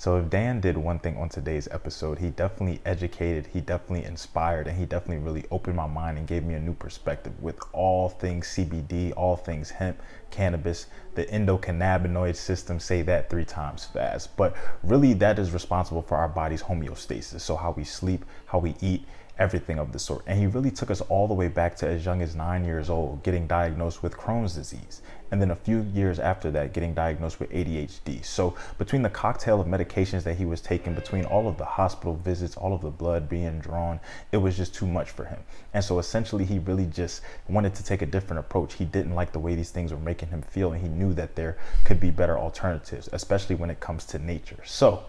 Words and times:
So 0.00 0.16
if 0.16 0.30
Dan 0.30 0.60
did 0.60 0.78
one 0.78 0.98
thing 0.98 1.18
on 1.18 1.28
today's 1.28 1.68
episode, 1.70 2.20
he 2.20 2.30
definitely 2.30 2.80
educated, 2.86 3.48
he 3.48 3.60
definitely 3.60 4.06
inspired, 4.06 4.66
and 4.66 4.78
he 4.78 4.86
definitely 4.86 5.22
really 5.22 5.44
opened 5.50 5.76
my 5.76 5.86
mind 5.86 6.16
and 6.16 6.26
gave 6.26 6.42
me 6.42 6.54
a 6.54 6.58
new 6.58 6.72
perspective 6.72 7.34
with 7.42 7.58
all 7.74 8.08
things 8.08 8.46
CBD, 8.46 9.12
all 9.14 9.36
things 9.36 9.68
hemp, 9.68 10.00
cannabis, 10.30 10.86
the 11.16 11.26
endocannabinoid 11.26 12.34
system, 12.34 12.80
say 12.80 13.02
that 13.02 13.28
three 13.28 13.44
times 13.44 13.84
fast. 13.84 14.34
But 14.38 14.56
really 14.82 15.12
that 15.12 15.38
is 15.38 15.52
responsible 15.52 16.00
for 16.00 16.16
our 16.16 16.28
body's 16.28 16.62
homeostasis. 16.62 17.42
So 17.42 17.54
how 17.54 17.72
we 17.72 17.84
sleep, 17.84 18.24
how 18.46 18.58
we 18.58 18.76
eat, 18.80 19.04
everything 19.38 19.78
of 19.78 19.92
the 19.92 19.98
sort. 19.98 20.22
And 20.26 20.38
he 20.38 20.46
really 20.46 20.70
took 20.70 20.90
us 20.90 21.02
all 21.02 21.28
the 21.28 21.34
way 21.34 21.48
back 21.48 21.76
to 21.76 21.86
as 21.86 22.06
young 22.06 22.22
as 22.22 22.34
nine 22.34 22.64
years 22.64 22.88
old, 22.88 23.22
getting 23.22 23.46
diagnosed 23.46 24.02
with 24.02 24.14
Crohn's 24.14 24.54
disease. 24.54 25.02
And 25.30 25.40
then 25.40 25.50
a 25.50 25.56
few 25.56 25.82
years 25.94 26.18
after 26.18 26.50
that, 26.50 26.72
getting 26.72 26.94
diagnosed 26.94 27.38
with 27.38 27.50
ADHD. 27.50 28.24
So, 28.24 28.56
between 28.78 29.02
the 29.02 29.10
cocktail 29.10 29.60
of 29.60 29.66
medications 29.66 30.24
that 30.24 30.36
he 30.36 30.44
was 30.44 30.60
taking, 30.60 30.94
between 30.94 31.24
all 31.24 31.46
of 31.46 31.56
the 31.56 31.64
hospital 31.64 32.16
visits, 32.16 32.56
all 32.56 32.74
of 32.74 32.82
the 32.82 32.90
blood 32.90 33.28
being 33.28 33.60
drawn, 33.60 34.00
it 34.32 34.38
was 34.38 34.56
just 34.56 34.74
too 34.74 34.86
much 34.86 35.10
for 35.10 35.24
him. 35.24 35.38
And 35.72 35.84
so, 35.84 35.98
essentially, 35.98 36.44
he 36.44 36.58
really 36.58 36.86
just 36.86 37.22
wanted 37.48 37.74
to 37.76 37.84
take 37.84 38.02
a 38.02 38.06
different 38.06 38.40
approach. 38.40 38.74
He 38.74 38.84
didn't 38.84 39.14
like 39.14 39.32
the 39.32 39.38
way 39.38 39.54
these 39.54 39.70
things 39.70 39.92
were 39.92 39.98
making 39.98 40.30
him 40.30 40.42
feel, 40.42 40.72
and 40.72 40.82
he 40.82 40.88
knew 40.88 41.14
that 41.14 41.36
there 41.36 41.56
could 41.84 42.00
be 42.00 42.10
better 42.10 42.38
alternatives, 42.38 43.08
especially 43.12 43.54
when 43.54 43.70
it 43.70 43.80
comes 43.80 44.04
to 44.06 44.18
nature. 44.18 44.60
So, 44.64 45.04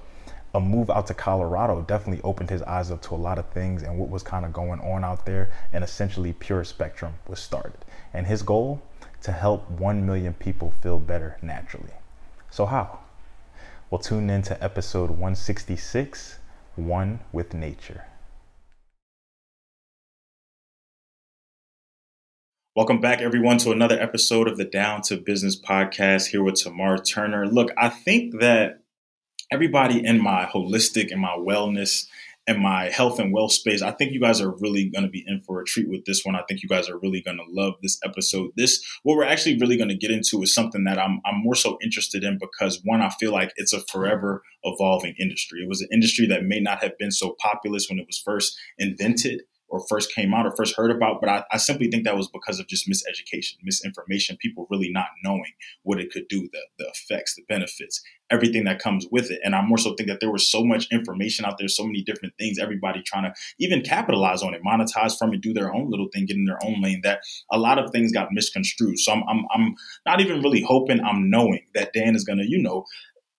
a 0.54 0.60
move 0.60 0.90
out 0.90 1.08
to 1.08 1.14
Colorado 1.14 1.82
definitely 1.82 2.22
opened 2.24 2.50
his 2.50 2.62
eyes 2.64 2.92
up 2.92 3.02
to 3.04 3.16
a 3.16 3.18
lot 3.18 3.40
of 3.40 3.48
things 3.50 3.84
and 3.84 3.98
what 3.98 4.10
was 4.10 4.22
kind 4.22 4.46
of 4.46 4.52
going 4.52 4.82
on 4.82 5.04
out 5.04 5.26
there. 5.26 5.50
And 5.72 5.84
essentially, 5.84 6.34
Pure 6.34 6.66
Spectrum 6.66 7.14
was 7.28 7.40
started. 7.40 7.86
And 8.14 8.28
his 8.28 8.44
goal 8.44 8.82
to 9.22 9.32
help 9.32 9.70
1 9.70 10.06
million 10.06 10.34
people 10.34 10.74
feel 10.82 11.00
better 11.00 11.38
naturally. 11.42 11.94
So, 12.50 12.66
how? 12.66 13.00
Well, 13.90 14.00
tune 14.00 14.30
in 14.30 14.42
to 14.44 14.64
episode 14.64 15.10
166 15.12 16.40
One 16.76 17.20
with 17.32 17.54
Nature. 17.54 18.06
Welcome 22.74 23.02
back, 23.02 23.22
everyone, 23.22 23.58
to 23.60 23.72
another 23.72 24.00
episode 24.00 24.48
of 24.48 24.58
the 24.58 24.64
Down 24.64 25.02
to 25.04 25.18
Business 25.18 25.60
podcast 25.60 26.28
here 26.28 26.42
with 26.42 26.56
Tamar 26.56 26.98
Turner. 26.98 27.46
Look, 27.46 27.70
I 27.78 27.90
think 27.90 28.40
that 28.40 28.80
everybody 29.52 30.04
in 30.06 30.24
my 30.24 30.46
holistic 30.46 31.12
and 31.12 31.20
my 31.20 31.36
wellness 31.38 32.08
and 32.48 32.60
my 32.60 32.86
health 32.90 33.20
and 33.20 33.32
wealth 33.32 33.52
space, 33.52 33.82
I 33.82 33.92
think 33.92 34.12
you 34.12 34.20
guys 34.20 34.42
are 34.42 34.56
really 34.60 34.90
going 34.90 35.04
to 35.04 35.10
be 35.10 35.24
in 35.28 35.42
for 35.42 35.62
a 35.62 35.66
treat 35.66 35.90
with 35.90 36.06
this 36.06 36.24
one. 36.24 36.36
I 36.36 36.44
think 36.48 36.64
you 36.64 36.70
guys 36.70 36.90
are 36.90 37.00
really 37.00 37.22
going 37.22 37.38
to 37.38 37.44
love 37.48 37.76
this 37.82 38.00
episode. 38.04 38.52
This, 38.58 38.84
what 39.04 39.16
we're 39.16 39.26
actually 39.26 39.58
really 39.60 39.78
going 39.78 39.90
to 39.90 39.98
get 39.98 40.12
into 40.12 40.42
is 40.42 40.54
something 40.54 40.84
that 40.86 40.98
I'm, 40.98 41.22
I'm 41.26 41.44
more 41.44 41.56
so 41.56 41.78
interested 41.84 42.24
in 42.24 42.40
because 42.40 42.82
one, 42.84 43.02
I 43.02 43.10
feel 43.20 43.32
like 43.32 43.54
it's 43.58 43.74
a 43.74 43.82
forever 43.92 44.42
evolving 44.64 45.16
industry. 45.20 45.62
It 45.62 45.70
was 45.70 45.82
an 45.82 45.90
industry 45.92 46.28
that 46.28 46.44
may 46.44 46.60
not 46.60 46.82
have 46.84 46.98
been 46.98 47.12
so 47.12 47.36
populous 47.40 47.88
when 47.90 48.00
it 48.00 48.08
was 48.08 48.22
first 48.24 48.58
invented 48.78 49.42
or 49.72 49.82
first 49.88 50.14
came 50.14 50.34
out 50.34 50.46
or 50.46 50.54
first 50.56 50.76
heard 50.76 50.92
about, 50.92 51.22
but 51.22 51.30
I, 51.30 51.44
I, 51.52 51.58
simply 51.58 51.90
think 51.90 52.04
that 52.04 52.18
was 52.18 52.28
because 52.28 52.60
of 52.60 52.68
just 52.68 52.90
miseducation, 52.90 53.56
misinformation, 53.64 54.38
people 54.38 54.68
really 54.70 54.92
not 54.92 55.08
knowing 55.24 55.54
what 55.84 56.00
it 56.00 56.12
could 56.12 56.28
do, 56.28 56.50
the, 56.52 56.60
the 56.78 56.86
effects, 56.94 57.36
the 57.36 57.44
benefits, 57.48 58.04
everything 58.30 58.66
that 58.66 58.80
comes 58.80 59.08
with 59.12 59.32
it. 59.32 59.40
And 59.46 59.56
I 59.56 59.62
more 59.62 59.78
so 59.78 59.96
think 59.96 60.10
that 60.10 60.20
there 60.20 60.32
was 60.32 60.52
so 60.52 60.64
much 60.66 60.88
information 60.92 61.46
out 61.46 61.58
there, 61.58 61.70
so 61.70 61.86
many 61.86 62.04
different 62.04 62.34
things, 62.38 62.60
everybody 62.60 63.02
trying 63.02 63.24
to 63.24 63.34
even 63.60 63.82
capitalize 63.82 64.44
on 64.44 64.54
it, 64.54 64.62
monetize 64.62 65.18
from 65.18 65.34
it, 65.34 65.42
do 65.42 65.54
their 65.54 65.74
own 65.74 65.90
little 65.90 66.10
thing, 66.14 66.26
get 66.26 66.36
in 66.36 66.46
their 66.46 66.64
own 66.64 66.82
lane, 66.82 67.00
that 67.04 67.22
a 67.50 67.58
lot 67.58 67.80
of 67.80 67.92
things 67.92 68.12
got 68.12 68.28
misconstrued. 68.32 69.00
So 69.00 69.14
I'm, 69.14 69.24
I'm, 69.30 69.46
I'm 69.54 69.76
not 70.06 70.20
even 70.20 70.42
really 70.42 70.62
hoping, 70.62 71.02
I'm 71.02 71.30
knowing 71.30 71.66
that 71.76 71.94
Dan 71.94 72.16
is 72.16 72.26
going 72.26 72.40
to, 72.40 72.46
you 72.46 72.62
know, 72.62 72.86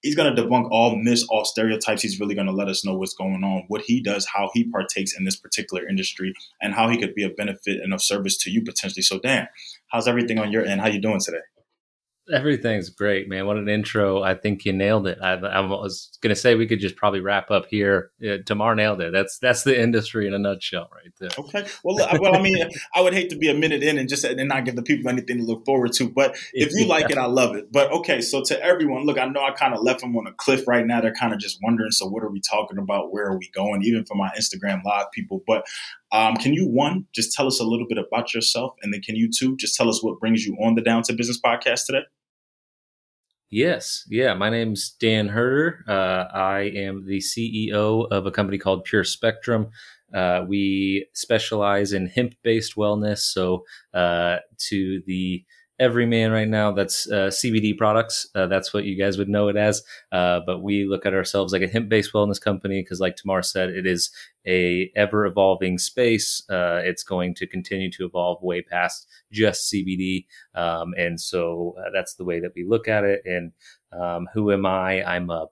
he's 0.03 0.15
going 0.15 0.35
to 0.35 0.43
debunk 0.43 0.69
all 0.71 0.97
myths, 0.97 1.25
all 1.29 1.45
stereotypes. 1.45 2.03
He's 2.03 2.21
really 2.21 2.35
going 2.35 2.47
to 2.47 2.53
let 2.53 2.69
us 2.69 2.85
know 2.85 2.95
what's 2.95 3.15
going 3.15 3.43
on, 3.43 3.65
what 3.69 3.83
he 3.83 4.03
does, 4.03 4.27
how 4.27 4.51
he 4.53 4.65
partakes 4.65 5.17
in 5.17 5.25
this 5.25 5.37
particular 5.37 5.89
industry, 5.89 6.35
and 6.61 6.75
how 6.75 6.89
he 6.89 6.99
could 6.99 7.15
be 7.15 7.25
a 7.25 7.31
benefit 7.31 7.81
and 7.81 7.95
of 7.95 8.03
service 8.03 8.37
to 8.39 8.51
you 8.51 8.63
potentially. 8.63 9.03
So, 9.03 9.19
Dan, 9.19 9.49
how's 9.89 10.09
everything 10.09 10.39
on 10.39 10.53
your 10.53 10.65
end? 10.65 10.81
How 10.81 10.89
you 10.89 11.01
doing 11.01 11.21
today? 11.21 11.39
Everything's 12.33 12.89
great, 12.89 13.29
man. 13.29 13.47
What 13.47 13.57
an 13.57 13.69
intro. 13.69 14.23
I 14.23 14.35
think 14.35 14.65
you 14.65 14.73
nailed 14.73 15.09
it. 15.09 15.19
I, 15.21 15.33
I 15.33 15.61
was 15.61 16.17
going 16.21 16.33
to 16.33 16.41
say 16.41 16.55
we 16.55 16.69
could 16.69 16.79
just 16.79 16.95
probably 16.95 17.21
wrap 17.21 17.51
up 17.51 17.67
here. 17.69 18.11
Yeah, 18.21 18.37
Tamar 18.47 18.77
nailed 18.77 19.01
it. 19.01 19.13
That's 19.13 19.39
that's 19.39 19.65
the 19.65 19.81
industry 19.81 20.29
in 20.29 20.35
a 20.35 20.39
nutshell 20.39 20.89
right 20.93 21.13
there. 21.19 21.31
Okay. 21.37 21.67
Well, 21.83 21.97
well, 22.21 22.37
I 22.37 22.41
mean, 22.41 22.71
I 22.95 23.01
would 23.01 23.13
hate 23.13 23.31
to 23.31 23.37
be 23.37 23.51
a 23.51 23.55
minute 23.55 23.83
in 23.83 23.99
and 23.99 24.09
just 24.09 24.23
and 24.25 24.49
not 24.49 24.65
give 24.65 24.77
the 24.77 24.83
people 24.83 25.11
anything 25.11 25.39
to 25.39 25.45
look 25.45 25.65
forward 25.65 25.93
to. 25.95 26.09
But 26.09 26.37
if 26.53 26.73
you 26.73 26.87
like 26.87 27.11
it, 27.11 27.19
I 27.19 27.27
love 27.27 27.57
it. 27.57 27.73
But 27.73 27.91
okay, 27.91 28.21
so 28.21 28.43
to 28.45 28.63
everyone, 28.63 29.05
look, 29.05 29.19
I 29.19 29.27
know 29.27 29.43
I 29.43 29.51
kind 29.51 29.75
of 29.75 29.83
left 29.83 30.01
them 30.01 30.17
on 30.17 30.29
a 30.29 30.33
cliff 30.33 30.69
right 30.69 30.87
now. 30.87 31.01
They're 31.01 31.13
kind 31.13 31.33
of 31.33 31.41
just 31.41 31.59
wondering, 31.61 31.91
so 31.91 32.07
what 32.07 32.23
are 32.23 32.31
we 32.31 32.41
talking 32.41 32.79
about? 32.79 33.13
Where 33.13 33.27
are 33.27 33.37
we 33.37 33.51
going? 33.53 33.83
Even 33.83 34.05
for 34.05 34.15
my 34.15 34.31
Instagram 34.39 34.85
live 34.85 35.11
people. 35.11 35.43
But 35.45 35.67
um, 36.13 36.37
can 36.37 36.53
you 36.53 36.69
one 36.69 37.07
just 37.15 37.33
tell 37.33 37.47
us 37.47 37.59
a 37.59 37.65
little 37.65 37.87
bit 37.89 37.99
about 37.99 38.35
yourself, 38.35 38.75
and 38.83 38.93
then 38.93 39.01
can 39.01 39.17
you 39.17 39.31
two 39.31 39.57
just 39.57 39.75
tell 39.75 39.89
us 39.89 40.03
what 40.03 40.21
brings 40.21 40.45
you 40.45 40.55
on 40.63 40.75
the 40.75 40.83
Down 40.83 41.03
to 41.05 41.13
Business 41.15 41.41
podcast 41.41 41.87
today? 41.87 42.03
Yes, 43.51 44.07
yeah. 44.09 44.33
My 44.33 44.49
name's 44.49 44.91
Dan 44.99 45.29
Huerter. 45.29 45.87
Uh, 45.87 46.27
I 46.33 46.73
am 46.75 47.05
the 47.07 47.19
CEO 47.19 48.11
of 48.11 48.25
a 48.25 48.31
company 48.31 48.57
called 48.57 48.85
Pure 48.85 49.05
Spectrum. 49.05 49.69
Uh, 50.15 50.45
we 50.47 51.07
specialize 51.13 51.93
in 51.93 52.07
hemp-based 52.07 52.77
wellness, 52.77 53.19
so 53.19 53.65
uh, 53.95 54.37
to 54.69 55.03
the 55.07 55.45
everyman 55.83 56.31
right 56.31 56.49
now 56.49 56.71
that's 56.71 57.11
uh, 57.11 57.27
CBD 57.27 57.77
products. 57.77 58.25
Uh, 58.37 58.47
that's 58.47 58.73
what 58.73 58.85
you 58.85 58.97
guys 58.97 59.19
would 59.19 59.29
know 59.29 59.49
it 59.49 59.57
as. 59.57 59.83
Uh, 60.13 60.39
but 60.47 60.63
we 60.63 60.85
look 60.85 61.05
at 61.05 61.13
ourselves 61.13 61.53
like 61.53 61.63
a 61.63 61.67
hemp-based 61.67 62.13
wellness 62.13 62.41
company 62.41 62.81
because, 62.81 63.01
like 63.01 63.17
Tamar 63.17 63.43
said, 63.43 63.71
it 63.71 63.85
is 63.85 64.11
a 64.47 64.93
ever-evolving 64.95 65.79
space. 65.79 66.43
Uh, 66.49 66.81
it's 66.85 67.03
going 67.03 67.35
to 67.35 67.47
continue 67.49 67.91
to 67.91 68.07
evolve 68.07 68.41
way 68.43 68.63
past 68.63 69.09
just 69.33 69.73
CBD, 69.73 70.27
um, 70.55 70.95
and 70.97 71.21
so 71.21 71.75
uh, 71.79 71.91
that's 71.93 72.15
the 72.15 72.25
way 72.25 72.39
that 72.39 72.53
we 72.55 72.65
look 72.65 72.87
at 72.87 73.03
it. 73.03 73.23
And 73.25 73.53
um, 73.93 74.29
who 74.33 74.53
am 74.53 74.65
I? 74.65 75.03
I'm 75.03 75.31
a 75.31 75.47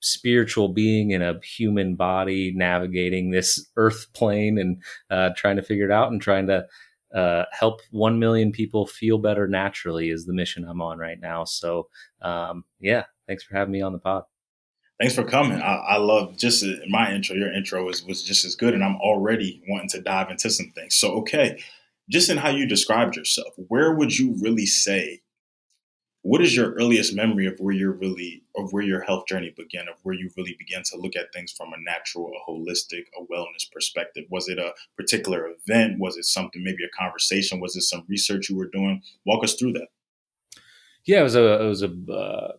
spiritual 0.00 0.68
being 0.68 1.10
in 1.10 1.22
a 1.22 1.40
human 1.42 1.96
body 1.96 2.52
navigating 2.54 3.30
this 3.30 3.66
earth 3.76 4.06
plane 4.12 4.56
and 4.56 4.80
uh, 5.10 5.30
trying 5.36 5.56
to 5.56 5.62
figure 5.62 5.86
it 5.86 5.90
out 5.90 6.12
and 6.12 6.22
trying 6.22 6.46
to 6.46 6.64
uh, 7.14 7.44
help 7.52 7.80
1 7.90 8.18
million 8.18 8.52
people 8.52 8.86
feel 8.86 9.18
better 9.18 9.46
naturally 9.46 10.10
is 10.10 10.26
the 10.26 10.32
mission 10.32 10.64
I'm 10.64 10.82
on 10.82 10.98
right 10.98 11.18
now. 11.20 11.44
So, 11.44 11.88
um, 12.22 12.64
yeah, 12.80 13.04
thanks 13.26 13.44
for 13.44 13.56
having 13.56 13.72
me 13.72 13.80
on 13.80 13.92
the 13.92 13.98
pod. 13.98 14.24
Thanks 15.00 15.14
for 15.14 15.24
coming. 15.24 15.60
I, 15.60 15.74
I 15.76 15.96
love 15.98 16.36
just 16.36 16.64
my 16.88 17.12
intro. 17.12 17.36
Your 17.36 17.52
intro 17.52 17.84
was, 17.84 18.04
was 18.04 18.22
just 18.22 18.44
as 18.44 18.56
good, 18.56 18.74
and 18.74 18.82
I'm 18.82 18.96
already 18.96 19.62
wanting 19.68 19.88
to 19.90 20.00
dive 20.00 20.28
into 20.30 20.50
some 20.50 20.72
things. 20.74 20.96
So, 20.96 21.12
okay, 21.20 21.62
just 22.10 22.28
in 22.28 22.38
how 22.38 22.50
you 22.50 22.66
described 22.66 23.16
yourself, 23.16 23.54
where 23.68 23.94
would 23.94 24.18
you 24.18 24.36
really 24.40 24.66
say 24.66 25.20
what 26.28 26.42
is 26.42 26.54
your 26.54 26.72
earliest 26.74 27.16
memory 27.16 27.46
of 27.46 27.58
where 27.58 27.74
you're 27.74 27.90
really 27.90 28.42
of 28.54 28.70
where 28.70 28.82
your 28.82 29.00
health 29.00 29.24
journey 29.26 29.50
began 29.56 29.88
of 29.88 29.94
where 30.02 30.14
you 30.14 30.28
really 30.36 30.54
began 30.58 30.82
to 30.82 30.98
look 30.98 31.16
at 31.16 31.32
things 31.32 31.50
from 31.52 31.72
a 31.72 31.80
natural 31.80 32.30
a 32.30 32.50
holistic 32.50 33.04
a 33.18 33.32
wellness 33.32 33.64
perspective? 33.72 34.24
Was 34.28 34.46
it 34.46 34.58
a 34.58 34.74
particular 34.94 35.48
event? 35.48 35.98
Was 35.98 36.18
it 36.18 36.26
something 36.26 36.62
maybe 36.62 36.84
a 36.84 37.02
conversation? 37.02 37.60
Was 37.60 37.76
it 37.76 37.82
some 37.82 38.04
research 38.08 38.50
you 38.50 38.58
were 38.58 38.68
doing? 38.68 39.00
Walk 39.24 39.42
us 39.42 39.54
through 39.54 39.72
that. 39.72 39.86
Yeah 41.06 41.20
it 41.20 41.22
was 41.22 41.34
a 41.34 41.62
it 41.62 41.66
was 41.66 41.82
a 41.82 42.12
uh, 42.12 42.52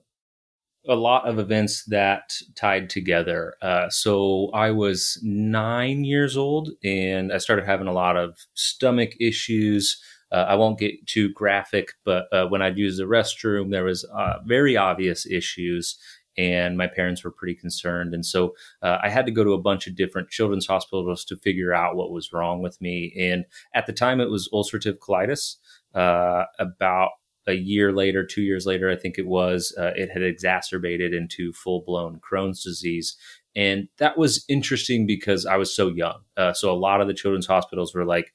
a 0.87 0.95
lot 0.95 1.27
of 1.27 1.37
events 1.37 1.83
that 1.85 2.33
tied 2.55 2.89
together. 2.89 3.53
Uh, 3.61 3.87
so 3.91 4.49
i 4.55 4.71
was 4.71 5.19
nine 5.21 6.03
years 6.03 6.35
old 6.35 6.69
and 6.83 7.31
i 7.31 7.37
started 7.37 7.67
having 7.67 7.87
a 7.87 7.93
lot 7.93 8.17
of 8.17 8.35
stomach 8.55 9.11
issues 9.19 10.01
uh, 10.31 10.45
I 10.47 10.55
won't 10.55 10.79
get 10.79 11.05
too 11.07 11.31
graphic, 11.33 11.93
but 12.05 12.31
uh, 12.31 12.47
when 12.47 12.61
I'd 12.61 12.77
use 12.77 12.97
the 12.97 13.03
restroom, 13.03 13.71
there 13.71 13.83
was 13.83 14.03
uh, 14.05 14.35
very 14.45 14.77
obvious 14.77 15.25
issues, 15.25 15.97
and 16.37 16.77
my 16.77 16.87
parents 16.87 17.23
were 17.23 17.31
pretty 17.31 17.55
concerned. 17.55 18.13
And 18.13 18.25
so 18.25 18.55
uh, 18.81 18.99
I 19.03 19.09
had 19.09 19.25
to 19.25 19.31
go 19.31 19.43
to 19.43 19.53
a 19.53 19.61
bunch 19.61 19.87
of 19.87 19.95
different 19.95 20.29
children's 20.29 20.67
hospitals 20.67 21.25
to 21.25 21.37
figure 21.37 21.73
out 21.73 21.95
what 21.95 22.11
was 22.11 22.31
wrong 22.31 22.61
with 22.61 22.79
me. 22.79 23.13
And 23.19 23.45
at 23.73 23.87
the 23.87 23.93
time, 23.93 24.21
it 24.21 24.29
was 24.29 24.49
ulcerative 24.53 24.99
colitis. 24.99 25.55
Uh, 25.93 26.45
about 26.59 27.09
a 27.47 27.53
year 27.53 27.91
later, 27.91 28.23
two 28.23 28.43
years 28.43 28.67
later, 28.67 28.91
I 28.91 28.95
think 28.95 29.17
it 29.17 29.25
was, 29.25 29.75
uh, 29.77 29.91
it 29.95 30.11
had 30.11 30.21
exacerbated 30.21 31.15
into 31.15 31.51
full 31.51 31.81
blown 31.81 32.19
Crohn's 32.19 32.63
disease. 32.63 33.17
And 33.55 33.87
that 33.97 34.15
was 34.15 34.45
interesting 34.47 35.07
because 35.07 35.47
I 35.47 35.57
was 35.57 35.75
so 35.75 35.87
young. 35.87 36.19
so 36.53 36.71
a 36.71 36.77
lot 36.77 37.01
of 37.01 37.07
the 37.07 37.15
children's 37.15 37.47
hospitals 37.47 37.95
were 37.95 38.05
like, 38.05 38.31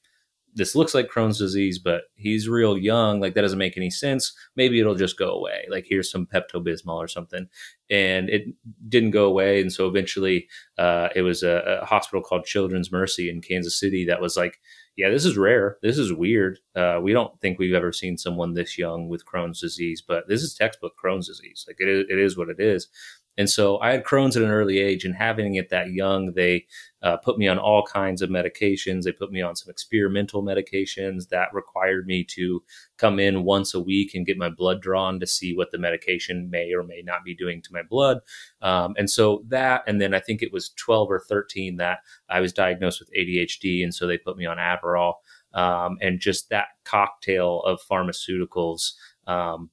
this 0.55 0.73
looks 0.73 0.95
like 0.95 1.09
Crohn's 1.09 1.37
disease, 1.37 1.77
but 1.77 2.03
he's 2.15 2.47
real 2.47 2.77
young. 2.77 3.19
Like 3.19 3.33
that 3.33 3.41
doesn't 3.41 3.59
make 3.59 3.75
any 3.77 3.89
sense. 3.89 4.33
Maybe 4.55 4.79
it'll 4.79 4.95
just 4.95 5.19
go 5.19 5.31
away. 5.31 5.65
Like 5.69 5.85
here's 5.87 6.09
some 6.09 6.25
Pepto 6.25 6.65
Bismol 6.65 6.95
or 6.95 7.09
something, 7.09 7.47
and 7.89 8.29
it 8.29 8.45
didn't 8.87 9.11
go 9.11 9.25
away. 9.25 9.61
And 9.61 9.71
so 9.71 9.87
eventually, 9.87 10.47
uh, 10.77 11.09
it 11.13 11.23
was 11.23 11.43
a, 11.43 11.79
a, 11.81 11.85
hospital 11.85 12.21
called 12.21 12.45
Children's 12.45 12.91
Mercy 12.91 13.29
in 13.29 13.41
Kansas 13.41 13.77
City 13.77 14.05
that 14.05 14.21
was 14.21 14.37
like, 14.37 14.59
yeah, 14.95 15.09
this 15.09 15.25
is 15.25 15.37
rare. 15.37 15.77
This 15.81 15.97
is 15.97 16.13
weird. 16.13 16.59
Uh, 16.73 16.99
we 17.03 17.11
don't 17.11 17.39
think 17.41 17.59
we've 17.59 17.73
ever 17.75 17.91
seen 17.91 18.17
someone 18.17 18.53
this 18.53 18.77
young 18.77 19.09
with 19.09 19.25
Crohn's 19.25 19.59
disease, 19.59 20.01
but 20.01 20.27
this 20.29 20.41
is 20.41 20.55
textbook 20.55 20.93
Crohn's 21.03 21.27
disease. 21.27 21.65
Like 21.67 21.77
it 21.79 21.89
is, 21.89 22.05
it 22.09 22.17
is 22.17 22.37
what 22.37 22.49
it 22.49 22.61
is. 22.61 22.87
And 23.37 23.49
so 23.49 23.79
I 23.79 23.91
had 23.91 24.03
Crohn's 24.03 24.37
at 24.37 24.43
an 24.43 24.49
early 24.49 24.79
age, 24.79 25.03
and 25.03 25.15
having 25.15 25.55
it 25.55 25.69
that 25.69 25.91
young, 25.91 26.33
they 26.33 26.65
uh, 27.01 27.17
put 27.17 27.37
me 27.37 27.47
on 27.47 27.59
all 27.59 27.83
kinds 27.83 28.21
of 28.21 28.29
medications. 28.29 29.03
They 29.03 29.11
put 29.11 29.31
me 29.31 29.41
on 29.41 29.55
some 29.55 29.69
experimental 29.69 30.41
medications 30.41 31.29
that 31.29 31.53
required 31.53 32.07
me 32.07 32.23
to 32.31 32.63
come 32.97 33.19
in 33.19 33.43
once 33.43 33.73
a 33.73 33.79
week 33.79 34.15
and 34.15 34.25
get 34.25 34.37
my 34.37 34.49
blood 34.49 34.81
drawn 34.81 35.19
to 35.19 35.27
see 35.27 35.55
what 35.55 35.71
the 35.71 35.77
medication 35.77 36.49
may 36.49 36.73
or 36.73 36.83
may 36.83 37.01
not 37.03 37.23
be 37.23 37.35
doing 37.35 37.61
to 37.61 37.73
my 37.73 37.83
blood. 37.83 38.19
Um, 38.61 38.95
and 38.97 39.09
so 39.09 39.43
that, 39.49 39.83
and 39.85 40.01
then 40.01 40.13
I 40.13 40.19
think 40.19 40.41
it 40.41 40.53
was 40.53 40.69
12 40.69 41.11
or 41.11 41.19
13 41.19 41.77
that 41.77 41.99
I 42.29 42.39
was 42.39 42.53
diagnosed 42.53 42.99
with 42.99 43.13
ADHD. 43.13 43.83
And 43.83 43.93
so 43.93 44.07
they 44.07 44.17
put 44.17 44.37
me 44.37 44.45
on 44.45 44.57
Adderall. 44.57 45.15
Um, 45.53 45.97
and 46.01 46.19
just 46.19 46.49
that 46.49 46.67
cocktail 46.83 47.61
of 47.61 47.79
pharmaceuticals, 47.89 48.93
um, 49.27 49.69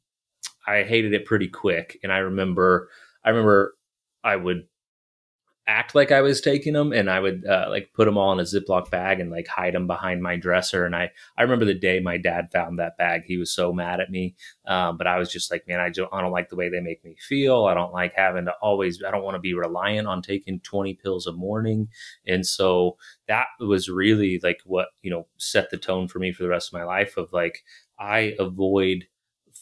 I 0.67 0.83
hated 0.85 1.13
it 1.13 1.25
pretty 1.25 1.49
quick. 1.49 1.99
And 2.03 2.13
I 2.13 2.19
remember 2.19 2.89
I 3.25 3.31
remember 3.31 3.75
I 4.25 4.37
would 4.37 4.67
act 5.69 5.95
like 5.95 6.11
I 6.11 6.23
was 6.23 6.41
taking 6.41 6.73
them 6.73 6.93
and 6.93 7.09
I 7.09 7.21
would 7.21 7.47
uh, 7.47 7.67
like 7.69 7.93
put 7.95 8.07
them 8.07 8.19
all 8.19 8.33
in 8.33 8.41
a 8.41 8.43
Ziploc 8.43 8.91
bag 8.91 9.21
and 9.21 9.31
like 9.31 9.47
hide 9.47 9.75
them 9.75 9.87
behind 9.87 10.21
my 10.21 10.37
dresser. 10.37 10.85
And 10.85 10.95
I, 10.95 11.11
I 11.39 11.43
remember 11.43 11.65
the 11.65 11.75
day 11.75 12.01
my 12.01 12.19
dad 12.19 12.51
found 12.53 12.79
that 12.79 12.99
bag, 12.99 13.23
he 13.25 13.37
was 13.37 13.53
so 13.55 13.73
mad 13.73 14.01
at 14.01 14.11
me. 14.11 14.35
Um, 14.67 14.97
but 14.97 15.07
I 15.07 15.19
was 15.19 15.31
just 15.31 15.51
like, 15.53 15.69
man, 15.69 15.79
I 15.79 15.89
don't, 15.89 16.13
I 16.13 16.21
don't 16.21 16.33
like 16.33 16.49
the 16.49 16.57
way 16.57 16.69
they 16.69 16.81
make 16.81 17.05
me 17.05 17.17
feel. 17.21 17.67
I 17.67 17.75
don't 17.75 17.93
like 17.93 18.13
having 18.15 18.47
to 18.47 18.53
always, 18.61 19.03
I 19.07 19.13
don't 19.13 19.23
want 19.23 19.37
to 19.37 19.41
be 19.41 19.55
reliant 19.55 20.09
on 20.09 20.21
taking 20.21 20.59
20 20.61 20.95
pills 20.95 21.27
a 21.27 21.33
morning. 21.33 21.89
And 22.27 22.45
so 22.45 22.97
that 23.29 23.47
was 23.61 23.89
really 23.89 24.41
like 24.43 24.61
what, 24.65 24.89
you 25.03 25.11
know, 25.11 25.27
set 25.37 25.71
the 25.71 25.79
tone 25.79 26.09
for 26.09 26.19
me 26.19 26.33
for 26.33 26.43
the 26.43 26.49
rest 26.49 26.71
of 26.71 26.79
my 26.79 26.85
life 26.85 27.17
of 27.17 27.33
like, 27.33 27.63
I 27.99 28.35
avoid 28.41 29.07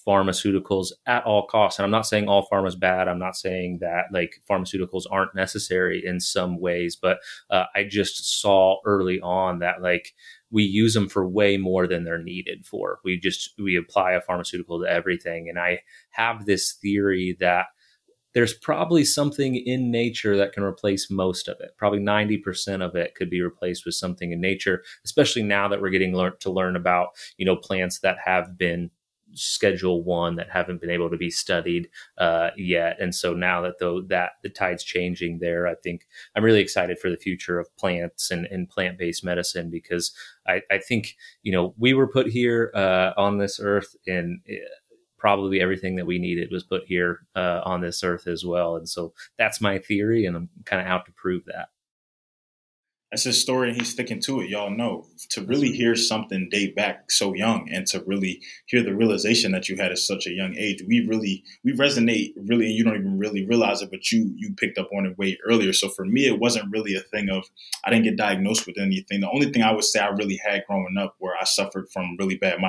pharmaceuticals 0.06 0.88
at 1.06 1.24
all 1.24 1.46
costs. 1.46 1.78
And 1.78 1.84
I'm 1.84 1.90
not 1.90 2.06
saying 2.06 2.28
all 2.28 2.46
pharma 2.50 2.68
is 2.68 2.76
bad. 2.76 3.08
I'm 3.08 3.18
not 3.18 3.36
saying 3.36 3.78
that 3.80 4.06
like 4.12 4.42
pharmaceuticals 4.48 5.04
aren't 5.10 5.34
necessary 5.34 6.02
in 6.04 6.20
some 6.20 6.58
ways, 6.58 6.96
but 7.00 7.18
uh, 7.50 7.64
I 7.74 7.84
just 7.84 8.40
saw 8.40 8.80
early 8.84 9.20
on 9.20 9.58
that 9.60 9.82
like 9.82 10.14
we 10.50 10.64
use 10.64 10.94
them 10.94 11.08
for 11.08 11.28
way 11.28 11.56
more 11.56 11.86
than 11.86 12.04
they're 12.04 12.22
needed 12.22 12.66
for. 12.66 12.98
We 13.04 13.18
just 13.18 13.52
we 13.58 13.76
apply 13.76 14.12
a 14.12 14.20
pharmaceutical 14.20 14.80
to 14.80 14.90
everything, 14.90 15.48
and 15.48 15.58
I 15.58 15.80
have 16.10 16.46
this 16.46 16.72
theory 16.72 17.36
that 17.40 17.66
there's 18.32 18.54
probably 18.54 19.04
something 19.04 19.56
in 19.56 19.90
nature 19.90 20.36
that 20.36 20.52
can 20.52 20.62
replace 20.62 21.10
most 21.10 21.48
of 21.48 21.56
it. 21.60 21.70
Probably 21.76 21.98
90% 21.98 22.84
of 22.84 22.94
it 22.94 23.14
could 23.16 23.28
be 23.28 23.42
replaced 23.42 23.84
with 23.84 23.94
something 23.94 24.32
in 24.32 24.40
nature, 24.40 24.84
especially 25.04 25.42
now 25.42 25.68
that 25.68 25.80
we're 25.80 25.90
getting 25.90 26.14
learned 26.14 26.38
to 26.40 26.50
learn 26.50 26.76
about, 26.76 27.08
you 27.38 27.44
know, 27.44 27.56
plants 27.56 27.98
that 28.00 28.18
have 28.24 28.56
been 28.56 28.90
schedule 29.34 30.02
one 30.02 30.36
that 30.36 30.50
haven't 30.50 30.80
been 30.80 30.90
able 30.90 31.10
to 31.10 31.16
be 31.16 31.30
studied 31.30 31.88
uh, 32.18 32.50
yet. 32.56 32.96
And 33.00 33.14
so 33.14 33.34
now 33.34 33.60
that 33.62 33.78
though 33.78 34.02
that 34.02 34.32
the 34.42 34.48
tide's 34.48 34.84
changing 34.84 35.38
there, 35.38 35.66
I 35.66 35.74
think 35.74 36.06
I'm 36.34 36.44
really 36.44 36.60
excited 36.60 36.98
for 36.98 37.10
the 37.10 37.16
future 37.16 37.58
of 37.58 37.74
plants 37.76 38.30
and, 38.30 38.46
and 38.46 38.68
plant 38.68 38.98
based 38.98 39.24
medicine 39.24 39.70
because 39.70 40.12
I, 40.46 40.62
I, 40.70 40.78
think 40.78 41.16
you 41.42 41.52
know 41.52 41.74
we 41.78 41.94
were 41.94 42.08
put 42.08 42.28
here 42.28 42.72
uh, 42.74 43.12
on 43.16 43.38
this 43.38 43.60
earth 43.60 43.96
and. 44.06 44.40
Uh, 44.48 44.54
probably 45.18 45.60
everything 45.60 45.96
that 45.96 46.06
we 46.06 46.18
needed 46.18 46.48
was 46.50 46.64
put 46.64 46.82
here 46.86 47.18
uh, 47.36 47.60
on 47.66 47.82
this 47.82 48.02
earth 48.02 48.26
as 48.26 48.42
well. 48.42 48.76
And 48.76 48.88
so 48.88 49.12
that's 49.36 49.60
my 49.60 49.78
theory, 49.78 50.24
and 50.24 50.34
I'm 50.34 50.48
kind 50.64 50.80
of 50.80 50.88
out 50.88 51.04
to 51.04 51.12
prove 51.12 51.44
that 51.44 51.68
that's 53.10 53.24
his 53.24 53.40
story 53.40 53.68
and 53.68 53.78
he's 53.78 53.90
sticking 53.90 54.20
to 54.20 54.40
it 54.40 54.48
y'all 54.48 54.70
know. 54.70 55.06
To 55.30 55.42
really 55.42 55.72
hear 55.72 55.96
something 55.96 56.48
date 56.50 56.76
back 56.76 57.10
so 57.10 57.34
young 57.34 57.68
and 57.70 57.86
to 57.88 58.02
really 58.06 58.40
hear 58.66 58.82
the 58.82 58.94
realization 58.94 59.52
that 59.52 59.68
you 59.68 59.76
had 59.76 59.92
at 59.92 59.98
such 59.98 60.26
a 60.26 60.30
young 60.30 60.56
age 60.56 60.82
we 60.86 61.06
really 61.06 61.44
we 61.64 61.72
resonate 61.72 62.32
really 62.36 62.66
and 62.66 62.74
you 62.74 62.84
don't 62.84 62.96
even 62.96 63.18
really 63.18 63.44
realize 63.44 63.82
it 63.82 63.90
but 63.90 64.10
you 64.10 64.32
you 64.36 64.54
picked 64.54 64.78
up 64.78 64.88
on 64.96 65.06
it 65.06 65.18
way 65.18 65.38
earlier. 65.46 65.72
So 65.72 65.88
for 65.88 66.04
me 66.04 66.26
it 66.26 66.38
wasn't 66.38 66.70
really 66.70 66.94
a 66.94 67.00
thing 67.00 67.28
of 67.30 67.44
i 67.84 67.90
didn't 67.90 68.04
get 68.04 68.16
diagnosed 68.16 68.66
with 68.66 68.78
anything. 68.78 69.20
The 69.20 69.30
only 69.30 69.52
thing 69.52 69.62
i 69.62 69.72
would 69.72 69.84
say 69.84 70.00
i 70.00 70.08
really 70.08 70.40
had 70.44 70.64
growing 70.66 70.96
up 70.98 71.16
where 71.18 71.34
i 71.40 71.44
suffered 71.44 71.90
from 71.90 72.16
really 72.18 72.36
bad 72.36 72.60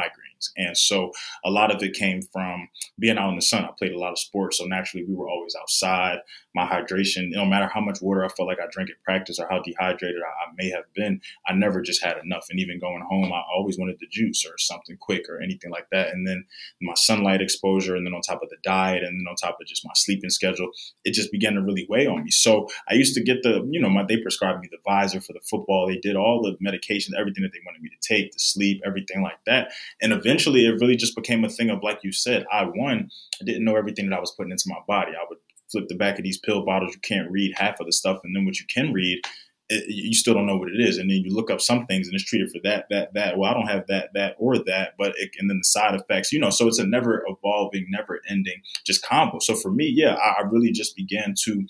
migraines 0.41 0.51
and 0.57 0.77
so 0.77 1.11
a 1.45 1.49
lot 1.49 1.73
of 1.73 1.81
it 1.83 1.93
came 1.93 2.21
from 2.21 2.69
being 2.99 3.17
out 3.17 3.29
in 3.29 3.35
the 3.35 3.41
sun 3.41 3.65
i 3.65 3.69
played 3.77 3.91
a 3.91 3.99
lot 3.99 4.11
of 4.11 4.19
sports 4.19 4.57
so 4.57 4.65
naturally 4.65 5.05
we 5.07 5.15
were 5.15 5.29
always 5.29 5.55
outside 5.59 6.19
my 6.55 6.65
hydration 6.65 7.29
no 7.29 7.45
matter 7.45 7.69
how 7.73 7.81
much 7.81 8.01
water 8.01 8.23
i 8.23 8.27
felt 8.29 8.47
like 8.47 8.59
i 8.59 8.67
drank 8.71 8.89
at 8.89 9.01
practice 9.03 9.39
or 9.39 9.47
how 9.49 9.61
dehydrated 9.61 10.21
I 10.21 10.41
I 10.41 10.53
may 10.57 10.69
have 10.69 10.85
been, 10.93 11.21
I 11.47 11.53
never 11.53 11.81
just 11.81 12.03
had 12.03 12.17
enough. 12.23 12.47
And 12.49 12.59
even 12.59 12.79
going 12.79 13.03
home, 13.09 13.31
I 13.31 13.41
always 13.53 13.77
wanted 13.77 13.97
the 13.99 14.07
juice 14.07 14.45
or 14.45 14.57
something 14.57 14.97
quick 14.97 15.27
or 15.29 15.41
anything 15.41 15.71
like 15.71 15.87
that. 15.91 16.09
And 16.09 16.27
then 16.27 16.45
my 16.81 16.93
sunlight 16.95 17.41
exposure, 17.41 17.95
and 17.95 18.05
then 18.05 18.13
on 18.13 18.21
top 18.21 18.41
of 18.43 18.49
the 18.49 18.57
diet, 18.63 19.03
and 19.03 19.19
then 19.19 19.27
on 19.29 19.35
top 19.35 19.57
of 19.59 19.67
just 19.67 19.85
my 19.85 19.91
sleeping 19.95 20.29
schedule, 20.29 20.69
it 21.03 21.13
just 21.13 21.31
began 21.31 21.53
to 21.53 21.61
really 21.61 21.85
weigh 21.89 22.07
on 22.07 22.23
me. 22.23 22.31
So 22.31 22.67
I 22.89 22.95
used 22.95 23.15
to 23.15 23.23
get 23.23 23.43
the, 23.43 23.67
you 23.69 23.79
know, 23.79 23.89
my 23.89 24.05
they 24.07 24.17
prescribed 24.17 24.61
me 24.61 24.69
the 24.71 24.77
visor 24.85 25.21
for 25.21 25.33
the 25.33 25.41
football. 25.49 25.87
They 25.87 25.97
did 25.97 26.15
all 26.15 26.41
the 26.41 26.57
medication, 26.59 27.13
everything 27.17 27.43
that 27.43 27.53
they 27.53 27.61
wanted 27.65 27.81
me 27.81 27.89
to 27.89 28.07
take, 28.07 28.31
to 28.31 28.39
sleep, 28.39 28.81
everything 28.85 29.21
like 29.21 29.39
that. 29.45 29.71
And 30.01 30.11
eventually, 30.11 30.30
it 30.39 30.79
really 30.79 30.95
just 30.95 31.15
became 31.15 31.43
a 31.43 31.49
thing 31.49 31.69
of, 31.69 31.83
like 31.83 31.99
you 32.03 32.11
said, 32.11 32.45
I 32.51 32.65
won. 32.65 33.09
I 33.41 33.45
didn't 33.45 33.65
know 33.65 33.75
everything 33.75 34.09
that 34.09 34.17
I 34.17 34.19
was 34.19 34.31
putting 34.31 34.51
into 34.51 34.65
my 34.67 34.79
body. 34.87 35.11
I 35.11 35.25
would 35.29 35.39
flip 35.71 35.87
the 35.87 35.95
back 35.95 36.17
of 36.17 36.23
these 36.23 36.37
pill 36.37 36.65
bottles. 36.65 36.93
You 36.93 36.99
can't 37.01 37.31
read 37.31 37.55
half 37.55 37.79
of 37.79 37.85
the 37.85 37.93
stuff, 37.93 38.19
and 38.23 38.35
then 38.35 38.45
what 38.45 38.59
you 38.59 38.65
can 38.67 38.93
read 38.93 39.21
eh, 39.69 39.77
it, 39.77 39.85
you 39.87 40.13
still 40.13 40.33
don't 40.33 40.45
know 40.45 40.57
what 40.57 40.69
it 40.69 40.79
is. 40.79 40.97
And 40.97 41.09
then 41.09 41.17
you 41.17 41.33
look 41.33 41.49
up 41.49 41.61
some 41.61 41.85
things 41.85 42.07
and 42.07 42.15
it's 42.15 42.25
treated 42.25 42.51
for 42.51 42.59
that, 42.63 42.85
that, 42.89 43.13
that. 43.13 43.37
Well, 43.37 43.49
I 43.49 43.53
don't 43.53 43.67
have 43.67 43.87
that, 43.87 44.09
that, 44.13 44.35
or 44.37 44.57
that, 44.57 44.93
but 44.97 45.13
it, 45.17 45.31
and 45.39 45.49
then 45.49 45.57
the 45.57 45.63
side 45.63 45.95
effects, 45.95 46.31
you 46.31 46.39
know, 46.39 46.49
so 46.49 46.67
it's 46.67 46.79
a 46.79 46.85
never 46.85 47.25
evolving, 47.27 47.87
never 47.89 48.21
ending 48.29 48.61
just 48.85 49.05
combo. 49.05 49.39
So 49.39 49.55
for 49.55 49.71
me, 49.71 49.85
yeah, 49.87 50.15
I, 50.15 50.41
I 50.41 50.47
really 50.49 50.71
just 50.71 50.95
began 50.95 51.35
to, 51.43 51.65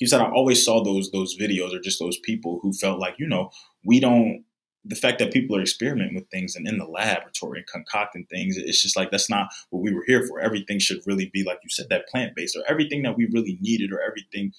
you 0.00 0.06
said 0.08 0.20
I 0.20 0.30
always 0.30 0.64
saw 0.64 0.82
those, 0.82 1.10
those 1.12 1.36
videos 1.38 1.72
or 1.72 1.80
just 1.80 2.00
those 2.00 2.18
people 2.18 2.58
who 2.60 2.72
felt 2.72 2.98
like, 2.98 3.14
you 3.18 3.28
know, 3.28 3.50
we 3.84 4.00
don't, 4.00 4.44
the 4.84 4.96
fact 4.96 5.18
that 5.20 5.32
people 5.32 5.56
are 5.56 5.60
experimenting 5.60 6.14
with 6.14 6.28
things 6.30 6.56
and 6.56 6.66
in 6.66 6.78
the 6.78 6.86
laboratory 6.86 7.60
and 7.60 7.66
concocting 7.66 8.26
things, 8.30 8.56
it's 8.56 8.82
just 8.82 8.96
like 8.96 9.10
that's 9.10 9.30
not 9.30 9.48
what 9.70 9.82
we 9.82 9.94
were 9.94 10.04
here 10.06 10.26
for. 10.26 10.40
Everything 10.40 10.78
should 10.78 11.00
really 11.06 11.30
be 11.32 11.44
like 11.44 11.58
you 11.62 11.70
said, 11.70 11.86
that 11.90 12.08
plant 12.08 12.34
based 12.34 12.56
or 12.56 12.64
everything 12.68 13.02
that 13.02 13.16
we 13.16 13.28
really 13.32 13.58
needed 13.60 13.92
or 13.92 14.00
everything 14.00 14.52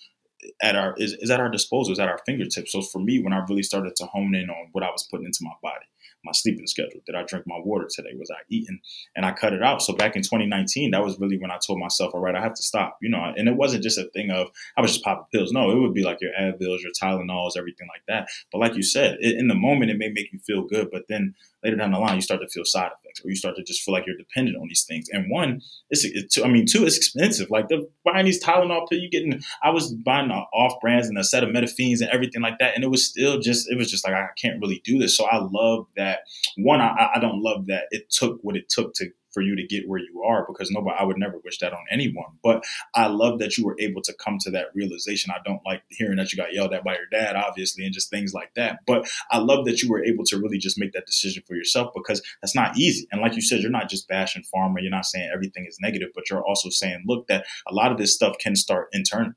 at 0.62 0.76
our 0.76 0.94
is, 0.98 1.14
is 1.14 1.30
at 1.30 1.40
our 1.40 1.50
disposal, 1.50 1.94
is 1.94 2.00
at 2.00 2.10
our 2.10 2.20
fingertips. 2.26 2.72
So 2.72 2.82
for 2.82 3.00
me, 3.00 3.22
when 3.22 3.34
I 3.34 3.44
really 3.50 3.64
started 3.64 3.96
to 3.98 4.06
hone 4.06 4.36
in 4.36 4.50
on 4.50 4.70
what 4.72 4.84
I 4.84 4.90
was 4.90 5.08
putting 5.10 5.26
into 5.26 5.40
my 5.42 5.54
body, 5.62 5.86
my 6.24 6.32
sleeping 6.32 6.68
schedule, 6.68 7.02
did 7.06 7.16
I 7.16 7.24
drink 7.24 7.46
my 7.48 7.60
water 7.64 7.88
today? 7.90 8.10
Was 8.18 8.32
I 8.32 8.42
eating? 8.50 8.80
And 9.16 9.26
I 9.26 9.32
cut 9.32 9.54
it 9.54 9.64
out. 9.64 9.82
So 9.82 9.94
back 9.94 10.16
in 10.16 10.22
2019, 10.22 10.92
that 10.92 11.04
was 11.04 11.20
really 11.20 11.38
when 11.38 11.52
I 11.52 11.58
told 11.66 11.80
myself, 11.80 12.14
all 12.14 12.22
right, 12.22 12.36
I 12.36 12.42
have 12.42 12.54
to 12.56 12.64
stop. 12.64 12.98
You 13.02 13.10
know, 13.10 13.34
and 13.36 13.48
it 13.48 13.56
wasn't 13.56 13.84
just 13.84 13.98
a 13.98 14.10
thing 14.10 14.32
of 14.32 14.48
I 14.78 14.82
was 14.82 14.92
just 14.92 15.04
popping 15.04 15.26
pills. 15.32 15.52
No, 15.52 15.72
it 15.72 15.80
would 15.80 15.94
be 15.94 16.04
like 16.04 16.20
your 16.22 16.32
Advils, 16.40 16.82
your 16.82 16.92
Tylenols, 17.02 17.58
everything 17.58 17.88
like 17.88 18.04
that. 18.08 18.28
But 18.52 18.60
like 18.60 18.76
you 18.76 18.84
said, 18.84 19.18
it, 19.20 19.38
in 19.38 19.48
the 19.48 19.56
moment, 19.56 19.92
it 19.92 19.98
may 19.98 20.10
make 20.10 20.32
you 20.32 20.40
feel 20.40 20.64
good, 20.64 20.90
but 20.92 21.04
then 21.10 21.36
later 21.64 21.78
down 21.78 21.92
the 21.92 22.00
line, 22.00 22.16
you 22.16 22.22
start 22.22 22.42
to 22.42 22.48
feel 22.48 22.66
side 22.66 22.92
effects, 23.00 23.22
or 23.24 23.30
you 23.30 23.36
start 23.36 23.56
to 23.56 23.64
just 23.64 23.82
feel 23.82 23.94
like 23.94 24.06
you're 24.06 24.18
dependent 24.18 24.58
on 24.58 24.68
these 24.68 24.84
things. 24.84 25.08
And 25.12 25.30
one, 25.30 25.62
it's, 25.90 26.06
I 26.44 26.48
mean, 26.48 26.66
two, 26.66 26.86
it's 26.86 26.98
expensive. 26.98 27.50
Like 27.50 27.68
the 27.70 27.88
buying 28.04 28.26
these 28.26 28.44
Tylenol 28.44 28.90
pills, 28.90 29.02
you 29.02 29.10
getting. 29.10 29.42
I 29.64 29.70
was 29.70 29.94
buying 29.94 30.32
off 30.32 30.80
brands 30.82 31.08
and 31.08 31.18
acetaminophens 31.18 32.02
and 32.02 32.10
everything 32.12 32.42
like 32.42 32.60
that, 32.60 32.76
and 32.76 32.84
it 32.84 32.90
was 32.90 33.06
still 33.06 33.40
just, 33.40 33.70
it 33.72 33.78
was 33.78 33.90
just 33.90 34.06
like 34.06 34.14
I 34.14 34.28
can't 34.42 34.60
really 34.62 34.82
do 34.84 34.98
this. 34.98 35.18
So 35.18 35.26
I 35.26 35.38
love 35.38 35.88
that. 35.96 36.20
One, 36.58 36.82
I, 36.82 37.12
I 37.16 37.20
don't 37.20 37.42
love 37.42 37.68
that 37.68 37.86
it 37.92 38.10
took 38.10 38.40
what 38.42 38.56
it 38.56 38.70
took 38.70 38.94
to 38.96 39.10
for 39.34 39.42
you 39.42 39.56
to 39.56 39.64
get 39.64 39.88
where 39.88 40.00
you 40.00 40.24
are 40.24 40.46
because 40.48 40.70
nobody 40.72 40.96
I 41.00 41.04
would 41.04 41.18
never 41.18 41.40
wish 41.44 41.60
that 41.60 41.74
on 41.74 41.84
anyone. 41.92 42.38
But 42.44 42.64
I 42.96 43.08
love 43.08 43.40
that 43.40 43.58
you 43.58 43.66
were 43.66 43.76
able 43.80 44.02
to 44.04 44.14
come 44.14 44.38
to 44.42 44.52
that 44.52 44.68
realization. 44.74 45.32
I 45.32 45.42
don't 45.46 45.62
like 45.66 45.84
hearing 45.90 46.18
that 46.18 46.32
you 46.32 46.38
got 46.38 46.54
yelled 46.54 46.74
at 46.74 46.84
by 46.84 46.94
your 46.94 47.08
dad, 47.12 47.36
obviously, 47.36 47.86
and 47.86 47.94
just 47.94 48.10
things 48.10 48.34
like 48.34 48.54
that. 48.56 48.80
But 48.86 49.10
I 49.32 49.40
love 49.40 49.66
that 49.66 49.82
you 49.82 49.90
were 49.90 50.04
able 50.04 50.24
to 50.26 50.38
really 50.38 50.58
just 50.58 50.80
make 50.80 50.94
that 50.94 51.06
decision 51.06 51.44
for 51.48 51.56
yourself 51.56 51.92
because 51.96 52.22
that's 52.42 52.56
not 52.56 52.78
easy. 52.78 53.08
And 53.12 53.22
like 53.22 53.36
you 53.36 53.42
said, 53.42 53.62
you're 53.62 53.72
not 53.72 53.90
just 53.90 54.08
bashing 54.08 54.44
pharma, 54.54 54.82
you're 54.82 54.92
not 54.92 55.06
saying 55.06 55.30
everything 55.34 55.66
is 55.68 55.78
negative, 55.82 56.10
but 56.14 56.30
you're 56.30 56.46
also 56.46 56.70
saying, 56.70 57.04
look, 57.08 57.28
that 57.28 57.46
a 57.68 57.74
lot 57.74 57.92
of 57.92 57.98
this 57.98 58.14
stuff 58.14 58.38
can 58.40 58.56
start 58.56 58.90
internally 58.94 59.34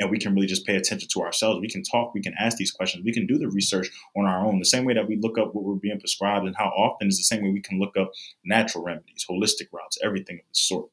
and 0.00 0.10
we 0.10 0.18
can 0.18 0.34
really 0.34 0.46
just 0.46 0.66
pay 0.66 0.76
attention 0.76 1.08
to 1.12 1.20
ourselves. 1.20 1.60
We 1.60 1.68
can 1.68 1.82
talk, 1.82 2.14
we 2.14 2.22
can 2.22 2.34
ask 2.38 2.56
these 2.56 2.72
questions, 2.72 3.04
we 3.04 3.12
can 3.12 3.26
do 3.26 3.38
the 3.38 3.48
research 3.48 3.90
on 4.16 4.26
our 4.26 4.44
own. 4.44 4.58
The 4.58 4.64
same 4.64 4.84
way 4.84 4.94
that 4.94 5.08
we 5.08 5.16
look 5.16 5.38
up 5.38 5.54
what 5.54 5.64
we're 5.64 5.74
being 5.74 6.00
prescribed 6.00 6.46
and 6.46 6.56
how 6.56 6.66
often 6.66 7.08
is 7.08 7.16
the 7.16 7.24
same 7.24 7.42
way 7.42 7.50
we 7.50 7.60
can 7.60 7.78
look 7.78 7.96
up 7.96 8.12
natural 8.44 8.84
remedies, 8.84 9.26
holistic 9.28 9.68
routes, 9.72 9.98
everything 10.02 10.36
of 10.36 10.44
the 10.44 10.54
sort. 10.54 10.90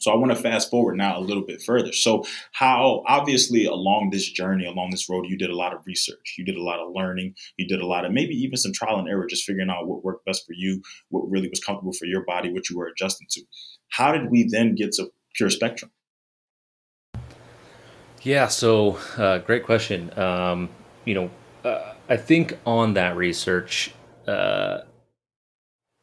So 0.00 0.12
I 0.12 0.16
want 0.16 0.30
to 0.30 0.40
fast 0.40 0.70
forward 0.70 0.96
now 0.96 1.18
a 1.18 1.20
little 1.20 1.42
bit 1.42 1.60
further. 1.60 1.92
So 1.92 2.24
how 2.52 3.02
obviously 3.06 3.64
along 3.66 4.10
this 4.10 4.30
journey, 4.30 4.64
along 4.64 4.90
this 4.90 5.08
road, 5.08 5.26
you 5.28 5.36
did 5.36 5.50
a 5.50 5.56
lot 5.56 5.74
of 5.74 5.84
research, 5.86 6.36
you 6.38 6.44
did 6.44 6.56
a 6.56 6.62
lot 6.62 6.78
of 6.78 6.92
learning, 6.94 7.34
you 7.56 7.66
did 7.66 7.80
a 7.80 7.86
lot 7.86 8.04
of 8.04 8.12
maybe 8.12 8.34
even 8.34 8.56
some 8.56 8.72
trial 8.72 8.98
and 8.98 9.08
error, 9.08 9.26
just 9.26 9.44
figuring 9.44 9.70
out 9.70 9.88
what 9.88 10.04
worked 10.04 10.24
best 10.24 10.46
for 10.46 10.52
you, 10.52 10.82
what 11.08 11.28
really 11.28 11.48
was 11.48 11.60
comfortable 11.60 11.92
for 11.92 12.06
your 12.06 12.24
body, 12.24 12.52
what 12.52 12.70
you 12.70 12.78
were 12.78 12.86
adjusting 12.86 13.26
to. 13.30 13.42
How 13.88 14.12
did 14.12 14.30
we 14.30 14.48
then 14.48 14.76
get 14.76 14.92
to 14.92 15.10
pure 15.34 15.50
spectrum? 15.50 15.90
Yeah, 18.22 18.48
so 18.48 18.98
uh, 19.16 19.38
great 19.38 19.64
question. 19.64 20.16
Um, 20.18 20.70
you 21.04 21.14
know, 21.14 21.30
uh, 21.64 21.94
I 22.08 22.16
think 22.16 22.58
on 22.66 22.94
that 22.94 23.16
research, 23.16 23.94
uh, 24.26 24.78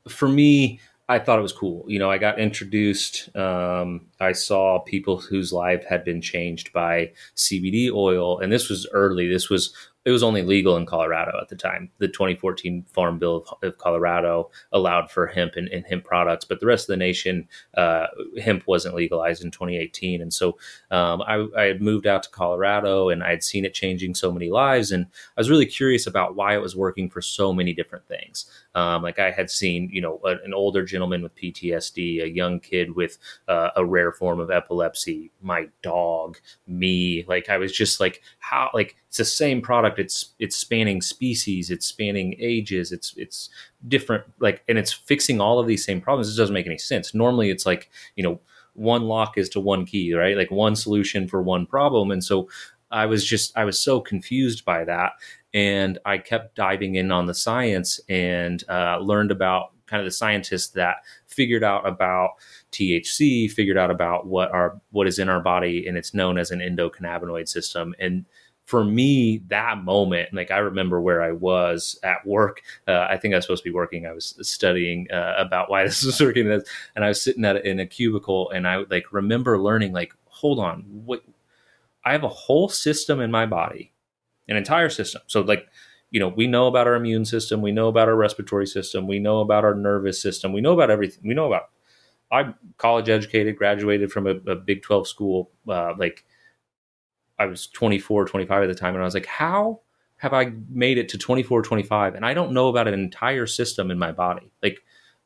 for 0.07 0.27
me, 0.27 0.79
I 1.07 1.19
thought 1.19 1.37
it 1.37 1.43
was 1.43 1.53
cool. 1.53 1.83
You 1.87 1.99
know, 1.99 2.09
I 2.09 2.17
got 2.17 2.39
introduced 2.39 3.35
um, 3.35 4.07
I 4.19 4.31
saw 4.31 4.79
people 4.79 5.17
whose 5.17 5.53
life 5.53 5.83
had 5.87 6.03
been 6.03 6.21
changed 6.21 6.73
by 6.73 7.11
CBD 7.35 7.91
oil, 7.91 8.39
and 8.39 8.51
this 8.51 8.69
was 8.69 8.87
early. 8.91 9.27
This 9.27 9.49
was 9.49 9.73
it 10.05 10.11
was 10.11 10.21
only 10.21 10.43
legal 10.43 10.77
in 10.77 10.85
Colorado 10.85 11.37
at 11.41 11.49
the 11.49 11.55
time. 11.55 11.89
The 11.97 12.07
2014 12.07 12.85
Farm 12.93 13.17
Bill 13.17 13.43
of, 13.63 13.77
Colorado 13.79 14.51
allowed 14.71 15.09
for 15.09 15.25
hemp 15.25 15.53
and, 15.55 15.67
and, 15.69 15.83
hemp 15.85 16.05
products, 16.05 16.45
but 16.45 16.59
the 16.59 16.67
rest 16.67 16.83
of 16.83 16.93
the 16.93 16.97
nation, 16.97 17.47
uh, 17.75 18.05
hemp 18.41 18.67
wasn't 18.67 18.93
legalized 18.93 19.43
in 19.43 19.49
2018. 19.49 20.21
And 20.21 20.31
so 20.31 20.57
um, 20.91 21.23
I, 21.23 21.47
I, 21.57 21.63
had 21.63 21.81
moved 21.81 22.05
out 22.05 22.21
to 22.23 22.29
Colorado 22.29 23.09
and 23.09 23.23
I 23.23 23.31
had 23.31 23.43
seen 23.43 23.65
it 23.65 23.73
changing 23.73 24.13
so 24.13 24.31
many 24.31 24.51
lives. 24.51 24.91
And 24.91 25.07
I 25.35 25.41
was 25.41 25.49
really 25.49 25.65
curious 25.65 26.05
about 26.05 26.35
why 26.35 26.53
it 26.53 26.61
was 26.61 26.75
working 26.75 27.09
for 27.09 27.21
so 27.21 27.51
many 27.51 27.73
different 27.73 28.07
things. 28.07 28.45
Um, 28.75 29.01
like 29.01 29.17
I 29.17 29.31
had 29.31 29.49
seen, 29.49 29.89
you 29.91 30.01
know, 30.01 30.19
an 30.23 30.53
older 30.53 30.83
gentleman 30.83 31.23
with 31.23 31.35
PTSD, 31.35 32.21
a 32.21 32.29
young 32.29 32.59
kid 32.59 32.95
with 32.95 33.17
uh, 33.47 33.69
a 33.75 33.83
rare 33.83 34.11
form 34.11 34.39
of 34.39 34.51
epilepsy, 34.51 35.31
my 35.41 35.67
dog, 35.81 36.37
me. 36.67 37.25
Like 37.27 37.49
I 37.49 37.57
was 37.57 37.71
just 37.71 37.99
like, 37.99 38.21
how? 38.37 38.69
Like 38.73 38.97
it's 39.07 39.17
the 39.17 39.23
same 39.23 39.61
product. 39.61 39.94
It's 39.99 40.33
it's 40.39 40.55
spanning 40.55 41.01
species. 41.01 41.71
It's 41.71 41.85
spanning 41.85 42.35
ages. 42.39 42.91
It's 42.91 43.13
it's 43.17 43.49
different. 43.87 44.23
Like 44.39 44.63
and 44.67 44.77
it's 44.77 44.91
fixing 44.91 45.41
all 45.41 45.59
of 45.59 45.67
these 45.67 45.85
same 45.85 46.01
problems. 46.01 46.33
it 46.33 46.39
doesn't 46.39 46.53
make 46.53 46.67
any 46.67 46.77
sense. 46.77 47.13
Normally, 47.13 47.49
it's 47.49 47.65
like 47.65 47.89
you 48.15 48.23
know 48.23 48.39
one 48.73 49.03
lock 49.03 49.37
is 49.37 49.49
to 49.49 49.59
one 49.59 49.85
key, 49.85 50.13
right? 50.13 50.37
Like 50.37 50.51
one 50.51 50.75
solution 50.75 51.27
for 51.27 51.41
one 51.41 51.65
problem. 51.65 52.11
And 52.11 52.23
so 52.23 52.49
I 52.91 53.05
was 53.05 53.25
just 53.25 53.57
I 53.57 53.65
was 53.65 53.79
so 53.79 53.99
confused 53.99 54.65
by 54.65 54.83
that 54.83 55.13
and 55.53 55.97
I 56.05 56.17
kept 56.17 56.55
diving 56.55 56.95
in 56.95 57.11
on 57.11 57.25
the 57.25 57.33
science 57.33 57.99
and 58.09 58.63
uh, 58.69 58.99
learned 58.99 59.31
about 59.31 59.71
kind 59.87 60.01
of 60.01 60.05
the 60.05 60.11
scientists 60.11 60.69
that 60.69 60.97
figured 61.27 61.63
out 61.63 61.87
about 61.87 62.31
THC, 62.71 63.49
figured 63.49 63.77
out 63.77 63.91
about 63.91 64.27
what 64.27 64.51
our 64.51 64.79
what 64.91 65.07
is 65.07 65.19
in 65.19 65.29
our 65.29 65.39
body, 65.39 65.87
and 65.87 65.97
it's 65.97 66.13
known 66.13 66.37
as 66.37 66.51
an 66.51 66.59
endocannabinoid 66.59 67.47
system. 67.47 67.95
And 67.99 68.25
for 68.65 68.83
me, 68.83 69.43
that 69.47 69.83
moment, 69.83 70.33
like 70.33 70.51
I 70.51 70.57
remember 70.57 70.99
where 70.99 71.21
I 71.21 71.31
was 71.31 71.99
at 72.03 72.25
work. 72.25 72.61
Uh, 72.87 73.07
I 73.09 73.17
think 73.17 73.33
I 73.33 73.37
was 73.37 73.45
supposed 73.45 73.63
to 73.63 73.69
be 73.69 73.73
working. 73.73 74.05
I 74.05 74.11
was 74.11 74.35
studying 74.41 75.07
uh, 75.11 75.35
about 75.37 75.69
why 75.69 75.83
this 75.85 76.03
was 76.03 76.19
working, 76.19 76.51
and 76.51 77.05
I 77.05 77.07
was 77.07 77.21
sitting 77.21 77.45
at 77.45 77.65
in 77.65 77.79
a 77.79 77.85
cubicle, 77.85 78.49
and 78.51 78.67
I 78.67 78.77
like 78.89 79.13
remember 79.13 79.59
learning, 79.59 79.93
like, 79.93 80.13
hold 80.25 80.59
on, 80.59 80.81
what? 81.05 81.23
I 82.03 82.11
have 82.11 82.23
a 82.23 82.29
whole 82.29 82.69
system 82.69 83.19
in 83.19 83.31
my 83.31 83.47
body 83.47 83.91
an 84.47 84.57
entire 84.57 84.89
system. 84.89 85.21
So 85.27 85.41
like, 85.41 85.67
you 86.11 86.19
know, 86.19 86.27
we 86.27 86.47
know 86.47 86.67
about 86.67 86.87
our 86.87 86.95
immune 86.95 87.25
system, 87.25 87.61
we 87.61 87.71
know 87.71 87.87
about 87.87 88.07
our 88.07 88.15
respiratory 88.15 88.67
system, 88.67 89.07
we 89.07 89.19
know 89.19 89.39
about 89.39 89.65
our 89.65 89.75
nervous 89.75 90.21
system, 90.21 90.53
we 90.53 90.61
know 90.61 90.73
about 90.73 90.91
everything. 90.91 91.27
We 91.27 91.33
know 91.33 91.47
about. 91.47 91.69
I'm 92.31 92.55
college 92.77 93.09
educated, 93.09 93.57
graduated 93.57 94.11
from 94.11 94.27
a, 94.27 94.35
a 94.51 94.55
Big 94.55 94.81
12 94.81 95.07
school. 95.07 95.51
Uh, 95.67 95.93
like, 95.97 96.25
I 97.37 97.45
was 97.45 97.67
24, 97.67 98.25
25 98.25 98.63
at 98.63 98.67
the 98.67 98.75
time, 98.75 98.93
and 98.93 99.01
I 99.01 99.05
was 99.05 99.13
like, 99.13 99.25
how 99.25 99.81
have 100.17 100.33
I 100.33 100.53
made 100.69 100.97
it 100.97 101.09
to 101.09 101.17
24, 101.17 101.61
25? 101.61 102.15
And 102.15 102.25
I 102.25 102.33
don't 102.33 102.53
know 102.53 102.69
about 102.69 102.87
an 102.87 102.93
entire 102.93 103.45
system 103.47 103.91
in 103.91 103.99
my 103.99 104.11
body. 104.11 104.51
Like, 104.63 104.79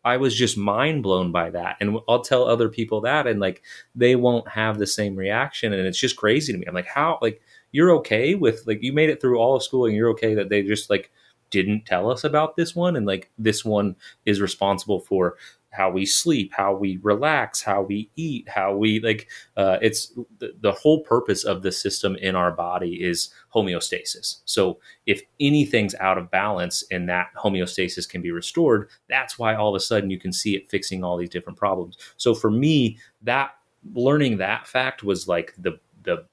I 0.04 0.18
was 0.18 0.36
just 0.36 0.58
mind 0.58 1.04
blown 1.04 1.32
by 1.32 1.50
that. 1.52 1.78
And 1.80 2.00
I'll 2.08 2.22
tell 2.22 2.48
other 2.48 2.70
people 2.70 3.02
that, 3.02 3.28
and 3.28 3.40
like, 3.40 3.62
they 3.96 4.16
won't 4.16 4.48
have 4.48 4.80
the 4.80 4.88
same 4.88 5.16
reaction. 5.16 5.74
And 5.74 5.86
it's 5.86 6.00
just 6.00 6.16
crazy 6.16 6.52
to 6.52 6.58
me. 6.58 6.66
I'm 6.68 6.74
like, 6.74 6.88
how, 6.88 7.20
like, 7.22 7.42
you're 7.72 7.92
okay 7.98 8.36
with 8.36 8.64
like 8.66 8.82
you 8.82 8.94
made 8.94 9.10
it 9.10 9.22
through 9.22 9.38
all 9.40 9.56
of 9.56 9.64
school 9.64 9.86
and 9.86 9.96
you're 9.96 10.10
okay 10.10 10.34
that 10.36 10.50
they 10.50 10.62
just 10.64 10.90
like 10.90 11.12
didn't 11.50 11.86
tell 11.86 12.12
us 12.12 12.24
about 12.24 12.56
this 12.56 12.76
one 12.76 12.96
and 12.96 13.06
like 13.06 13.32
this 13.38 13.66
one 13.66 13.96
is 14.26 14.42
responsible 14.42 15.00
for 15.00 15.36
how 15.72 15.90
we 15.90 16.06
sleep 16.06 16.52
how 16.56 16.74
we 16.74 16.98
relax 17.04 17.62
how 17.62 17.82
we 17.82 18.10
eat 18.16 18.48
how 18.50 18.76
we 18.76 19.00
like 19.02 19.28
uh, 19.58 19.78
it's 19.82 20.14
the, 20.40 20.54
the 20.62 20.72
whole 20.72 21.02
purpose 21.02 21.44
of 21.44 21.62
the 21.62 21.72
system 21.72 22.16
in 22.18 22.36
our 22.36 22.52
body 22.52 23.04
is 23.04 23.34
homeostasis. 23.54 24.42
So 24.46 24.80
if 25.06 25.22
anything's 25.40 25.96
out 25.96 26.18
of 26.18 26.32
balance 26.32 26.84
and 26.92 27.08
that 27.10 27.28
homeostasis 27.38 28.10
can 28.10 28.22
be 28.22 28.32
restored 28.32 28.90
that's 29.10 29.38
why 29.38 29.56
all 29.56 29.70
of 29.70 29.76
a 29.76 29.80
sudden 29.80 30.10
you 30.10 30.20
can 30.20 30.34
see 30.34 30.56
it 30.56 30.70
fixing 30.70 31.04
all 31.04 31.18
these 31.18 31.30
different 31.30 31.58
problems. 31.58 31.98
So 32.18 32.34
for 32.34 32.50
me 32.50 32.98
that 33.22 33.52
learning 33.94 34.38
that 34.38 34.68
fact 34.68 35.04
was 35.04 35.28
like 35.28 35.54
the 35.58 35.80
the 36.04 36.26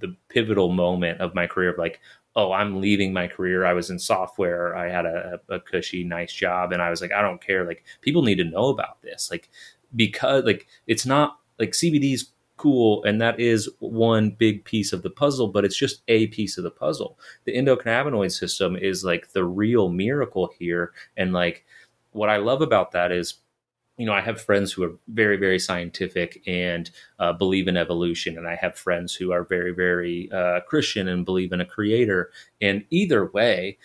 the 0.00 0.16
pivotal 0.28 0.70
moment 0.70 1.20
of 1.20 1.34
my 1.34 1.46
career 1.46 1.70
of 1.70 1.78
like, 1.78 2.00
oh, 2.36 2.52
I'm 2.52 2.80
leaving 2.80 3.12
my 3.12 3.28
career. 3.28 3.64
I 3.64 3.74
was 3.74 3.90
in 3.90 3.98
software. 3.98 4.76
I 4.76 4.88
had 4.88 5.06
a, 5.06 5.40
a 5.48 5.60
cushy, 5.60 6.04
nice 6.04 6.32
job. 6.32 6.72
And 6.72 6.82
I 6.82 6.90
was 6.90 7.00
like, 7.00 7.12
I 7.12 7.22
don't 7.22 7.40
care. 7.40 7.64
Like, 7.64 7.84
people 8.00 8.22
need 8.22 8.36
to 8.36 8.44
know 8.44 8.68
about 8.68 9.00
this. 9.02 9.30
Like, 9.30 9.50
because, 9.94 10.44
like, 10.44 10.66
it's 10.86 11.06
not 11.06 11.38
like 11.58 11.70
CBD's 11.70 12.32
cool 12.56 13.02
and 13.04 13.20
that 13.20 13.38
is 13.40 13.68
one 13.80 14.30
big 14.30 14.64
piece 14.64 14.92
of 14.92 15.02
the 15.02 15.10
puzzle 15.10 15.48
but 15.48 15.64
it's 15.64 15.76
just 15.76 16.02
a 16.06 16.28
piece 16.28 16.56
of 16.56 16.62
the 16.62 16.70
puzzle 16.70 17.18
the 17.46 17.52
endocannabinoid 17.52 18.30
system 18.30 18.76
is 18.76 19.02
like 19.02 19.32
the 19.32 19.44
real 19.44 19.88
miracle 19.88 20.48
here 20.56 20.92
and 21.16 21.32
like 21.32 21.64
what 22.12 22.30
i 22.30 22.36
love 22.36 22.62
about 22.62 22.92
that 22.92 23.10
is 23.10 23.34
you 23.96 24.06
know, 24.06 24.12
I 24.12 24.20
have 24.20 24.40
friends 24.40 24.72
who 24.72 24.82
are 24.82 24.92
very, 25.08 25.36
very 25.36 25.58
scientific 25.58 26.42
and 26.46 26.90
uh, 27.18 27.32
believe 27.32 27.68
in 27.68 27.76
evolution, 27.76 28.36
and 28.36 28.48
I 28.48 28.56
have 28.56 28.76
friends 28.76 29.14
who 29.14 29.32
are 29.32 29.44
very, 29.44 29.72
very 29.72 30.30
uh, 30.32 30.60
Christian 30.66 31.08
and 31.08 31.24
believe 31.24 31.52
in 31.52 31.60
a 31.60 31.66
creator. 31.66 32.30
And 32.60 32.84
either 32.90 33.26
way, 33.26 33.78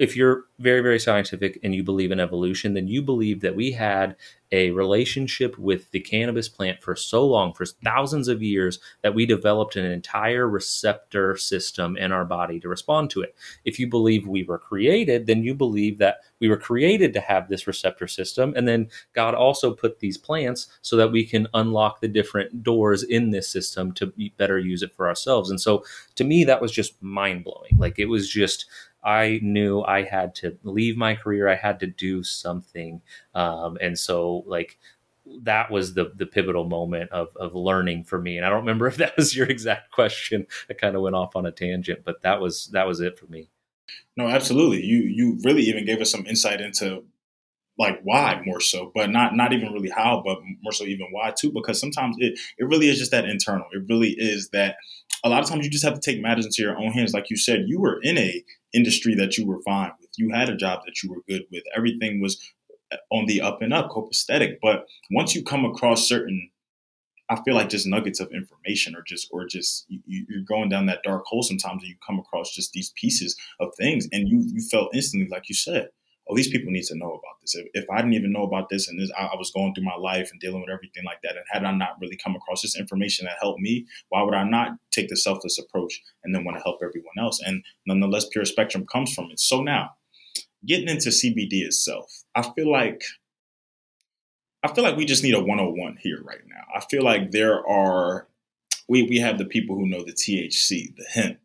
if 0.00 0.16
you're 0.16 0.44
very, 0.58 0.80
very 0.80 0.98
scientific 0.98 1.60
and 1.62 1.74
you 1.74 1.82
believe 1.82 2.10
in 2.10 2.18
evolution, 2.18 2.72
then 2.72 2.88
you 2.88 3.02
believe 3.02 3.42
that 3.42 3.54
we 3.54 3.70
had 3.70 4.16
a 4.50 4.70
relationship 4.70 5.56
with 5.58 5.90
the 5.90 6.00
cannabis 6.00 6.48
plant 6.48 6.82
for 6.82 6.96
so 6.96 7.24
long, 7.24 7.52
for 7.52 7.66
thousands 7.66 8.26
of 8.26 8.42
years, 8.42 8.78
that 9.02 9.14
we 9.14 9.26
developed 9.26 9.76
an 9.76 9.84
entire 9.84 10.48
receptor 10.48 11.36
system 11.36 11.98
in 11.98 12.12
our 12.12 12.24
body 12.24 12.58
to 12.58 12.68
respond 12.68 13.10
to 13.10 13.20
it. 13.20 13.34
If 13.66 13.78
you 13.78 13.88
believe 13.88 14.26
we 14.26 14.42
were 14.42 14.58
created, 14.58 15.26
then 15.26 15.44
you 15.44 15.54
believe 15.54 15.98
that 15.98 16.20
we 16.40 16.48
were 16.48 16.56
created 16.56 17.12
to 17.12 17.20
have 17.20 17.48
this 17.48 17.66
receptor 17.66 18.08
system. 18.08 18.54
And 18.56 18.66
then 18.66 18.88
God 19.12 19.34
also 19.34 19.72
put 19.72 20.00
these 20.00 20.16
plants 20.16 20.66
so 20.80 20.96
that 20.96 21.12
we 21.12 21.26
can 21.26 21.46
unlock 21.52 22.00
the 22.00 22.08
different 22.08 22.62
doors 22.62 23.02
in 23.02 23.30
this 23.30 23.52
system 23.52 23.92
to 23.92 24.12
better 24.38 24.58
use 24.58 24.82
it 24.82 24.94
for 24.94 25.06
ourselves. 25.06 25.50
And 25.50 25.60
so 25.60 25.84
to 26.14 26.24
me, 26.24 26.44
that 26.44 26.62
was 26.62 26.72
just 26.72 27.00
mind 27.02 27.44
blowing. 27.44 27.76
Like 27.76 27.98
it 27.98 28.06
was 28.06 28.28
just 28.28 28.64
I 29.02 29.40
knew 29.42 29.82
I 29.82 30.02
had 30.02 30.34
to 30.36 30.58
leave 30.62 30.96
my 30.96 31.14
career. 31.14 31.48
I 31.48 31.56
had 31.56 31.80
to 31.80 31.86
do 31.86 32.22
something, 32.22 33.02
um, 33.34 33.78
and 33.80 33.98
so 33.98 34.44
like 34.46 34.78
that 35.42 35.70
was 35.70 35.94
the 35.94 36.12
the 36.16 36.26
pivotal 36.26 36.64
moment 36.64 37.10
of 37.10 37.28
of 37.36 37.54
learning 37.54 38.04
for 38.04 38.20
me. 38.20 38.36
And 38.36 38.44
I 38.44 38.48
don't 38.48 38.60
remember 38.60 38.86
if 38.86 38.96
that 38.98 39.16
was 39.16 39.34
your 39.34 39.46
exact 39.46 39.90
question. 39.92 40.46
I 40.68 40.74
kind 40.74 40.96
of 40.96 41.02
went 41.02 41.16
off 41.16 41.36
on 41.36 41.46
a 41.46 41.52
tangent, 41.52 42.00
but 42.04 42.22
that 42.22 42.40
was 42.40 42.68
that 42.68 42.86
was 42.86 43.00
it 43.00 43.18
for 43.18 43.26
me. 43.26 43.50
No, 44.16 44.26
absolutely. 44.26 44.82
You 44.82 44.98
you 44.98 45.38
really 45.44 45.62
even 45.62 45.86
gave 45.86 46.00
us 46.00 46.10
some 46.10 46.26
insight 46.26 46.60
into 46.60 47.04
like 47.78 48.00
why 48.02 48.40
more 48.44 48.60
so, 48.60 48.92
but 48.94 49.10
not 49.10 49.34
not 49.34 49.52
even 49.52 49.72
really 49.72 49.90
how, 49.90 50.22
but 50.24 50.38
more 50.62 50.72
so 50.72 50.84
even 50.84 51.06
why 51.10 51.32
too. 51.36 51.50
Because 51.52 51.80
sometimes 51.80 52.16
it 52.18 52.38
it 52.58 52.64
really 52.64 52.88
is 52.88 52.98
just 52.98 53.10
that 53.10 53.24
internal. 53.24 53.66
It 53.72 53.84
really 53.88 54.14
is 54.18 54.50
that 54.50 54.76
a 55.24 55.28
lot 55.28 55.42
of 55.42 55.48
times 55.48 55.64
you 55.64 55.70
just 55.70 55.84
have 55.84 55.94
to 55.94 56.00
take 56.00 56.20
matters 56.20 56.46
into 56.46 56.62
your 56.62 56.78
own 56.78 56.92
hands. 56.92 57.12
Like 57.12 57.30
you 57.30 57.36
said, 57.36 57.64
you 57.66 57.80
were 57.80 58.00
in 58.02 58.18
a 58.18 58.44
industry 58.72 59.14
that 59.16 59.36
you 59.36 59.46
were 59.46 59.62
fine 59.62 59.92
with. 60.00 60.10
You 60.16 60.30
had 60.30 60.48
a 60.48 60.56
job 60.56 60.80
that 60.86 61.02
you 61.02 61.10
were 61.10 61.22
good 61.28 61.42
with. 61.50 61.64
Everything 61.76 62.20
was 62.20 62.40
uh, 62.92 62.96
on 63.10 63.26
the 63.26 63.40
up 63.40 63.62
and 63.62 63.72
up, 63.72 63.90
copacetic. 63.90 64.56
But 64.62 64.86
once 65.10 65.34
you 65.34 65.42
come 65.42 65.64
across 65.64 66.08
certain, 66.08 66.50
I 67.28 67.40
feel 67.42 67.54
like 67.54 67.68
just 67.68 67.86
nuggets 67.86 68.20
of 68.20 68.32
information, 68.32 68.96
or 68.96 69.02
just 69.02 69.28
or 69.30 69.46
just 69.46 69.86
you, 69.88 70.26
are 70.36 70.44
going 70.48 70.68
down 70.68 70.86
that 70.86 71.02
dark 71.04 71.24
hole 71.26 71.42
sometimes, 71.42 71.82
and 71.82 71.90
you 71.90 71.96
come 72.04 72.18
across 72.18 72.52
just 72.52 72.72
these 72.72 72.92
pieces 72.96 73.36
of 73.60 73.68
things, 73.78 74.08
and 74.12 74.28
you 74.28 74.42
you 74.46 74.60
felt 74.68 74.94
instantly, 74.94 75.28
like 75.28 75.48
you 75.48 75.54
said, 75.54 75.90
these 76.34 76.50
people 76.50 76.70
need 76.70 76.84
to 76.84 76.96
know 76.96 77.10
about 77.10 77.40
this. 77.40 77.54
If, 77.54 77.66
if 77.74 77.90
I 77.90 77.98
didn't 77.98 78.14
even 78.14 78.32
know 78.32 78.44
about 78.44 78.68
this 78.68 78.88
and 78.88 79.00
this, 79.00 79.10
I, 79.18 79.26
I, 79.26 79.36
was 79.36 79.50
going 79.50 79.74
through 79.74 79.84
my 79.84 79.96
life 79.96 80.30
and 80.30 80.40
dealing 80.40 80.60
with 80.60 80.70
everything 80.70 81.04
like 81.04 81.22
that, 81.22 81.36
and 81.36 81.44
had 81.50 81.64
I 81.64 81.72
not 81.72 81.96
really 82.00 82.16
come 82.16 82.36
across 82.36 82.62
this 82.62 82.78
information 82.78 83.26
that 83.26 83.38
helped 83.40 83.60
me, 83.60 83.86
why 84.10 84.22
would 84.22 84.34
I 84.34 84.44
not 84.44 84.72
take 84.90 85.08
the 85.08 85.16
selfless 85.16 85.58
approach 85.58 86.00
and 86.22 86.34
then 86.34 86.44
want 86.44 86.56
to 86.58 86.62
help 86.62 86.80
everyone 86.82 87.18
else? 87.18 87.40
And 87.44 87.64
nonetheless, 87.86 88.28
pure 88.28 88.44
spectrum 88.44 88.86
comes 88.86 89.12
from 89.12 89.30
it. 89.30 89.40
So 89.40 89.62
now, 89.62 89.90
getting 90.64 90.88
into 90.88 91.08
CBD 91.08 91.62
itself, 91.62 92.24
I 92.34 92.42
feel 92.42 92.70
like 92.70 93.02
I 94.62 94.72
feel 94.72 94.84
like 94.84 94.96
we 94.96 95.06
just 95.06 95.22
need 95.22 95.34
a 95.34 95.40
101 95.40 95.98
here 96.00 96.22
right 96.22 96.42
now. 96.46 96.64
I 96.76 96.84
feel 96.90 97.02
like 97.02 97.30
there 97.30 97.66
are 97.66 98.28
we 98.88 99.02
we 99.04 99.18
have 99.18 99.38
the 99.38 99.44
people 99.44 99.76
who 99.76 99.88
know 99.88 100.04
the 100.04 100.12
THC, 100.12 100.94
the 100.96 101.04
hemp, 101.10 101.38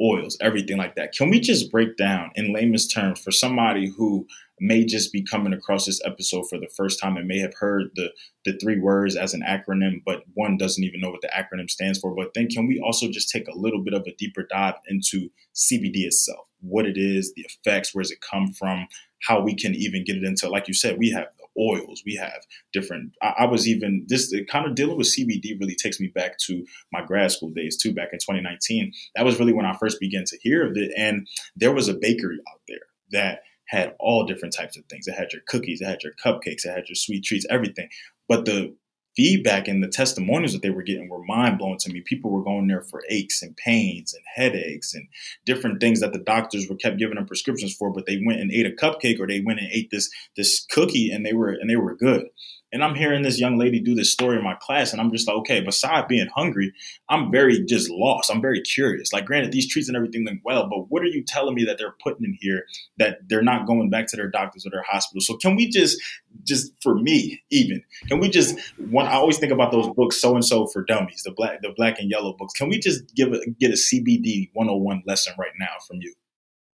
oils, 0.00 0.36
everything 0.40 0.76
like 0.76 0.94
that. 0.96 1.12
Can 1.12 1.30
we 1.30 1.40
just 1.40 1.70
break 1.70 1.96
down 1.96 2.30
in 2.34 2.52
layman's 2.52 2.88
terms 2.88 3.20
for 3.20 3.30
somebody 3.30 3.88
who 3.88 4.26
may 4.60 4.84
just 4.84 5.12
be 5.12 5.22
coming 5.22 5.52
across 5.52 5.86
this 5.86 6.00
episode 6.04 6.44
for 6.48 6.58
the 6.58 6.68
first 6.76 7.00
time 7.00 7.16
and 7.16 7.26
may 7.26 7.38
have 7.38 7.54
heard 7.58 7.90
the 7.94 8.10
the 8.44 8.56
three 8.58 8.78
words 8.78 9.16
as 9.16 9.34
an 9.34 9.42
acronym, 9.46 10.02
but 10.04 10.22
one 10.34 10.56
doesn't 10.56 10.84
even 10.84 11.00
know 11.00 11.10
what 11.10 11.22
the 11.22 11.28
acronym 11.28 11.68
stands 11.68 11.98
for. 11.98 12.14
But 12.14 12.32
then 12.34 12.48
can 12.48 12.66
we 12.66 12.80
also 12.80 13.10
just 13.10 13.30
take 13.30 13.48
a 13.48 13.56
little 13.56 13.82
bit 13.82 13.94
of 13.94 14.06
a 14.06 14.14
deeper 14.16 14.46
dive 14.50 14.74
into 14.88 15.30
CBD 15.54 16.04
itself, 16.04 16.46
what 16.60 16.86
it 16.86 16.96
is, 16.96 17.32
the 17.34 17.46
effects, 17.46 17.94
where 17.94 18.02
does 18.02 18.10
it 18.10 18.20
come 18.20 18.52
from, 18.52 18.86
how 19.22 19.40
we 19.40 19.54
can 19.54 19.74
even 19.74 20.04
get 20.04 20.16
it 20.16 20.24
into, 20.24 20.48
like 20.48 20.68
you 20.68 20.74
said, 20.74 20.98
we 20.98 21.10
have 21.10 21.26
oils, 21.60 22.02
we 22.06 22.14
have 22.14 22.42
different. 22.72 23.12
I, 23.22 23.34
I 23.40 23.44
was 23.46 23.68
even 23.68 24.06
this 24.08 24.34
kind 24.50 24.66
of 24.66 24.74
dealing 24.74 24.96
with 24.96 25.14
CBD 25.14 25.58
really 25.60 25.76
takes 25.76 26.00
me 26.00 26.08
back 26.08 26.38
to 26.46 26.64
my 26.92 27.04
grad 27.04 27.30
school 27.32 27.50
days 27.50 27.76
too. 27.76 27.92
Back 27.92 28.10
in 28.12 28.18
2019, 28.18 28.92
that 29.14 29.24
was 29.24 29.38
really 29.38 29.52
when 29.52 29.66
I 29.66 29.76
first 29.76 30.00
began 30.00 30.24
to 30.26 30.38
hear 30.42 30.66
of 30.66 30.76
it, 30.76 30.92
and 30.96 31.26
there 31.56 31.72
was 31.72 31.88
a 31.88 31.94
bakery 31.94 32.38
out 32.52 32.60
there 32.68 32.78
that 33.12 33.40
had 33.68 33.94
all 34.00 34.26
different 34.26 34.54
types 34.54 34.76
of 34.76 34.84
things. 34.86 35.06
It 35.06 35.14
had 35.14 35.32
your 35.32 35.42
cookies, 35.46 35.80
it 35.80 35.86
had 35.86 36.02
your 36.02 36.12
cupcakes, 36.24 36.64
it 36.64 36.74
had 36.74 36.88
your 36.88 36.96
sweet 36.96 37.24
treats, 37.24 37.46
everything. 37.50 37.88
But 38.28 38.44
the 38.44 38.74
feedback 39.16 39.68
and 39.68 39.82
the 39.82 39.88
testimonials 39.88 40.52
that 40.52 40.62
they 40.62 40.70
were 40.70 40.82
getting 40.82 41.08
were 41.08 41.24
mind 41.24 41.58
blowing 41.58 41.78
to 41.78 41.92
me. 41.92 42.00
People 42.00 42.30
were 42.30 42.44
going 42.44 42.66
there 42.66 42.82
for 42.82 43.02
aches 43.08 43.42
and 43.42 43.56
pains 43.56 44.14
and 44.14 44.22
headaches 44.34 44.94
and 44.94 45.06
different 45.44 45.80
things 45.80 46.00
that 46.00 46.12
the 46.12 46.18
doctors 46.18 46.68
were 46.68 46.76
kept 46.76 46.98
giving 46.98 47.16
them 47.16 47.26
prescriptions 47.26 47.74
for, 47.74 47.92
but 47.92 48.06
they 48.06 48.20
went 48.24 48.40
and 48.40 48.52
ate 48.52 48.66
a 48.66 48.70
cupcake 48.70 49.20
or 49.20 49.26
they 49.26 49.40
went 49.40 49.60
and 49.60 49.68
ate 49.72 49.90
this 49.90 50.08
this 50.36 50.64
cookie 50.70 51.10
and 51.10 51.24
they 51.24 51.32
were 51.32 51.50
and 51.50 51.68
they 51.68 51.76
were 51.76 51.96
good. 51.96 52.26
And 52.72 52.84
I'm 52.84 52.94
hearing 52.94 53.22
this 53.22 53.40
young 53.40 53.58
lady 53.58 53.80
do 53.80 53.94
this 53.94 54.12
story 54.12 54.38
in 54.38 54.44
my 54.44 54.54
class, 54.54 54.92
and 54.92 55.00
I'm 55.00 55.10
just 55.10 55.26
like, 55.26 55.36
okay, 55.38 55.60
beside 55.60 56.06
being 56.08 56.28
hungry, 56.28 56.72
I'm 57.08 57.30
very 57.32 57.64
just 57.64 57.90
lost. 57.90 58.30
I'm 58.30 58.40
very 58.40 58.60
curious. 58.60 59.12
Like, 59.12 59.24
granted, 59.26 59.52
these 59.52 59.68
treats 59.68 59.88
and 59.88 59.96
everything 59.96 60.24
went 60.24 60.40
well, 60.44 60.68
but 60.68 60.90
what 60.90 61.02
are 61.02 61.06
you 61.06 61.24
telling 61.24 61.54
me 61.54 61.64
that 61.64 61.78
they're 61.78 61.96
putting 62.02 62.24
in 62.24 62.38
here 62.40 62.64
that 62.98 63.18
they're 63.28 63.42
not 63.42 63.66
going 63.66 63.90
back 63.90 64.06
to 64.08 64.16
their 64.16 64.28
doctors 64.28 64.64
or 64.64 64.70
their 64.70 64.84
hospitals? 64.88 65.26
So 65.26 65.36
can 65.36 65.56
we 65.56 65.68
just, 65.68 66.00
just 66.44 66.72
for 66.82 66.94
me, 66.94 67.42
even, 67.50 67.82
can 68.08 68.20
we 68.20 68.28
just 68.28 68.58
one? 68.78 69.06
I 69.06 69.14
always 69.14 69.38
think 69.38 69.52
about 69.52 69.72
those 69.72 69.88
books, 69.88 70.20
so 70.20 70.34
and 70.34 70.44
so 70.44 70.66
for 70.66 70.84
dummies, 70.84 71.22
the 71.24 71.32
black, 71.32 71.62
the 71.62 71.72
black 71.76 71.98
and 71.98 72.10
yellow 72.10 72.34
books. 72.34 72.54
Can 72.54 72.68
we 72.68 72.78
just 72.78 73.14
give 73.14 73.32
a 73.32 73.40
get 73.58 73.70
a 73.70 73.74
CBD 73.74 74.50
101 74.54 75.02
lesson 75.06 75.34
right 75.38 75.52
now 75.58 75.74
from 75.86 75.98
you? 76.00 76.14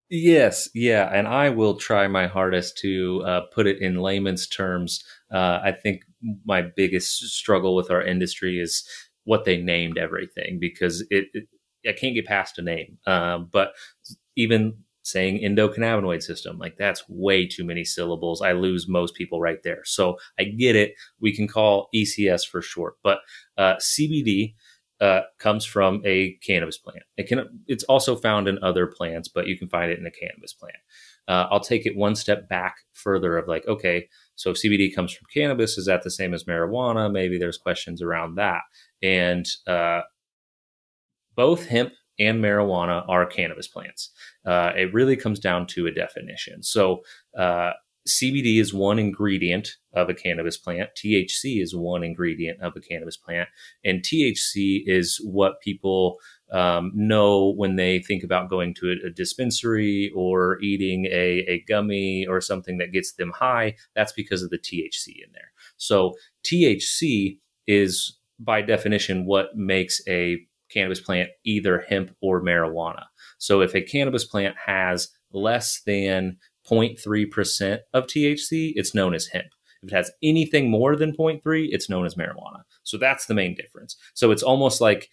Yes, 0.09 0.69
yeah, 0.75 1.09
and 1.11 1.27
I 1.27 1.49
will 1.49 1.75
try 1.77 2.07
my 2.07 2.27
hardest 2.27 2.77
to 2.79 3.23
uh, 3.25 3.41
put 3.53 3.65
it 3.65 3.79
in 3.81 3.95
layman's 3.95 4.47
terms. 4.47 5.03
Uh, 5.33 5.59
I 5.63 5.71
think 5.71 6.03
my 6.45 6.61
biggest 6.61 7.17
struggle 7.29 7.75
with 7.75 7.89
our 7.89 8.03
industry 8.03 8.59
is 8.59 8.87
what 9.23 9.45
they 9.45 9.57
named 9.57 9.97
everything 9.97 10.59
because 10.59 11.01
it, 11.09 11.25
it 11.33 11.47
I 11.87 11.93
can't 11.93 12.13
get 12.13 12.25
past 12.27 12.59
a 12.59 12.61
name. 12.61 12.99
Uh, 13.07 13.39
but 13.39 13.73
even 14.35 14.75
saying 15.03 15.39
endocannabinoid 15.41 16.23
system, 16.23 16.57
like 16.59 16.77
that's 16.77 17.03
way 17.09 17.47
too 17.47 17.63
many 17.63 17.83
syllables. 17.83 18.41
I 18.41 18.53
lose 18.53 18.87
most 18.87 19.15
people 19.15 19.41
right 19.41 19.61
there. 19.63 19.81
So 19.85 20.17
I 20.39 20.45
get 20.45 20.75
it. 20.75 20.93
We 21.19 21.35
can 21.35 21.47
call 21.47 21.89
ECS 21.93 22.45
for 22.45 22.61
short, 22.61 22.95
but 23.03 23.19
uh, 23.57 23.75
CBD 23.79 24.55
uh, 25.01 25.21
comes 25.39 25.65
from 25.65 26.01
a 26.05 26.37
cannabis 26.45 26.77
plant. 26.77 27.03
It 27.17 27.27
can 27.27 27.63
it's 27.67 27.83
also 27.85 28.15
found 28.15 28.47
in 28.47 28.63
other 28.63 28.87
plants, 28.87 29.27
but 29.27 29.47
you 29.47 29.57
can 29.57 29.67
find 29.67 29.91
it 29.91 29.99
in 29.99 30.05
a 30.05 30.11
cannabis 30.11 30.53
plant. 30.53 30.77
Uh, 31.27 31.47
I'll 31.49 31.59
take 31.59 31.85
it 31.85 31.95
one 31.95 32.15
step 32.15 32.47
back 32.47 32.77
further 32.93 33.37
of 33.37 33.47
like, 33.47 33.67
okay, 33.67 34.07
so 34.35 34.51
CBD 34.51 34.93
comes 34.93 35.11
from 35.11 35.25
cannabis. 35.33 35.77
Is 35.77 35.85
that 35.87 36.03
the 36.03 36.11
same 36.11 36.33
as 36.33 36.43
marijuana? 36.43 37.11
Maybe 37.11 37.37
there's 37.37 37.57
questions 37.57 38.01
around 38.01 38.35
that. 38.35 38.61
And 39.01 39.45
uh, 39.67 40.01
both 41.35 41.65
hemp 41.65 41.93
and 42.19 42.43
marijuana 42.43 43.03
are 43.09 43.25
cannabis 43.25 43.67
plants. 43.67 44.11
Uh, 44.45 44.71
it 44.75 44.93
really 44.93 45.15
comes 45.15 45.39
down 45.39 45.67
to 45.67 45.87
a 45.87 45.91
definition. 45.91 46.63
So 46.63 47.01
uh, 47.37 47.71
CBD 48.07 48.59
is 48.59 48.73
one 48.73 48.99
ingredient 48.99 49.69
of 49.93 50.09
a 50.09 50.13
cannabis 50.13 50.57
plant. 50.57 50.91
THC 50.95 51.61
is 51.61 51.75
one 51.75 52.03
ingredient 52.03 52.61
of 52.61 52.73
a 52.75 52.79
cannabis 52.79 53.17
plant. 53.17 53.49
And 53.83 54.03
THC 54.03 54.83
is 54.85 55.19
what 55.23 55.59
people 55.61 56.17
um, 56.51 56.91
know 56.93 57.53
when 57.57 57.77
they 57.77 57.99
think 57.99 58.23
about 58.23 58.49
going 58.49 58.75
to 58.75 58.91
a, 58.91 59.07
a 59.07 59.09
dispensary 59.09 60.11
or 60.15 60.59
eating 60.61 61.05
a, 61.05 61.45
a 61.47 61.63
gummy 61.67 62.27
or 62.27 62.41
something 62.41 62.77
that 62.77 62.91
gets 62.91 63.13
them 63.13 63.31
high. 63.31 63.75
That's 63.95 64.13
because 64.13 64.43
of 64.43 64.51
the 64.51 64.59
THC 64.59 65.07
in 65.07 65.31
there. 65.33 65.51
So 65.77 66.13
THC 66.43 67.39
is 67.65 68.17
by 68.39 68.61
definition 68.61 69.25
what 69.25 69.55
makes 69.57 69.99
a 70.07 70.45
cannabis 70.69 70.99
plant 70.99 71.29
either 71.43 71.85
hemp 71.89 72.15
or 72.21 72.41
marijuana. 72.43 73.05
So 73.39 73.61
if 73.61 73.73
a 73.73 73.81
cannabis 73.81 74.25
plant 74.25 74.55
has 74.63 75.09
less 75.31 75.81
than 75.85 76.37
0.3% 76.69 77.79
of 77.93 78.07
THC, 78.07 78.73
it's 78.75 78.95
known 78.95 79.13
as 79.13 79.27
hemp. 79.27 79.47
If 79.83 79.91
it 79.91 79.95
has 79.95 80.11
anything 80.23 80.69
more 80.69 80.95
than 80.95 81.15
0.3, 81.15 81.67
it's 81.71 81.89
known 81.89 82.05
as 82.05 82.15
marijuana. 82.15 82.63
So 82.83 82.97
that's 82.97 83.27
the 83.27 83.33
main 83.33 83.55
difference. 83.55 83.95
So 84.13 84.31
it's 84.31 84.43
almost 84.43 84.81
like 84.81 85.09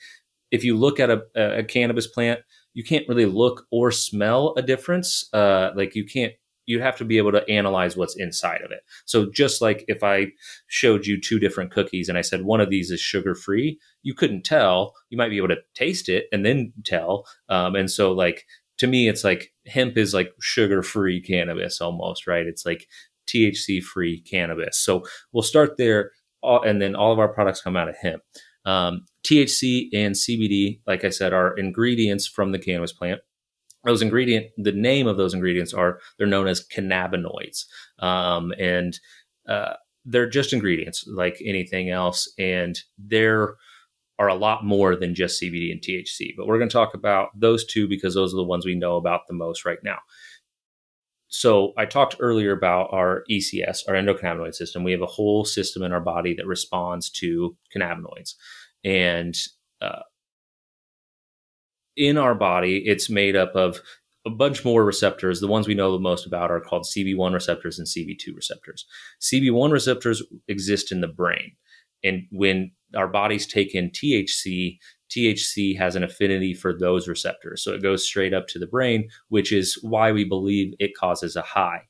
if 0.50 0.64
you 0.64 0.76
look 0.76 1.00
at 1.00 1.10
a, 1.10 1.22
a 1.34 1.64
cannabis 1.64 2.06
plant, 2.06 2.40
you 2.74 2.84
can't 2.84 3.08
really 3.08 3.26
look 3.26 3.66
or 3.70 3.90
smell 3.90 4.54
a 4.56 4.62
difference. 4.62 5.28
Uh, 5.32 5.70
like 5.76 5.94
you 5.94 6.04
can't, 6.04 6.32
you 6.66 6.80
have 6.80 6.96
to 6.96 7.04
be 7.04 7.18
able 7.18 7.32
to 7.32 7.46
analyze 7.50 7.96
what's 7.96 8.16
inside 8.16 8.62
of 8.62 8.70
it. 8.70 8.80
So 9.04 9.30
just 9.30 9.60
like 9.60 9.84
if 9.88 10.02
I 10.02 10.28
showed 10.68 11.06
you 11.06 11.20
two 11.20 11.38
different 11.38 11.72
cookies 11.72 12.08
and 12.08 12.16
I 12.16 12.22
said 12.22 12.42
one 12.42 12.60
of 12.60 12.70
these 12.70 12.90
is 12.90 13.00
sugar 13.00 13.34
free, 13.34 13.78
you 14.02 14.14
couldn't 14.14 14.44
tell. 14.44 14.94
You 15.10 15.18
might 15.18 15.30
be 15.30 15.38
able 15.38 15.48
to 15.48 15.62
taste 15.74 16.08
it 16.08 16.26
and 16.32 16.46
then 16.46 16.72
tell. 16.84 17.26
Um, 17.48 17.74
and 17.74 17.90
so 17.90 18.12
like 18.12 18.46
to 18.82 18.88
me, 18.88 19.08
it's 19.08 19.22
like 19.22 19.52
hemp 19.68 19.96
is 19.96 20.12
like 20.12 20.32
sugar 20.40 20.82
free 20.82 21.20
cannabis 21.20 21.80
almost, 21.80 22.26
right? 22.26 22.44
It's 22.44 22.66
like 22.66 22.88
THC 23.28 23.80
free 23.80 24.20
cannabis. 24.20 24.76
So 24.76 25.04
we'll 25.32 25.44
start 25.44 25.76
there, 25.78 26.10
and 26.42 26.82
then 26.82 26.96
all 26.96 27.12
of 27.12 27.20
our 27.20 27.32
products 27.32 27.60
come 27.60 27.76
out 27.76 27.88
of 27.88 27.94
hemp. 27.96 28.24
Um, 28.64 29.04
THC 29.24 29.88
and 29.94 30.16
CBD, 30.16 30.80
like 30.84 31.04
I 31.04 31.10
said, 31.10 31.32
are 31.32 31.56
ingredients 31.56 32.26
from 32.26 32.50
the 32.50 32.58
cannabis 32.58 32.92
plant. 32.92 33.20
Those 33.84 34.02
ingredient, 34.02 34.46
the 34.56 34.72
name 34.72 35.06
of 35.06 35.16
those 35.16 35.32
ingredients 35.32 35.72
are 35.72 36.00
they're 36.18 36.26
known 36.26 36.48
as 36.48 36.66
cannabinoids, 36.66 37.66
um, 38.00 38.52
and 38.58 38.98
uh, 39.48 39.74
they're 40.04 40.28
just 40.28 40.52
ingredients 40.52 41.04
like 41.06 41.40
anything 41.44 41.90
else, 41.90 42.28
and 42.36 42.80
they're 42.98 43.54
are 44.18 44.28
a 44.28 44.34
lot 44.34 44.64
more 44.64 44.94
than 44.94 45.14
just 45.14 45.40
CBD 45.40 45.72
and 45.72 45.80
THC. 45.80 46.34
But 46.36 46.46
we're 46.46 46.58
going 46.58 46.68
to 46.68 46.72
talk 46.72 46.94
about 46.94 47.28
those 47.34 47.64
two 47.64 47.88
because 47.88 48.14
those 48.14 48.32
are 48.32 48.36
the 48.36 48.44
ones 48.44 48.64
we 48.64 48.74
know 48.74 48.96
about 48.96 49.22
the 49.26 49.34
most 49.34 49.64
right 49.64 49.78
now. 49.82 49.98
So 51.28 51.72
I 51.78 51.86
talked 51.86 52.16
earlier 52.20 52.52
about 52.52 52.92
our 52.92 53.24
ECS, 53.30 53.88
our 53.88 53.94
endocannabinoid 53.94 54.54
system. 54.54 54.84
We 54.84 54.92
have 54.92 55.00
a 55.00 55.06
whole 55.06 55.46
system 55.46 55.82
in 55.82 55.92
our 55.92 56.00
body 56.00 56.34
that 56.34 56.46
responds 56.46 57.08
to 57.10 57.56
cannabinoids, 57.74 58.34
and 58.84 59.34
uh, 59.80 60.02
in 61.96 62.18
our 62.18 62.34
body, 62.34 62.82
it's 62.84 63.08
made 63.08 63.34
up 63.34 63.54
of 63.54 63.80
a 64.26 64.30
bunch 64.30 64.64
more 64.64 64.84
receptors. 64.84 65.40
The 65.40 65.48
ones 65.48 65.66
we 65.66 65.74
know 65.74 65.92
the 65.92 65.98
most 65.98 66.26
about 66.26 66.50
are 66.50 66.60
called 66.60 66.84
CB1 66.84 67.32
receptors 67.32 67.78
and 67.78 67.88
CB2 67.88 68.34
receptors. 68.36 68.86
CB1 69.20 69.72
receptors 69.72 70.22
exist 70.48 70.92
in 70.92 71.00
the 71.00 71.08
brain. 71.08 71.52
And 72.04 72.26
when 72.30 72.72
our 72.96 73.08
bodies 73.08 73.46
take 73.46 73.74
in 73.74 73.90
THC, 73.90 74.78
THC 75.10 75.76
has 75.76 75.96
an 75.96 76.04
affinity 76.04 76.54
for 76.54 76.76
those 76.76 77.08
receptors. 77.08 77.62
So 77.62 77.72
it 77.72 77.82
goes 77.82 78.04
straight 78.04 78.32
up 78.32 78.48
to 78.48 78.58
the 78.58 78.66
brain, 78.66 79.08
which 79.28 79.52
is 79.52 79.78
why 79.82 80.12
we 80.12 80.24
believe 80.24 80.74
it 80.78 80.96
causes 80.96 81.36
a 81.36 81.42
high. 81.42 81.82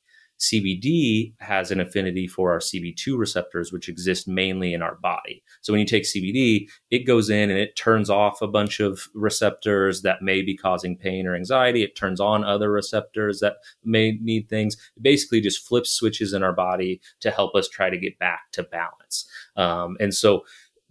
CBD 0.43 1.33
has 1.39 1.71
an 1.71 1.79
affinity 1.79 2.27
for 2.27 2.51
our 2.51 2.59
CB2 2.59 3.17
receptors, 3.17 3.71
which 3.71 3.87
exist 3.87 4.27
mainly 4.27 4.73
in 4.73 4.81
our 4.81 4.95
body. 4.95 5.41
So 5.61 5.71
when 5.71 5.79
you 5.79 5.85
take 5.85 6.03
CBD, 6.03 6.67
it 6.91 7.07
goes 7.07 7.29
in 7.29 7.49
and 7.49 7.57
it 7.57 7.77
turns 7.77 8.09
off 8.09 8.41
a 8.41 8.47
bunch 8.47 8.81
of 8.81 9.07
receptors 9.13 10.01
that 10.01 10.21
may 10.21 10.41
be 10.41 10.57
causing 10.57 10.97
pain 10.97 11.27
or 11.27 11.35
anxiety. 11.35 11.81
It 11.81 11.95
turns 11.95 12.19
on 12.19 12.43
other 12.43 12.71
receptors 12.71 13.39
that 13.39 13.57
may 13.85 14.17
need 14.21 14.49
things. 14.49 14.75
It 14.97 15.03
basically 15.03 15.39
just 15.39 15.65
flips 15.65 15.91
switches 15.91 16.33
in 16.33 16.43
our 16.43 16.53
body 16.53 16.99
to 17.21 17.31
help 17.31 17.55
us 17.55 17.69
try 17.69 17.89
to 17.89 17.97
get 17.97 18.19
back 18.19 18.51
to 18.53 18.63
balance. 18.63 19.25
Um, 19.55 19.95
and 20.01 20.13
so 20.13 20.43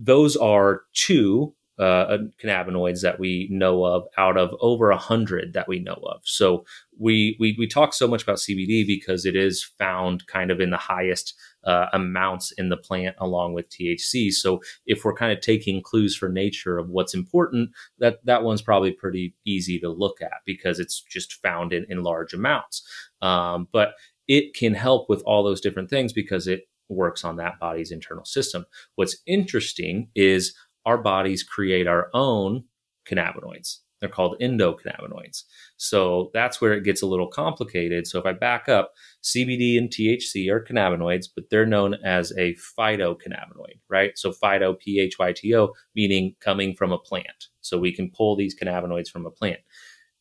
those 0.03 0.37
are 0.37 0.83
two 0.95 1.55
uh, 1.79 2.19
cannabinoids 2.43 3.01
that 3.01 3.19
we 3.19 3.49
know 3.51 3.85
of 3.85 4.05
out 4.19 4.37
of 4.37 4.55
over 4.61 4.91
a 4.91 4.97
hundred 4.97 5.55
that 5.55 5.67
we 5.67 5.79
know 5.79 5.99
of. 6.07 6.21
So 6.23 6.65
we, 6.99 7.37
we 7.41 7.57
we 7.59 7.67
talk 7.67 7.95
so 7.95 8.07
much 8.07 8.23
about 8.23 8.37
CBD 8.37 8.87
because 8.87 9.25
it 9.25 9.35
is 9.35 9.65
found 9.79 10.27
kind 10.27 10.51
of 10.51 10.61
in 10.61 10.71
the 10.71 10.77
highest 10.77 11.35
uh, 11.65 11.87
amounts 11.93 12.53
in 12.53 12.69
the 12.69 12.77
plant 12.77 13.17
along 13.19 13.55
with 13.55 13.71
THC. 13.71 14.31
So 14.33 14.61
if 14.87 15.05
we're 15.05 15.15
kind 15.15 15.33
of 15.33 15.41
taking 15.41 15.83
clues 15.83 16.15
for 16.15 16.29
nature 16.29 16.79
of 16.79 16.91
what's 16.91 17.15
important, 17.15 17.71
that 17.99 18.25
that 18.25 18.43
one's 18.43 18.63
probably 18.63 18.93
pretty 18.93 19.35
easy 19.47 19.79
to 19.81 19.89
look 19.89 20.21
at 20.21 20.43
because 20.45 20.79
it's 20.79 21.01
just 21.01 21.41
found 21.43 21.73
in, 21.73 21.87
in 21.89 22.03
large 22.03 22.35
amounts. 22.35 22.87
Um, 23.23 23.67
but 23.73 23.95
it 24.29 24.55
can 24.55 24.75
help 24.75 25.09
with 25.09 25.23
all 25.23 25.43
those 25.43 25.61
different 25.61 25.91
things 25.91 26.13
because 26.13 26.47
it 26.47 26.69
works 26.89 27.25
on 27.25 27.37
that 27.37 27.59
body's 27.61 27.91
internal 27.91 28.25
system. 28.25 28.67
What's 28.97 29.17
interesting 29.27 30.09
is 30.15 30.55
our 30.85 30.99
bodies 30.99 31.43
create 31.43 31.87
our 31.87 32.09
own 32.13 32.65
cannabinoids. 33.09 33.79
They're 34.03 34.09
called 34.09 34.37
endocannabinoids. 34.41 35.45
So 35.77 36.33
that's 36.35 36.61
where 36.61 36.73
it 36.73 36.83
gets 36.83 37.03
a 37.03 37.07
little 37.07 37.29
complicated. 37.29 38.09
So 38.09 38.19
if 38.19 38.27
I 38.27 38.33
back 38.33 38.69
up, 38.69 38.95
CBD 39.23 39.79
and 39.79 39.89
THC 39.89 40.51
are 40.51 40.61
cannabinoids, 40.61 41.27
but 41.33 41.51
they're 41.51 41.65
known 41.65 41.95
as 42.05 42.33
a 42.33 42.57
phytocannabinoid, 42.77 43.79
right? 43.89 44.19
So 44.19 44.33
phyto, 44.33 44.77
P 44.77 44.99
H 44.99 45.21
Y 45.21 45.33
T 45.33 45.55
O, 45.55 45.73
meaning 45.95 46.35
coming 46.41 46.75
from 46.75 46.91
a 46.91 46.99
plant. 46.99 47.47
So 47.61 47.79
we 47.79 47.95
can 47.95 48.11
pull 48.11 48.35
these 48.35 48.59
cannabinoids 48.59 49.09
from 49.09 49.25
a 49.25 49.31
plant. 49.31 49.61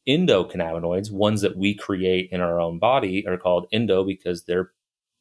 Endocannabinoids, 0.08 1.12
ones 1.12 1.42
that 1.42 1.58
we 1.58 1.76
create 1.76 2.30
in 2.32 2.40
our 2.40 2.60
own 2.60 2.78
body, 2.78 3.26
are 3.28 3.38
called 3.38 3.66
endo 3.72 4.04
because 4.04 4.44
they're 4.44 4.74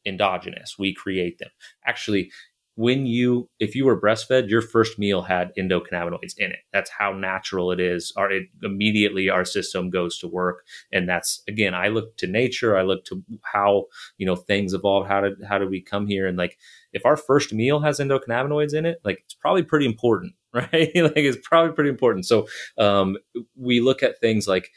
endogenous. 0.07 0.77
We 0.79 0.95
create 0.95 1.39
them. 1.39 1.51
Actually, 1.87 2.31
when 2.81 3.05
you 3.05 3.47
if 3.59 3.75
you 3.75 3.85
were 3.85 4.01
breastfed 4.01 4.49
your 4.49 4.63
first 4.63 4.99
meal 4.99 5.21
had 5.21 5.53
endocannabinoids 5.59 6.33
in 6.39 6.51
it. 6.51 6.61
That's 6.73 6.91
how 6.91 7.13
natural 7.13 7.73
it 7.73 7.79
is. 7.79 8.11
Our 8.17 8.31
it, 8.31 8.45
immediately 8.63 9.29
our 9.29 9.45
system 9.45 9.91
goes 9.91 10.19
to 10.21 10.29
work. 10.29 10.65
And 10.91 11.07
that's 11.07 11.43
again 11.47 11.75
i 11.75 11.89
look 11.89 12.17
to 12.19 12.27
nature. 12.27 12.79
I 12.79 12.83
look 12.83 13.05
to 13.07 13.23
how 13.43 13.85
you 14.17 14.25
know 14.25 14.37
things 14.37 14.73
evolve. 14.73 15.07
How 15.07 15.21
did 15.21 15.35
how 15.47 15.59
did 15.59 15.69
we 15.69 15.83
come 15.83 16.07
here? 16.07 16.27
And 16.27 16.39
like 16.39 16.59
if 16.95 17.05
our 17.05 17.19
first 17.19 17.53
meal 17.53 17.81
has 17.81 17.99
endocannabinoids 17.99 18.73
in 18.73 18.87
it 18.87 18.99
like 19.05 19.21
it's 19.25 19.35
probably 19.35 19.63
pretty 19.63 19.85
important 19.87 20.35
right? 20.55 20.73
Like 20.73 21.17
it's 21.17 21.47
probably 21.47 21.75
pretty 21.75 21.91
important. 21.91 22.25
So 22.25 22.47
um 22.79 23.19
we 23.57 23.81
look 23.81 24.03
at 24.03 24.21
things 24.21 24.49
like 24.49 24.71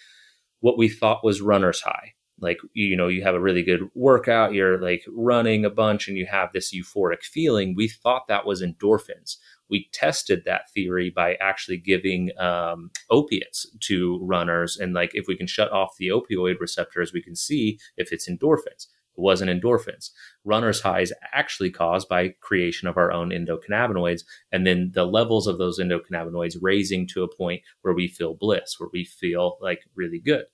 what 0.59 0.77
we 0.77 0.89
thought 0.89 1.23
was 1.23 1.41
runner's 1.41 1.81
high 1.81 2.13
like 2.43 2.59
you 2.73 2.95
know 2.95 3.07
you 3.07 3.23
have 3.23 3.35
a 3.35 3.39
really 3.39 3.63
good 3.63 3.89
workout 3.95 4.53
you're 4.53 4.79
like 4.79 5.03
running 5.09 5.65
a 5.65 5.69
bunch 5.69 6.07
and 6.07 6.17
you 6.17 6.25
have 6.25 6.49
this 6.53 6.73
euphoric 6.73 7.23
feeling 7.23 7.73
we 7.75 7.87
thought 7.87 8.27
that 8.27 8.45
was 8.45 8.61
endorphins. 8.61 9.37
We 9.69 9.89
tested 9.91 10.43
that 10.45 10.69
theory 10.71 11.09
by 11.09 11.35
actually 11.35 11.77
giving 11.77 12.29
um, 12.37 12.91
opiates 13.09 13.65
to 13.87 14.19
runners 14.21 14.77
and 14.77 14.93
like 14.93 15.11
if 15.15 15.25
we 15.27 15.35
can 15.35 15.47
shut 15.47 15.71
off 15.71 15.95
the 15.97 16.09
opioid 16.09 16.59
receptors 16.59 17.13
we 17.13 17.23
can 17.23 17.35
see 17.35 17.79
if 17.97 18.11
it's 18.11 18.29
endorphins 18.29 18.87
wasn't 19.15 19.51
endorphins. 19.51 20.09
Runner's 20.43 20.81
high 20.81 21.01
is 21.01 21.13
actually 21.33 21.71
caused 21.71 22.09
by 22.09 22.35
creation 22.41 22.87
of 22.87 22.97
our 22.97 23.11
own 23.11 23.29
endocannabinoids, 23.29 24.23
and 24.51 24.65
then 24.65 24.91
the 24.93 25.05
levels 25.05 25.47
of 25.47 25.57
those 25.57 25.79
endocannabinoids 25.79 26.57
raising 26.61 27.07
to 27.07 27.23
a 27.23 27.35
point 27.35 27.61
where 27.81 27.93
we 27.93 28.07
feel 28.07 28.33
bliss, 28.33 28.75
where 28.77 28.89
we 28.93 29.05
feel 29.05 29.57
like 29.61 29.81
really 29.95 30.19
good. 30.19 30.45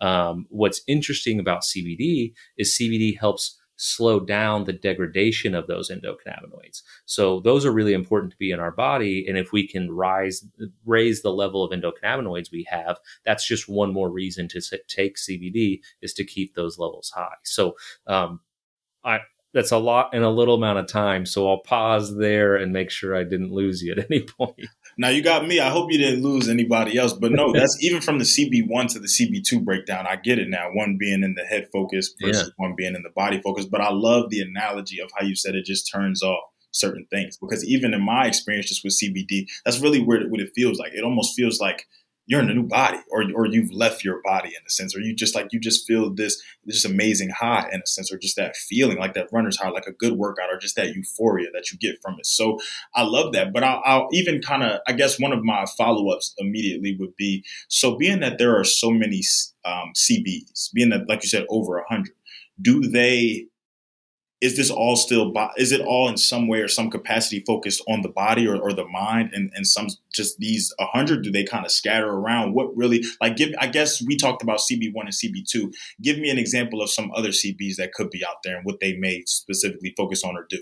Um, 0.00 0.46
what's 0.50 0.82
interesting 0.86 1.40
about 1.40 1.62
CBD 1.62 2.32
is 2.56 2.76
CBD 2.78 3.18
helps 3.18 3.57
slow 3.78 4.20
down 4.20 4.64
the 4.64 4.72
degradation 4.72 5.54
of 5.54 5.66
those 5.66 5.90
endocannabinoids. 5.90 6.82
So 7.06 7.40
those 7.40 7.64
are 7.64 7.72
really 7.72 7.94
important 7.94 8.32
to 8.32 8.38
be 8.38 8.50
in 8.50 8.60
our 8.60 8.72
body. 8.72 9.24
And 9.26 9.38
if 9.38 9.52
we 9.52 9.66
can 9.66 9.90
rise, 9.90 10.44
raise 10.84 11.22
the 11.22 11.32
level 11.32 11.64
of 11.64 11.70
endocannabinoids 11.70 12.52
we 12.52 12.66
have, 12.68 12.98
that's 13.24 13.46
just 13.46 13.68
one 13.68 13.92
more 13.92 14.10
reason 14.10 14.48
to 14.48 14.60
take 14.88 15.16
CBD 15.16 15.80
is 16.02 16.12
to 16.14 16.24
keep 16.24 16.54
those 16.54 16.78
levels 16.78 17.10
high. 17.14 17.36
So, 17.44 17.76
um, 18.06 18.40
I, 19.04 19.20
that's 19.54 19.72
a 19.72 19.78
lot 19.78 20.12
in 20.12 20.22
a 20.22 20.30
little 20.30 20.56
amount 20.56 20.78
of 20.78 20.88
time. 20.88 21.24
So 21.24 21.48
I'll 21.48 21.60
pause 21.60 22.16
there 22.16 22.56
and 22.56 22.72
make 22.72 22.90
sure 22.90 23.16
I 23.16 23.24
didn't 23.24 23.52
lose 23.52 23.82
you 23.82 23.92
at 23.92 24.10
any 24.10 24.20
point. 24.38 24.68
Now 24.98 25.10
you 25.10 25.22
got 25.22 25.46
me. 25.46 25.60
I 25.60 25.70
hope 25.70 25.92
you 25.92 25.98
didn't 25.98 26.24
lose 26.24 26.48
anybody 26.48 26.98
else. 26.98 27.12
But 27.12 27.30
no, 27.30 27.52
that's 27.52 27.78
even 27.82 28.00
from 28.00 28.18
the 28.18 28.24
CB1 28.24 28.92
to 28.92 28.98
the 28.98 29.06
CB2 29.06 29.64
breakdown. 29.64 30.06
I 30.08 30.16
get 30.16 30.40
it 30.40 30.48
now. 30.48 30.70
One 30.72 30.96
being 30.98 31.22
in 31.22 31.34
the 31.34 31.44
head 31.44 31.68
focus 31.72 32.14
versus 32.20 32.48
yeah. 32.48 32.52
one 32.56 32.74
being 32.76 32.96
in 32.96 33.02
the 33.02 33.12
body 33.14 33.40
focus. 33.40 33.64
But 33.64 33.80
I 33.80 33.90
love 33.92 34.30
the 34.30 34.40
analogy 34.40 35.00
of 35.00 35.10
how 35.16 35.24
you 35.24 35.36
said 35.36 35.54
it 35.54 35.64
just 35.64 35.90
turns 35.90 36.22
off 36.22 36.40
certain 36.72 37.06
things. 37.10 37.38
Because 37.38 37.64
even 37.64 37.94
in 37.94 38.02
my 38.02 38.26
experience 38.26 38.68
just 38.68 38.82
with 38.82 38.98
CBD, 39.00 39.46
that's 39.64 39.78
really 39.78 40.02
what 40.02 40.22
it 40.22 40.50
feels 40.54 40.78
like. 40.78 40.92
It 40.92 41.04
almost 41.04 41.36
feels 41.36 41.60
like 41.60 41.86
you're 42.28 42.42
in 42.42 42.50
a 42.50 42.54
new 42.54 42.62
body 42.62 42.98
or, 43.10 43.24
or 43.34 43.46
you've 43.46 43.72
left 43.72 44.04
your 44.04 44.20
body 44.22 44.48
in 44.48 44.62
a 44.66 44.70
sense 44.70 44.94
or 44.94 45.00
you 45.00 45.14
just 45.14 45.34
like 45.34 45.48
you 45.50 45.58
just 45.58 45.86
feel 45.86 46.14
this 46.14 46.40
this 46.64 46.84
amazing 46.84 47.30
high 47.30 47.68
in 47.72 47.80
a 47.82 47.86
sense 47.86 48.12
or 48.12 48.18
just 48.18 48.36
that 48.36 48.54
feeling 48.54 48.98
like 48.98 49.14
that 49.14 49.28
runner's 49.32 49.58
high 49.58 49.70
like 49.70 49.86
a 49.86 49.92
good 49.92 50.12
workout 50.12 50.52
or 50.52 50.58
just 50.58 50.76
that 50.76 50.94
euphoria 50.94 51.48
that 51.52 51.72
you 51.72 51.78
get 51.78 52.00
from 52.00 52.16
it. 52.18 52.26
So 52.26 52.60
i 52.94 53.02
love 53.02 53.32
that 53.32 53.52
but 53.52 53.64
i'll, 53.64 53.82
I'll 53.84 54.08
even 54.12 54.40
kind 54.40 54.62
of 54.62 54.80
i 54.86 54.92
guess 54.92 55.18
one 55.18 55.32
of 55.32 55.42
my 55.42 55.64
follow-ups 55.76 56.34
immediately 56.38 56.96
would 57.00 57.16
be 57.16 57.44
so 57.68 57.96
being 57.96 58.20
that 58.20 58.38
there 58.38 58.56
are 58.58 58.64
so 58.64 58.90
many 58.90 59.22
um, 59.64 59.92
cbs 59.96 60.72
being 60.72 60.90
that 60.90 61.08
like 61.08 61.22
you 61.22 61.28
said 61.28 61.46
over 61.48 61.76
100 61.76 62.12
do 62.60 62.82
they 62.82 63.46
is 64.40 64.56
this 64.56 64.70
all 64.70 64.96
still 64.96 65.32
is 65.56 65.72
it 65.72 65.80
all 65.80 66.08
in 66.08 66.16
some 66.16 66.46
way 66.46 66.60
or 66.60 66.68
some 66.68 66.90
capacity 66.90 67.42
focused 67.46 67.82
on 67.88 68.02
the 68.02 68.08
body 68.08 68.46
or, 68.46 68.56
or 68.56 68.72
the 68.72 68.86
mind 68.86 69.30
and, 69.32 69.50
and 69.54 69.66
some 69.66 69.88
just 70.12 70.38
these 70.38 70.72
100 70.78 71.22
do 71.22 71.30
they 71.30 71.44
kind 71.44 71.64
of 71.64 71.72
scatter 71.72 72.08
around 72.08 72.54
what 72.54 72.74
really 72.76 73.02
like 73.20 73.36
give 73.36 73.50
i 73.60 73.66
guess 73.66 74.02
we 74.06 74.16
talked 74.16 74.42
about 74.42 74.60
cb1 74.60 74.92
and 74.94 75.08
cb2 75.08 75.72
give 76.02 76.18
me 76.18 76.30
an 76.30 76.38
example 76.38 76.80
of 76.80 76.90
some 76.90 77.10
other 77.14 77.30
cbs 77.30 77.76
that 77.76 77.92
could 77.92 78.10
be 78.10 78.24
out 78.24 78.36
there 78.44 78.56
and 78.56 78.64
what 78.64 78.80
they 78.80 78.96
may 78.96 79.22
specifically 79.26 79.92
focus 79.96 80.22
on 80.22 80.36
or 80.36 80.46
do 80.48 80.58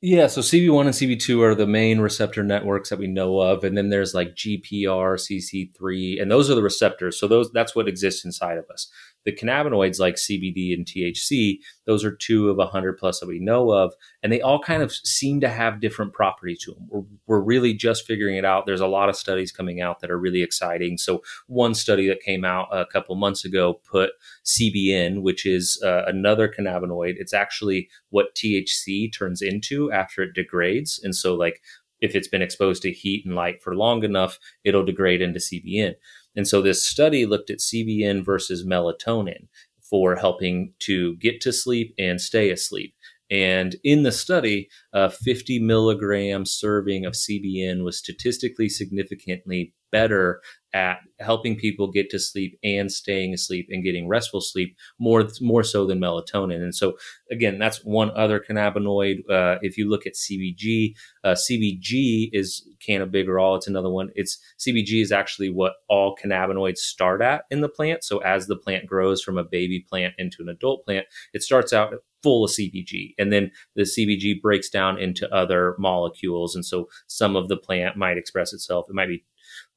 yeah, 0.00 0.28
so 0.28 0.42
CB1 0.42 0.80
and 0.82 0.90
CB2 0.90 1.42
are 1.42 1.54
the 1.56 1.66
main 1.66 1.98
receptor 1.98 2.44
networks 2.44 2.90
that 2.90 3.00
we 3.00 3.08
know 3.08 3.40
of, 3.40 3.64
and 3.64 3.76
then 3.76 3.88
there's 3.88 4.14
like 4.14 4.36
GPR, 4.36 5.18
CC3, 5.18 6.22
and 6.22 6.30
those 6.30 6.48
are 6.48 6.54
the 6.54 6.62
receptors. 6.62 7.18
So 7.18 7.26
those 7.26 7.50
that's 7.50 7.74
what 7.74 7.88
exists 7.88 8.24
inside 8.24 8.58
of 8.58 8.66
us. 8.72 8.88
The 9.28 9.36
cannabinoids 9.36 10.00
like 10.00 10.14
CBD 10.14 10.72
and 10.72 10.86
THC, 10.86 11.58
those 11.84 12.02
are 12.02 12.16
two 12.16 12.48
of 12.48 12.58
a 12.58 12.64
hundred 12.64 12.96
plus 12.96 13.20
that 13.20 13.28
we 13.28 13.38
know 13.38 13.70
of, 13.72 13.92
and 14.22 14.32
they 14.32 14.40
all 14.40 14.58
kind 14.58 14.82
of 14.82 14.90
seem 14.90 15.38
to 15.42 15.50
have 15.50 15.82
different 15.82 16.14
properties 16.14 16.60
to 16.60 16.72
them. 16.72 16.86
We're, 16.88 17.02
we're 17.26 17.40
really 17.42 17.74
just 17.74 18.06
figuring 18.06 18.36
it 18.36 18.46
out. 18.46 18.64
There's 18.64 18.80
a 18.80 18.86
lot 18.86 19.10
of 19.10 19.16
studies 19.16 19.52
coming 19.52 19.82
out 19.82 20.00
that 20.00 20.10
are 20.10 20.18
really 20.18 20.42
exciting. 20.42 20.96
So 20.96 21.22
one 21.46 21.74
study 21.74 22.08
that 22.08 22.22
came 22.22 22.42
out 22.42 22.68
a 22.72 22.86
couple 22.86 23.16
months 23.16 23.44
ago 23.44 23.82
put 23.90 24.12
CBN, 24.46 25.20
which 25.20 25.44
is 25.44 25.78
uh, 25.84 26.04
another 26.06 26.48
cannabinoid. 26.48 27.16
It's 27.18 27.34
actually 27.34 27.90
what 28.08 28.34
THC 28.34 29.12
turns 29.12 29.42
into 29.42 29.92
after 29.92 30.22
it 30.22 30.32
degrades, 30.32 30.98
and 31.04 31.14
so 31.14 31.34
like 31.34 31.60
if 32.00 32.14
it's 32.14 32.28
been 32.28 32.42
exposed 32.42 32.82
to 32.82 32.92
heat 32.92 33.26
and 33.26 33.34
light 33.34 33.62
for 33.62 33.74
long 33.74 34.04
enough, 34.04 34.38
it'll 34.64 34.84
degrade 34.84 35.20
into 35.20 35.40
CBN. 35.40 35.94
And 36.38 36.46
so 36.46 36.62
this 36.62 36.86
study 36.86 37.26
looked 37.26 37.50
at 37.50 37.58
CBN 37.58 38.24
versus 38.24 38.64
melatonin 38.64 39.48
for 39.82 40.14
helping 40.14 40.72
to 40.78 41.16
get 41.16 41.40
to 41.40 41.52
sleep 41.52 41.92
and 41.98 42.20
stay 42.20 42.50
asleep. 42.50 42.94
And 43.28 43.74
in 43.82 44.04
the 44.04 44.12
study, 44.12 44.68
a 44.92 45.10
50 45.10 45.58
milligram 45.58 46.46
serving 46.46 47.04
of 47.04 47.14
CBN 47.14 47.82
was 47.82 47.98
statistically 47.98 48.68
significantly 48.68 49.74
better 49.90 50.40
at 50.74 50.98
helping 51.18 51.56
people 51.56 51.90
get 51.90 52.10
to 52.10 52.18
sleep 52.18 52.58
and 52.62 52.92
staying 52.92 53.32
asleep 53.32 53.68
and 53.70 53.82
getting 53.82 54.06
restful 54.06 54.40
sleep 54.40 54.76
more 54.98 55.26
more 55.40 55.62
so 55.62 55.86
than 55.86 55.98
melatonin. 55.98 56.62
And 56.62 56.74
so 56.74 56.98
again, 57.30 57.58
that's 57.58 57.84
one 57.84 58.10
other 58.14 58.38
cannabinoid. 58.38 59.20
Uh, 59.30 59.58
if 59.62 59.78
you 59.78 59.88
look 59.88 60.06
at 60.06 60.14
CBG, 60.14 60.94
uh, 61.24 61.34
CBG 61.34 62.30
is 62.32 62.68
cannabigerol. 62.86 63.56
It's 63.56 63.66
another 63.66 63.90
one. 63.90 64.10
It's 64.14 64.38
CBG 64.58 65.00
is 65.00 65.10
actually 65.10 65.48
what 65.50 65.74
all 65.88 66.16
cannabinoids 66.22 66.78
start 66.78 67.22
at 67.22 67.44
in 67.50 67.62
the 67.62 67.68
plant. 67.68 68.04
So 68.04 68.18
as 68.18 68.46
the 68.46 68.56
plant 68.56 68.86
grows 68.86 69.22
from 69.22 69.38
a 69.38 69.44
baby 69.44 69.84
plant 69.88 70.14
into 70.18 70.38
an 70.40 70.48
adult 70.50 70.84
plant, 70.84 71.06
it 71.32 71.42
starts 71.42 71.72
out 71.72 71.94
full 72.22 72.44
of 72.44 72.50
CBG. 72.50 73.14
And 73.18 73.32
then 73.32 73.50
the 73.74 73.82
CBG 73.82 74.40
breaks 74.42 74.68
down 74.68 74.98
into 74.98 75.32
other 75.34 75.76
molecules. 75.78 76.54
And 76.54 76.64
so 76.64 76.88
some 77.06 77.36
of 77.36 77.48
the 77.48 77.56
plant 77.56 77.96
might 77.96 78.18
express 78.18 78.52
itself. 78.52 78.86
It 78.88 78.94
might 78.94 79.08
be 79.08 79.24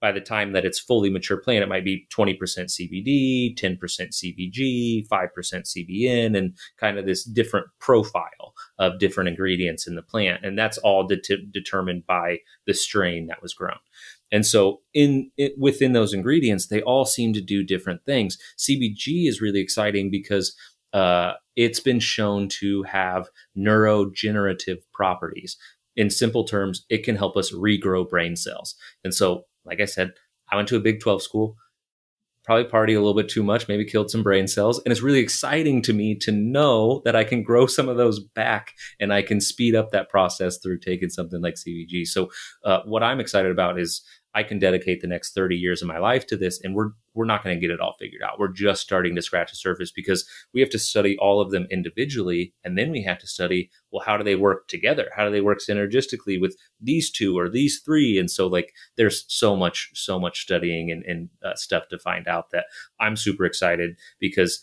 by 0.02 0.12
the 0.12 0.20
time 0.20 0.52
that 0.54 0.66
it's 0.66 0.80
fully 0.80 1.12
mature 1.12 1.38
plant, 1.38 1.64
it 1.64 1.70
might 1.70 1.86
be 1.86 2.08
20% 2.10 2.38
CBD, 2.40 3.56
10% 3.56 3.80
CBG, 3.80 5.08
5% 5.08 5.30
CBN, 5.38 6.36
and 6.36 6.58
kind 6.78 6.98
of 6.98 7.06
this 7.06 7.24
different 7.24 7.68
profile 7.80 8.54
of 8.80 8.98
different 9.00 9.30
ingredients 9.30 9.88
in 9.88 9.96
the 9.96 10.02
plant. 10.02 10.44
And 10.44 10.58
that's 10.58 10.80
all 10.80 11.06
de- 11.06 11.22
determined 11.52 12.08
by 12.08 12.40
the 12.66 12.74
strain 12.74 13.28
that 13.28 13.44
was 13.44 13.54
grown. 13.54 13.78
And 14.32 14.46
so 14.46 14.82
in 14.94 15.30
it, 15.38 15.54
within 15.60 15.94
those 15.94 16.14
ingredients, 16.14 16.68
they 16.68 16.82
all 16.82 17.06
seem 17.06 17.34
to 17.34 17.42
do 17.42 17.64
different 17.64 18.04
things. 18.06 18.38
CBG 18.58 19.28
is 19.28 19.42
really 19.42 19.60
exciting 19.60 20.10
because 20.10 20.56
uh, 20.94 21.34
it's 21.56 21.80
been 21.80 22.00
shown 22.00 22.48
to 22.48 22.84
have 22.84 23.30
neurogenerative 23.58 24.80
properties. 24.94 25.58
In 25.96 26.10
simple 26.10 26.46
terms, 26.46 26.86
it 26.90 27.04
can 27.04 27.18
help 27.18 27.36
us 27.36 27.52
regrow 27.52 28.10
brain 28.10 28.36
cells. 28.36 28.76
And 29.04 29.14
so 29.14 29.46
like 29.66 29.82
I 29.82 29.86
said, 29.86 30.12
I 30.52 30.56
went 30.56 30.68
to 30.70 30.76
a 30.76 30.82
Big 30.82 31.00
12 31.00 31.22
school, 31.22 31.56
probably 32.44 32.66
party 32.66 32.94
a 32.94 33.00
little 33.00 33.16
bit 33.16 33.30
too 33.30 33.44
much, 33.44 33.68
maybe 33.68 33.86
killed 33.86 34.10
some 34.10 34.24
brain 34.24 34.48
cells. 34.48 34.82
And 34.84 34.92
it's 34.92 35.02
really 35.02 35.20
exciting 35.20 35.82
to 35.84 35.94
me 35.94 36.16
to 36.16 36.32
know 36.32 37.02
that 37.06 37.16
I 37.16 37.24
can 37.24 37.44
grow 37.44 37.68
some 37.68 37.88
of 37.88 37.98
those 37.98 38.20
back 38.20 38.74
and 39.00 39.14
I 39.14 39.22
can 39.22 39.40
speed 39.40 39.76
up 39.76 39.92
that 39.92 40.10
process 40.10 40.58
through 40.58 40.80
taking 40.80 41.10
something 41.10 41.42
like 41.42 41.56
CBG. 41.56 42.06
So, 42.06 42.30
uh, 42.66 42.80
what 42.86 43.04
I'm 43.04 43.20
excited 43.20 43.52
about 43.52 43.80
is 43.80 44.02
I 44.34 44.44
can 44.44 44.60
dedicate 44.60 45.02
the 45.02 45.08
next 45.08 45.34
30 45.34 45.56
years 45.56 45.82
of 45.82 45.88
my 45.88 45.98
life 45.98 46.26
to 46.28 46.38
this 46.38 46.62
and 46.64 46.76
we're 46.76 46.92
we're 47.14 47.26
not 47.26 47.44
going 47.44 47.54
to 47.54 47.60
get 47.60 47.74
it 47.74 47.82
all 47.82 47.96
figured 48.00 48.22
out. 48.22 48.40
We're 48.40 48.48
just 48.48 48.82
starting 48.82 49.16
to 49.16 49.22
scratch 49.22 49.52
the 49.52 49.58
surface 49.58 49.92
because 49.92 50.26
we 50.54 50.62
have 50.62 50.70
to 50.70 50.80
study 50.80 51.18
all 51.20 51.42
of 51.42 51.52
them 51.52 51.68
individually 51.70 52.54
and 52.64 52.78
then 52.78 52.90
we 52.92 53.04
have 53.04 53.20
to 53.20 53.28
study 53.28 53.70
well 53.92 54.04
how 54.06 54.18
do 54.18 54.24
they 54.24 54.36
work 54.36 54.68
together? 54.68 55.10
How 55.16 55.26
do 55.26 55.32
they 55.32 55.42
work 55.42 55.60
synergistically 55.60 56.40
with 56.40 56.56
these 56.80 57.12
two 57.12 57.38
or 57.38 57.50
these 57.50 57.82
three? 57.84 58.18
And 58.18 58.32
so 58.32 58.48
like 58.48 58.74
there's 58.98 59.26
so 59.28 59.56
much 59.56 59.90
so 59.94 60.20
much 60.20 60.42
studying 60.42 60.92
and, 60.92 61.04
and 61.04 61.30
uh, 61.44 61.56
stuff 61.56 61.90
to 61.90 62.00
find 62.00 62.28
out 62.28 62.52
that 62.52 62.66
I'm 63.00 63.16
super 63.16 63.46
excited 63.46 63.98
because 64.20 64.62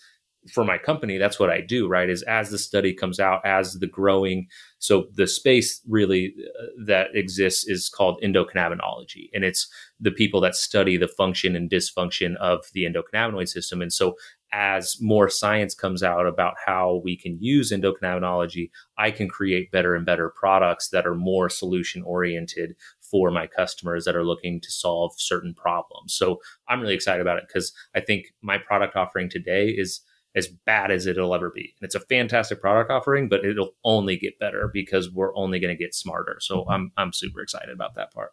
for 0.52 0.64
my 0.64 0.78
company 0.78 1.18
that's 1.18 1.38
what 1.38 1.50
i 1.50 1.60
do 1.60 1.88
right 1.88 2.08
is 2.08 2.22
as 2.22 2.50
the 2.50 2.58
study 2.58 2.94
comes 2.94 3.20
out 3.20 3.44
as 3.44 3.74
the 3.74 3.86
growing 3.86 4.46
so 4.78 5.06
the 5.14 5.26
space 5.26 5.80
really 5.88 6.34
uh, 6.60 6.64
that 6.86 7.08
exists 7.14 7.66
is 7.66 7.88
called 7.88 8.20
endocannabinology 8.22 9.28
and 9.34 9.44
it's 9.44 9.68
the 10.00 10.10
people 10.10 10.40
that 10.40 10.54
study 10.54 10.96
the 10.96 11.08
function 11.08 11.56
and 11.56 11.70
dysfunction 11.70 12.36
of 12.36 12.64
the 12.72 12.84
endocannabinoid 12.84 13.48
system 13.48 13.82
and 13.82 13.92
so 13.92 14.14
as 14.52 14.96
more 15.00 15.28
science 15.28 15.74
comes 15.74 16.02
out 16.02 16.26
about 16.26 16.54
how 16.64 17.00
we 17.04 17.16
can 17.16 17.36
use 17.40 17.70
endocannabinology, 17.70 18.70
I 18.96 19.10
can 19.10 19.28
create 19.28 19.70
better 19.70 19.94
and 19.94 20.06
better 20.06 20.32
products 20.34 20.88
that 20.88 21.06
are 21.06 21.14
more 21.14 21.50
solution 21.50 22.02
oriented 22.02 22.74
for 23.00 23.30
my 23.30 23.46
customers 23.46 24.04
that 24.04 24.16
are 24.16 24.24
looking 24.24 24.60
to 24.60 24.70
solve 24.70 25.12
certain 25.16 25.54
problems. 25.54 26.14
So 26.14 26.40
I'm 26.68 26.80
really 26.80 26.94
excited 26.94 27.20
about 27.20 27.38
it 27.38 27.44
because 27.46 27.72
I 27.94 28.00
think 28.00 28.26
my 28.42 28.58
product 28.58 28.96
offering 28.96 29.28
today 29.28 29.68
is 29.68 30.00
as 30.38 30.48
bad 30.48 30.90
as 30.90 31.06
it'll 31.06 31.34
ever 31.34 31.50
be. 31.50 31.74
And 31.80 31.86
it's 31.86 31.94
a 31.94 32.00
fantastic 32.00 32.60
product 32.60 32.90
offering, 32.90 33.28
but 33.28 33.44
it'll 33.44 33.74
only 33.84 34.16
get 34.16 34.38
better 34.38 34.70
because 34.72 35.12
we're 35.12 35.36
only 35.36 35.60
going 35.60 35.76
to 35.76 35.82
get 35.82 35.94
smarter. 35.94 36.38
So 36.40 36.66
I'm 36.68 36.92
I'm 36.96 37.12
super 37.12 37.42
excited 37.42 37.70
about 37.70 37.96
that 37.96 38.12
part 38.12 38.32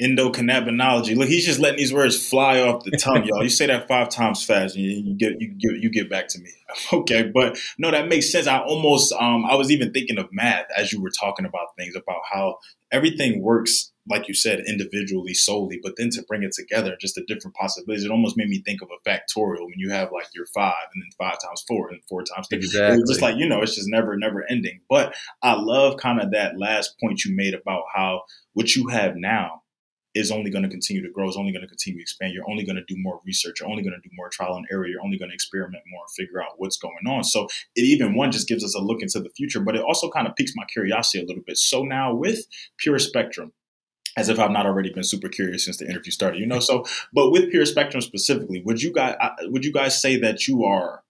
endocannabinology. 0.00 1.16
Look, 1.16 1.28
he's 1.28 1.44
just 1.44 1.60
letting 1.60 1.78
these 1.78 1.92
words 1.92 2.26
fly 2.28 2.60
off 2.60 2.84
the 2.84 2.90
tongue, 2.98 3.24
y'all. 3.24 3.42
You 3.42 3.50
say 3.50 3.66
that 3.66 3.86
five 3.86 4.08
times 4.08 4.44
fast, 4.44 4.76
and 4.76 4.84
you 4.84 5.14
get 5.14 5.40
you 5.40 5.48
get 5.48 5.82
you 5.82 5.90
get 5.90 6.10
back 6.10 6.28
to 6.28 6.40
me. 6.40 6.50
Okay, 6.92 7.24
but 7.34 7.58
no, 7.78 7.90
that 7.90 8.06
makes 8.08 8.30
sense. 8.30 8.46
I 8.46 8.60
almost 8.60 9.12
um 9.14 9.44
I 9.44 9.56
was 9.56 9.72
even 9.72 9.92
thinking 9.92 10.18
of 10.18 10.28
math 10.30 10.66
as 10.76 10.92
you 10.92 11.02
were 11.02 11.10
talking 11.10 11.44
about 11.44 11.66
things 11.76 11.96
about 11.96 12.20
how 12.30 12.58
everything 12.92 13.42
works 13.42 13.90
like 14.10 14.28
you 14.28 14.34
said 14.34 14.60
individually 14.66 15.34
solely, 15.34 15.78
but 15.82 15.94
then 15.96 16.10
to 16.10 16.22
bring 16.22 16.42
it 16.42 16.52
together, 16.52 16.96
just 17.00 17.14
the 17.14 17.24
different 17.26 17.54
possibilities. 17.54 18.04
It 18.04 18.10
almost 18.10 18.36
made 18.36 18.48
me 18.48 18.62
think 18.62 18.82
of 18.82 18.88
a 18.90 19.08
factorial 19.08 19.66
when 19.66 19.78
you 19.78 19.90
have 19.90 20.10
like 20.12 20.26
your 20.34 20.46
five 20.46 20.74
and 20.94 21.02
then 21.02 21.10
five 21.18 21.38
times 21.40 21.64
four 21.66 21.88
and 21.88 22.00
four 22.08 22.22
times 22.22 22.48
three. 22.48 22.58
Exactly. 22.58 22.98
It's 23.00 23.10
just 23.10 23.22
like 23.22 23.36
you 23.36 23.48
know, 23.48 23.62
it's 23.62 23.76
just 23.76 23.88
never 23.88 24.16
never 24.16 24.44
ending. 24.50 24.80
But 24.88 25.14
I 25.42 25.54
love 25.54 25.96
kind 25.98 26.20
of 26.20 26.32
that 26.32 26.58
last 26.58 26.98
point 27.00 27.24
you 27.24 27.34
made 27.34 27.54
about 27.54 27.84
how 27.94 28.22
what 28.52 28.74
you 28.74 28.88
have 28.88 29.14
now 29.16 29.62
is 30.14 30.32
only 30.32 30.50
going 30.50 30.64
to 30.64 30.68
continue 30.68 31.02
to 31.02 31.10
grow, 31.10 31.28
is 31.28 31.36
only 31.36 31.52
going 31.52 31.62
to 31.62 31.68
continue 31.68 31.98
to 31.98 32.02
expand. 32.02 32.32
You're 32.34 32.48
only 32.50 32.64
going 32.64 32.76
to 32.76 32.84
do 32.88 32.96
more 32.98 33.20
research. 33.24 33.60
You're 33.60 33.68
only 33.68 33.82
going 33.82 33.94
to 33.94 34.08
do 34.08 34.12
more 34.16 34.28
trial 34.28 34.56
and 34.56 34.66
error. 34.70 34.86
You're 34.86 35.02
only 35.02 35.18
going 35.18 35.30
to 35.30 35.34
experiment 35.34 35.84
more 35.88 36.02
and 36.02 36.10
figure 36.16 36.42
out 36.42 36.54
what's 36.56 36.78
going 36.78 37.06
on. 37.06 37.22
So 37.22 37.44
it 37.76 37.82
even 37.82 38.16
one 38.16 38.32
just 38.32 38.48
gives 38.48 38.64
us 38.64 38.74
a 38.74 38.80
look 38.80 39.02
into 39.02 39.20
the 39.20 39.30
future, 39.36 39.60
but 39.60 39.76
it 39.76 39.82
also 39.82 40.10
kind 40.10 40.26
of 40.26 40.34
piques 40.34 40.52
my 40.56 40.64
curiosity 40.64 41.22
a 41.22 41.26
little 41.26 41.44
bit. 41.46 41.58
So 41.58 41.84
now 41.84 42.12
with 42.12 42.44
Pure 42.78 42.98
Spectrum, 42.98 43.52
as 44.16 44.28
if 44.28 44.38
I've 44.38 44.50
not 44.50 44.66
already 44.66 44.92
been 44.92 45.04
super 45.04 45.28
curious 45.28 45.64
since 45.64 45.76
the 45.76 45.86
interview 45.88 46.10
started, 46.10 46.40
you 46.40 46.46
know. 46.46 46.60
So, 46.60 46.84
but 47.12 47.30
with 47.30 47.50
Pure 47.50 47.66
Spectrum 47.66 48.00
specifically, 48.00 48.62
would 48.64 48.82
you 48.82 48.92
guys 48.92 49.16
uh, 49.20 49.30
would 49.44 49.64
you 49.64 49.72
guys 49.72 50.00
say 50.00 50.16
that 50.16 50.48
you 50.48 50.64
are 50.64 51.02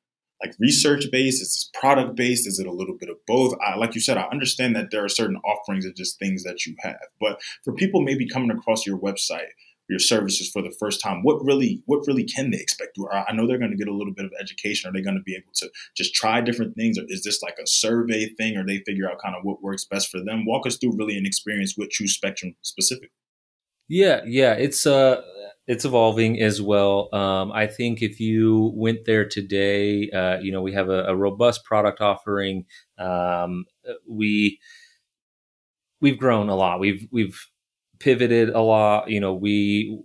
like 0.43 0.55
research 0.59 1.07
based? 1.11 1.43
Is 1.43 1.49
this 1.49 1.71
product 1.75 2.17
based? 2.17 2.47
Is 2.47 2.59
it 2.59 2.67
a 2.67 2.73
little 2.73 2.97
bit 2.99 3.09
of 3.09 3.17
both? 3.27 3.55
I, 3.65 3.77
like 3.77 3.95
you 3.95 4.01
said, 4.01 4.17
I 4.17 4.29
understand 4.31 4.75
that 4.77 4.91
there 4.91 5.05
are 5.05 5.09
certain 5.09 5.37
offerings 5.37 5.85
and 5.85 5.97
just 5.97 6.19
things 6.19 6.43
that 6.45 6.67
you 6.67 6.75
have, 6.81 6.99
but 7.21 7.41
for 7.65 7.73
people 7.75 8.03
maybe 8.03 8.29
coming 8.29 8.51
across 8.51 8.87
your 8.87 8.99
website, 8.99 9.51
your 9.91 9.99
services 9.99 10.49
for 10.49 10.63
the 10.63 10.75
first 10.79 11.01
time, 11.01 11.23
what 11.23 11.45
really, 11.45 11.83
what 11.87 12.07
really 12.07 12.25
can 12.25 12.51
they 12.51 12.59
expect? 12.59 12.97
I 13.13 13.33
know 13.33 13.47
they're 13.47 13.59
going 13.59 13.73
to 13.73 13.77
get 13.77 13.89
a 13.89 13.95
little 13.95 14.15
bit 14.15 14.25
of 14.25 14.33
education. 14.41 14.89
Are 14.89 14.93
they 14.93 15.03
going 15.03 15.17
to 15.17 15.23
be 15.23 15.35
able 15.35 15.53
to 15.57 15.71
just 15.97 16.15
try 16.15 16.41
different 16.41 16.77
things, 16.77 16.97
or 16.97 17.03
is 17.09 17.25
this 17.25 17.43
like 17.43 17.59
a 17.61 17.67
survey 17.67 18.29
thing, 18.39 18.57
or 18.57 18.65
they 18.65 18.79
figure 18.87 19.11
out 19.11 19.21
kind 19.23 19.35
of 19.37 19.43
what 19.43 19.63
works 19.63 19.85
best 19.85 20.09
for 20.09 20.21
them? 20.21 20.47
Walk 20.47 20.67
us 20.67 20.77
through 20.77 20.97
really 20.97 21.19
an 21.19 21.27
experience 21.27 21.75
with 21.77 21.91
Pure 21.91 22.07
Spectrum 22.07 22.55
specifically. 22.63 23.11
Yeah, 23.89 24.21
yeah, 24.25 24.53
it's 24.53 24.87
uh 24.87 25.23
it's 25.67 25.85
evolving 25.85 26.41
as 26.41 26.63
well. 26.63 27.09
Um, 27.13 27.53
I 27.53 27.67
think 27.67 28.03
if 28.03 28.21
you 28.21 28.73
went 28.75 29.05
there 29.05 29.29
today, 29.29 30.09
uh, 30.11 30.39
you 30.41 30.53
know, 30.53 30.63
we 30.63 30.73
have 30.73 30.89
a, 30.89 31.05
a 31.05 31.17
robust 31.17 31.65
product 31.65 32.01
offering. 32.01 32.67
Um, 32.99 33.65
we 34.09 34.61
we've 36.01 36.19
grown 36.19 36.49
a 36.49 36.55
lot. 36.55 36.81
We've 36.81 37.07
we've 37.11 37.39
pivoted 38.01 38.49
a 38.49 38.61
lot. 38.61 39.09
You 39.09 39.21
know, 39.21 39.35
we 39.35 40.03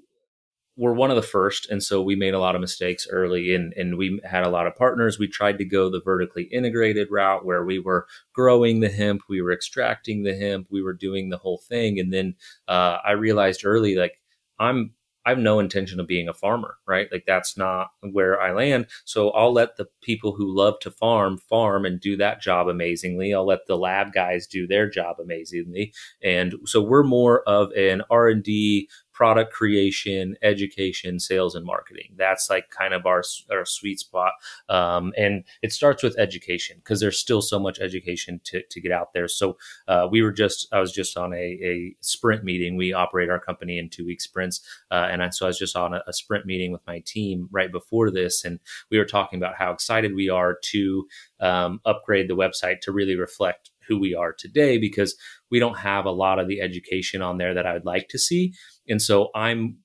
were 0.77 0.93
one 0.93 1.09
of 1.09 1.15
the 1.15 1.21
first, 1.21 1.69
and 1.69 1.81
so 1.81 2.01
we 2.01 2.15
made 2.15 2.33
a 2.33 2.39
lot 2.39 2.55
of 2.55 2.61
mistakes 2.61 3.07
early, 3.09 3.55
and 3.55 3.73
and 3.73 3.97
we 3.97 4.19
had 4.23 4.45
a 4.45 4.49
lot 4.49 4.67
of 4.67 4.75
partners. 4.75 5.17
We 5.17 5.27
tried 5.27 5.57
to 5.59 5.65
go 5.65 5.89
the 5.89 6.01
vertically 6.01 6.43
integrated 6.43 7.07
route 7.09 7.45
where 7.45 7.63
we 7.63 7.79
were 7.79 8.07
growing 8.33 8.81
the 8.81 8.89
hemp, 8.89 9.23
we 9.29 9.41
were 9.41 9.53
extracting 9.53 10.23
the 10.23 10.35
hemp, 10.35 10.67
we 10.69 10.83
were 10.83 10.93
doing 10.93 11.29
the 11.29 11.37
whole 11.37 11.57
thing, 11.57 11.99
and 11.99 12.13
then 12.13 12.35
uh, 12.67 12.97
I 13.03 13.11
realized 13.11 13.65
early, 13.65 13.95
like 13.95 14.19
I'm 14.59 14.94
I 15.25 15.29
have 15.29 15.39
no 15.39 15.59
intention 15.59 15.99
of 15.99 16.07
being 16.07 16.27
a 16.27 16.33
farmer, 16.33 16.77
right? 16.87 17.07
Like 17.11 17.23
that's 17.25 17.57
not 17.57 17.89
where 18.11 18.39
I 18.39 18.51
land. 18.53 18.87
So 19.05 19.31
I'll 19.31 19.53
let 19.53 19.77
the 19.77 19.87
people 20.01 20.35
who 20.35 20.55
love 20.55 20.79
to 20.81 20.91
farm 20.91 21.37
farm 21.37 21.85
and 21.85 21.99
do 21.99 22.15
that 22.17 22.41
job 22.41 22.67
amazingly. 22.67 23.33
I'll 23.33 23.45
let 23.45 23.65
the 23.67 23.77
lab 23.77 24.13
guys 24.13 24.45
do 24.45 24.67
their 24.67 24.89
job 24.89 25.17
amazingly. 25.19 25.93
And 26.23 26.55
so 26.65 26.81
we're 26.81 27.03
more 27.03 27.41
of 27.49 27.71
an 27.71 28.03
R&D 28.09 28.89
product 29.15 29.53
creation, 29.53 30.35
education, 30.43 31.19
sales, 31.19 31.55
and 31.55 31.65
marketing. 31.65 32.13
That's 32.17 32.49
like 32.49 32.69
kind 32.69 32.93
of 32.93 33.05
our, 33.05 33.23
our 33.49 33.65
sweet 33.65 33.99
spot. 33.99 34.33
Um, 34.67 35.13
and 35.17 35.45
it 35.63 35.71
starts 35.71 36.03
with 36.03 36.19
education 36.19 36.77
because 36.79 36.99
there's 36.99 37.17
still 37.17 37.41
so 37.41 37.57
much 37.57 37.79
education 37.79 38.41
to, 38.43 38.61
to 38.69 38.81
get 38.81 38.91
out 38.91 39.13
there. 39.13 39.29
So 39.29 39.57
uh, 39.87 40.09
we 40.11 40.21
were 40.21 40.33
just, 40.33 40.67
I 40.73 40.81
was 40.81 40.91
just 40.91 41.17
on 41.17 41.33
a, 41.33 41.37
a 41.37 41.95
sprint 42.01 42.43
meeting. 42.43 42.75
We 42.75 42.91
operate 42.91 43.29
our 43.29 43.39
company 43.39 43.79
in 43.79 43.89
two 43.89 44.05
week 44.05 44.19
sprints. 44.19 44.59
Uh, 44.91 45.07
and 45.09 45.23
I, 45.23 45.29
so 45.29 45.45
I 45.45 45.49
was 45.49 45.57
just 45.57 45.77
on 45.77 45.93
a, 45.93 46.01
a 46.07 46.13
sprint 46.13 46.45
meeting 46.45 46.73
with 46.73 46.85
my 46.85 47.01
team 47.05 47.47
right 47.51 47.71
before 47.71 48.11
this. 48.11 48.43
And 48.43 48.59
we 48.91 48.97
were 48.97 49.05
talking 49.05 49.39
about 49.39 49.55
how 49.55 49.71
excited 49.71 50.13
we 50.13 50.29
are 50.29 50.57
to 50.61 51.07
um, 51.39 51.79
upgrade 51.85 52.29
the 52.29 52.35
website 52.35 52.81
to 52.81 52.91
really 52.91 53.15
reflect 53.15 53.71
who 53.87 53.99
we 53.99 54.15
are 54.15 54.33
today 54.33 54.77
because 54.77 55.15
we 55.51 55.59
don't 55.59 55.79
have 55.79 56.05
a 56.05 56.11
lot 56.11 56.39
of 56.39 56.47
the 56.47 56.61
education 56.61 57.21
on 57.21 57.37
there 57.37 57.53
that 57.53 57.65
I 57.65 57.73
would 57.73 57.85
like 57.85 58.07
to 58.09 58.19
see. 58.19 58.53
And 58.87 59.01
so 59.01 59.29
I'm 59.35 59.77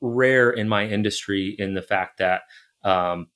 rare 0.00 0.50
in 0.50 0.68
my 0.68 0.86
industry 0.86 1.54
in 1.58 1.74
the 1.74 1.82
fact 1.82 2.18
that 2.18 2.42
um, 2.84 3.28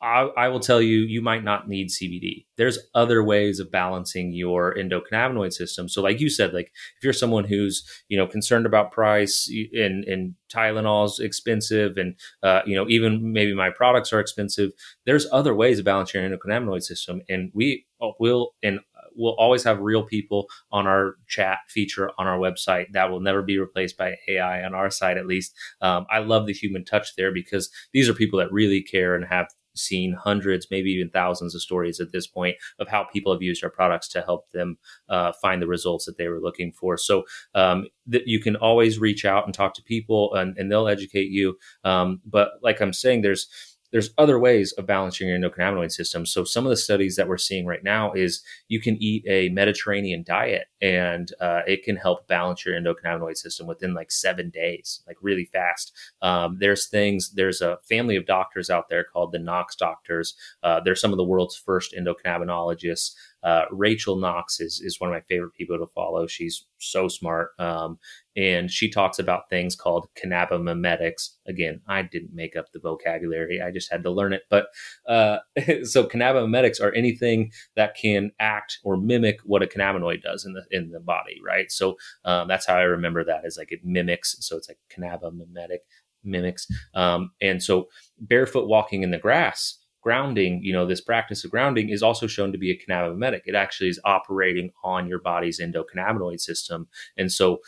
I, 0.00 0.28
I, 0.36 0.48
will 0.48 0.60
tell 0.60 0.80
you, 0.80 1.00
you 1.00 1.20
might 1.20 1.42
not 1.42 1.68
need 1.68 1.88
CBD. 1.88 2.46
There's 2.56 2.78
other 2.94 3.22
ways 3.22 3.58
of 3.58 3.72
balancing 3.72 4.32
your 4.32 4.74
endocannabinoid 4.74 5.52
system. 5.52 5.88
So, 5.88 6.02
like 6.02 6.20
you 6.20 6.30
said, 6.30 6.54
like 6.54 6.66
if 6.96 7.04
you're 7.04 7.12
someone 7.12 7.44
who's 7.44 7.84
you 8.08 8.16
know 8.16 8.26
concerned 8.26 8.64
about 8.64 8.92
price 8.92 9.50
and 9.72 10.04
and 10.04 10.34
Tylenol's 10.52 11.18
expensive, 11.18 11.96
and 11.96 12.14
uh, 12.44 12.60
you 12.64 12.76
know 12.76 12.88
even 12.88 13.32
maybe 13.32 13.54
my 13.54 13.70
products 13.70 14.12
are 14.12 14.20
expensive, 14.20 14.70
there's 15.04 15.26
other 15.32 15.54
ways 15.54 15.80
of 15.80 15.84
balancing 15.84 16.22
your 16.22 16.30
endocannabinoid 16.30 16.82
system, 16.82 17.20
and 17.28 17.50
we 17.52 17.84
uh, 18.00 18.10
will 18.20 18.52
and 18.62 18.78
we'll 19.18 19.34
always 19.34 19.64
have 19.64 19.80
real 19.80 20.02
people 20.02 20.48
on 20.72 20.86
our 20.86 21.16
chat 21.26 21.58
feature 21.68 22.10
on 22.18 22.26
our 22.26 22.38
website 22.38 22.86
that 22.92 23.10
will 23.10 23.20
never 23.20 23.42
be 23.42 23.58
replaced 23.58 23.96
by 23.98 24.16
AI 24.28 24.62
on 24.62 24.74
our 24.74 24.90
side, 24.90 25.18
at 25.18 25.26
least. 25.26 25.54
Um, 25.80 26.06
I 26.10 26.20
love 26.20 26.46
the 26.46 26.52
human 26.54 26.84
touch 26.84 27.16
there 27.16 27.32
because 27.32 27.70
these 27.92 28.08
are 28.08 28.14
people 28.14 28.38
that 28.38 28.52
really 28.52 28.82
care 28.82 29.14
and 29.14 29.24
have 29.24 29.48
seen 29.78 30.12
hundreds, 30.12 30.68
maybe 30.70 30.90
even 30.90 31.10
thousands 31.10 31.54
of 31.54 31.62
stories 31.62 32.00
at 32.00 32.12
this 32.12 32.26
point 32.26 32.56
of 32.78 32.88
how 32.88 33.04
people 33.04 33.32
have 33.32 33.42
used 33.42 33.62
our 33.62 33.70
products 33.70 34.08
to 34.08 34.22
help 34.22 34.50
them 34.50 34.76
uh, 35.08 35.32
find 35.40 35.62
the 35.62 35.66
results 35.66 36.04
that 36.04 36.18
they 36.18 36.28
were 36.28 36.40
looking 36.40 36.72
for. 36.72 36.96
So 36.96 37.24
um, 37.54 37.86
that 38.06 38.26
you 38.26 38.40
can 38.40 38.56
always 38.56 38.98
reach 38.98 39.24
out 39.24 39.44
and 39.44 39.54
talk 39.54 39.74
to 39.74 39.82
people, 39.82 40.34
and, 40.34 40.56
and 40.58 40.70
they'll 40.70 40.88
educate 40.88 41.30
you. 41.30 41.56
Um, 41.84 42.20
but 42.24 42.52
like 42.62 42.80
I'm 42.80 42.92
saying, 42.92 43.22
there's 43.22 43.48
there's 43.90 44.10
other 44.18 44.38
ways 44.38 44.72
of 44.72 44.86
balancing 44.86 45.28
your 45.28 45.38
endocannabinoid 45.38 45.92
system. 45.92 46.26
So 46.26 46.44
some 46.44 46.66
of 46.66 46.70
the 46.70 46.76
studies 46.76 47.16
that 47.16 47.28
we're 47.28 47.38
seeing 47.38 47.66
right 47.66 47.82
now 47.82 48.12
is 48.12 48.42
you 48.68 48.80
can 48.80 48.96
eat 49.02 49.24
a 49.26 49.48
Mediterranean 49.48 50.22
diet 50.22 50.66
and 50.80 51.32
uh, 51.40 51.62
it 51.66 51.82
can 51.82 51.96
help 51.96 52.26
balance 52.28 52.64
your 52.64 52.74
endocannabinoid 52.74 53.36
system 53.36 53.66
within 53.66 53.94
like 53.94 54.10
seven 54.10 54.50
days, 54.50 55.02
like 55.06 55.16
really 55.22 55.46
fast. 55.46 55.92
Um, 56.22 56.58
there's 56.60 56.86
things, 56.86 57.30
there's 57.30 57.60
a 57.60 57.78
family 57.88 58.16
of 58.16 58.26
doctors 58.26 58.70
out 58.70 58.88
there 58.88 59.04
called 59.04 59.32
the 59.32 59.38
Knox 59.38 59.74
doctors. 59.74 60.34
Uh, 60.62 60.80
they're 60.80 60.94
some 60.94 61.12
of 61.12 61.16
the 61.16 61.24
world's 61.24 61.56
first 61.56 61.94
endocannabinologists. 61.98 63.14
Uh, 63.42 63.64
Rachel 63.70 64.16
Knox 64.16 64.60
is 64.60 64.80
is 64.80 65.00
one 65.00 65.10
of 65.10 65.14
my 65.14 65.22
favorite 65.28 65.54
people 65.54 65.78
to 65.78 65.86
follow. 65.94 66.26
She's 66.26 66.66
so 66.78 67.08
smart, 67.08 67.50
um, 67.58 67.98
and 68.36 68.70
she 68.70 68.90
talks 68.90 69.18
about 69.18 69.48
things 69.48 69.76
called 69.76 70.08
cannabimimetics. 70.20 71.30
Again, 71.46 71.80
I 71.86 72.02
didn't 72.02 72.34
make 72.34 72.56
up 72.56 72.66
the 72.72 72.80
vocabulary; 72.80 73.60
I 73.60 73.70
just 73.70 73.92
had 73.92 74.02
to 74.02 74.10
learn 74.10 74.32
it. 74.32 74.42
But 74.50 74.66
uh, 75.06 75.38
so 75.84 76.04
cannabimimetics 76.04 76.80
are 76.80 76.92
anything 76.92 77.52
that 77.76 77.94
can 77.94 78.32
act 78.40 78.78
or 78.82 78.96
mimic 78.96 79.38
what 79.44 79.62
a 79.62 79.66
cannabinoid 79.66 80.22
does 80.22 80.44
in 80.44 80.54
the 80.54 80.64
in 80.70 80.90
the 80.90 81.00
body, 81.00 81.40
right? 81.44 81.70
So 81.70 81.96
um, 82.24 82.48
that's 82.48 82.66
how 82.66 82.74
I 82.74 82.82
remember 82.82 83.24
that 83.24 83.44
is 83.44 83.56
like 83.56 83.70
it 83.72 83.84
mimics. 83.84 84.36
So 84.40 84.56
it's 84.56 84.68
like 84.68 84.78
cannabimimetic 84.90 85.78
mimics, 86.24 86.66
um, 86.94 87.30
and 87.40 87.62
so 87.62 87.88
barefoot 88.18 88.66
walking 88.66 89.04
in 89.04 89.12
the 89.12 89.18
grass 89.18 89.78
grounding, 90.02 90.62
you 90.62 90.72
know, 90.72 90.86
this 90.86 91.00
practice 91.00 91.44
of 91.44 91.50
grounding 91.50 91.88
is 91.88 92.02
also 92.02 92.26
shown 92.26 92.52
to 92.52 92.58
be 92.58 92.70
a 92.70 92.78
cannabinoid. 92.78 93.40
It 93.44 93.54
actually 93.54 93.90
is 93.90 94.00
operating 94.04 94.70
on 94.84 95.08
your 95.08 95.20
body's 95.20 95.60
endocannabinoid 95.60 96.40
system. 96.40 96.88
And 97.16 97.30
so 97.30 97.60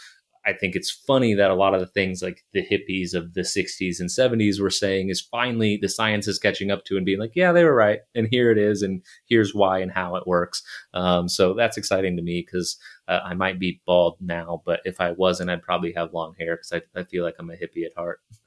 I 0.46 0.54
think 0.54 0.74
it's 0.74 0.90
funny 0.90 1.34
that 1.34 1.50
a 1.50 1.54
lot 1.54 1.74
of 1.74 1.80
the 1.80 1.86
things 1.86 2.22
like 2.22 2.44
the 2.52 2.64
hippies 2.64 3.14
of 3.14 3.34
the 3.34 3.42
60s 3.42 4.00
and 4.00 4.08
70s 4.08 4.60
were 4.60 4.70
saying 4.70 5.10
is 5.10 5.20
finally 5.20 5.78
the 5.80 5.88
science 5.88 6.26
is 6.26 6.38
catching 6.38 6.70
up 6.70 6.84
to 6.86 6.96
and 6.96 7.04
being 7.04 7.18
like, 7.18 7.32
yeah, 7.34 7.52
they 7.52 7.64
were 7.64 7.74
right. 7.74 8.00
And 8.14 8.26
here 8.30 8.50
it 8.50 8.56
is. 8.56 8.82
And 8.82 9.02
here's 9.26 9.54
why 9.54 9.80
and 9.80 9.92
how 9.92 10.16
it 10.16 10.26
works. 10.26 10.62
Um, 10.94 11.28
so 11.28 11.52
that's 11.52 11.76
exciting 11.76 12.16
to 12.16 12.22
me 12.22 12.42
because 12.46 12.78
uh, 13.06 13.20
I 13.22 13.34
might 13.34 13.58
be 13.58 13.82
bald 13.86 14.16
now, 14.20 14.62
but 14.64 14.80
if 14.84 15.00
I 15.00 15.12
wasn't, 15.12 15.50
I'd 15.50 15.62
probably 15.62 15.92
have 15.92 16.14
long 16.14 16.34
hair 16.38 16.56
because 16.56 16.72
I, 16.72 17.00
I 17.00 17.04
feel 17.04 17.22
like 17.22 17.36
I'm 17.38 17.50
a 17.50 17.54
hippie 17.54 17.84
at 17.84 17.94
heart. 17.94 18.20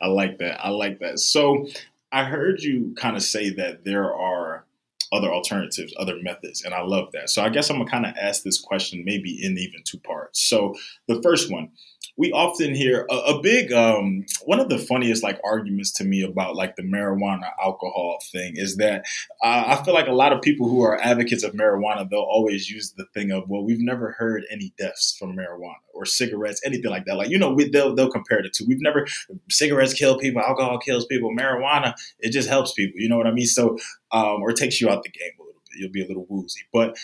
I 0.00 0.06
like 0.06 0.38
that. 0.38 0.64
I 0.64 0.68
like 0.70 1.00
that. 1.00 1.18
So 1.18 1.66
I 2.14 2.22
heard 2.22 2.62
you 2.62 2.94
kind 2.96 3.16
of 3.16 3.24
say 3.24 3.50
that 3.54 3.84
there 3.84 4.14
are 4.14 4.64
other 5.12 5.32
alternatives, 5.32 5.92
other 5.98 6.16
methods, 6.22 6.62
and 6.64 6.72
I 6.72 6.82
love 6.82 7.10
that. 7.12 7.28
So 7.28 7.42
I 7.42 7.48
guess 7.48 7.68
I'm 7.70 7.78
gonna 7.78 7.90
kind 7.90 8.06
of 8.06 8.14
ask 8.16 8.44
this 8.44 8.60
question 8.60 9.04
maybe 9.04 9.44
in 9.44 9.58
even 9.58 9.82
two 9.84 9.98
parts. 9.98 10.40
So 10.40 10.76
the 11.08 11.20
first 11.22 11.50
one, 11.50 11.70
we 12.16 12.32
often 12.32 12.74
hear 12.74 13.06
a, 13.10 13.14
a 13.14 13.42
big 13.42 13.72
um, 13.72 14.24
one 14.44 14.60
of 14.60 14.68
the 14.68 14.78
funniest 14.78 15.22
like 15.22 15.40
arguments 15.44 15.92
to 15.92 16.04
me 16.04 16.22
about 16.22 16.56
like 16.56 16.76
the 16.76 16.82
marijuana 16.82 17.50
alcohol 17.62 18.18
thing 18.32 18.54
is 18.56 18.76
that 18.76 19.04
uh, 19.42 19.64
I 19.66 19.82
feel 19.84 19.94
like 19.94 20.06
a 20.06 20.12
lot 20.12 20.32
of 20.32 20.42
people 20.42 20.68
who 20.68 20.82
are 20.82 21.00
advocates 21.00 21.42
of 21.42 21.52
marijuana 21.52 22.08
they'll 22.08 22.20
always 22.20 22.70
use 22.70 22.92
the 22.96 23.06
thing 23.14 23.30
of 23.30 23.48
well 23.48 23.64
we've 23.64 23.80
never 23.80 24.12
heard 24.12 24.44
any 24.50 24.72
deaths 24.78 25.16
from 25.18 25.36
marijuana 25.36 25.74
or 25.94 26.04
cigarettes 26.04 26.60
anything 26.64 26.90
like 26.90 27.04
that. 27.06 27.16
Like 27.16 27.30
you 27.30 27.38
know 27.38 27.52
we, 27.52 27.68
they'll 27.68 27.94
they'll 27.94 28.10
compare 28.10 28.38
it 28.38 28.52
to 28.54 28.64
we've 28.66 28.80
never 28.80 29.06
cigarettes 29.50 29.94
kill 29.94 30.18
people 30.18 30.42
alcohol 30.42 30.78
kills 30.78 31.06
people 31.06 31.30
marijuana 31.30 31.94
it 32.18 32.30
just 32.30 32.48
helps 32.48 32.72
people 32.72 33.00
you 33.00 33.08
know 33.08 33.16
what 33.16 33.26
I 33.26 33.32
mean? 33.32 33.46
So 33.46 33.78
um, 34.12 34.42
or 34.42 34.52
takes 34.52 34.80
you 34.80 34.90
out 34.90 35.02
the 35.02 35.10
game 35.10 35.32
you'll 35.76 35.90
be 35.90 36.02
a 36.02 36.06
little 36.06 36.26
woozy. 36.28 36.60
But 36.72 36.96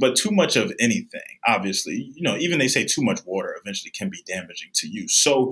but 0.00 0.16
too 0.16 0.30
much 0.30 0.56
of 0.56 0.72
anything, 0.78 1.20
obviously, 1.46 2.12
you 2.14 2.22
know, 2.22 2.36
even 2.36 2.58
they 2.58 2.68
say 2.68 2.84
too 2.84 3.02
much 3.02 3.20
water 3.24 3.56
eventually 3.60 3.90
can 3.90 4.10
be 4.10 4.22
damaging 4.26 4.70
to 4.74 4.88
you. 4.88 5.08
So 5.08 5.50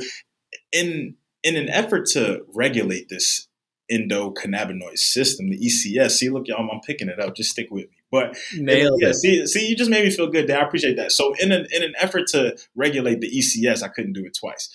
in 0.73 1.17
in 1.43 1.57
an 1.57 1.69
effort 1.69 2.07
to 2.13 2.45
regulate 2.55 3.09
this 3.09 3.49
endocannabinoid 3.93 4.97
system, 4.97 5.51
the 5.51 5.59
ECS. 5.59 6.13
See, 6.13 6.31
look, 6.31 6.49
y'all, 6.49 6.69
I'm 6.71 6.81
picking 6.81 7.09
it 7.09 7.21
up. 7.21 7.37
Just 7.37 7.51
stick 7.51 7.69
with 7.71 7.85
me. 7.85 7.97
But 8.11 8.37
Nailed 8.57 9.01
yeah, 9.03 9.09
it. 9.09 9.15
see, 9.15 9.47
see, 9.47 9.69
you 9.69 9.77
just 9.77 9.91
made 9.91 10.05
me 10.05 10.11
feel 10.11 10.29
good. 10.29 10.47
Dad. 10.47 10.61
I 10.61 10.67
appreciate 10.67 10.97
that. 10.97 11.13
So, 11.13 11.35
in 11.41 11.53
an 11.53 11.67
in 11.73 11.83
an 11.83 11.95
effort 11.99 12.29
to 12.29 12.57
regulate 12.75 13.21
the 13.21 13.31
ECS, 13.31 13.83
I 13.83 13.89
couldn't 13.89 14.13
do 14.13 14.25
it 14.25 14.37
twice. 14.39 14.69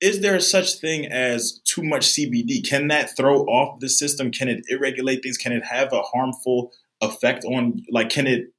Is 0.00 0.20
there 0.20 0.38
such 0.40 0.74
thing 0.74 1.06
as 1.06 1.60
too 1.64 1.82
much 1.82 2.06
CBD? 2.06 2.66
Can 2.66 2.88
that 2.88 3.16
throw 3.16 3.42
off 3.44 3.80
the 3.80 3.88
system? 3.88 4.30
Can 4.30 4.48
it 4.48 4.64
irregulate 4.68 5.22
things? 5.22 5.36
Can 5.36 5.52
it 5.52 5.64
have 5.64 5.92
a 5.92 6.00
harmful 6.02 6.72
effect 7.00 7.44
on 7.44 7.82
like 7.90 8.10
can 8.10 8.26
it 8.26 8.52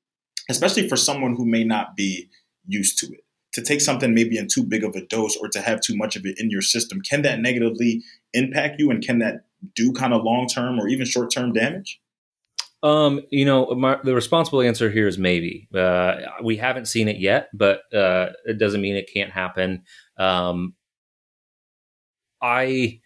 especially 0.50 0.88
for 0.88 0.96
someone 0.96 1.36
who 1.36 1.46
may 1.46 1.64
not 1.64 1.96
be 1.96 2.28
used 2.66 2.98
to 2.98 3.08
it 3.08 3.22
to 3.54 3.62
take 3.62 3.82
something 3.82 4.14
maybe 4.14 4.38
in 4.38 4.48
too 4.48 4.64
big 4.64 4.84
of 4.84 4.96
a 4.96 5.06
dose 5.06 5.38
or 5.38 5.48
to 5.50 5.62
have 5.62 5.82
too 5.82 5.96
much 5.96 6.16
of 6.16 6.26
it 6.26 6.40
in 6.40 6.50
your 6.50 6.62
system 6.62 7.02
can 7.02 7.22
that 7.22 7.40
negatively 7.40 8.02
impact 8.34 8.80
you 8.80 8.90
and 8.90 9.04
can 9.06 9.20
that 9.20 9.46
do 9.76 9.92
kind 9.94 10.14
of 10.14 10.24
long 10.24 10.48
term 10.48 10.80
or 10.80 10.88
even 10.88 11.06
short 11.06 11.32
term 11.32 11.54
damage 11.54 12.00
um, 12.84 13.22
you 13.30 13.46
know, 13.46 13.68
my, 13.76 14.00
the 14.04 14.16
responsible 14.16 14.62
answer 14.62 14.90
here 14.90 15.08
is 15.08 15.20
maybe. 15.20 15.68
Uh, 15.72 16.16
we 16.44 16.58
haven't 16.58 16.88
seen 16.88 17.08
it 17.08 17.18
yet, 17.20 17.50
but 17.54 17.82
uh, 17.94 18.30
it 18.46 18.58
doesn't 18.58 18.82
mean 18.82 18.96
it 18.96 19.08
can't 19.14 19.30
happen. 19.30 19.84
Um, 20.18 20.74
I 22.42 23.02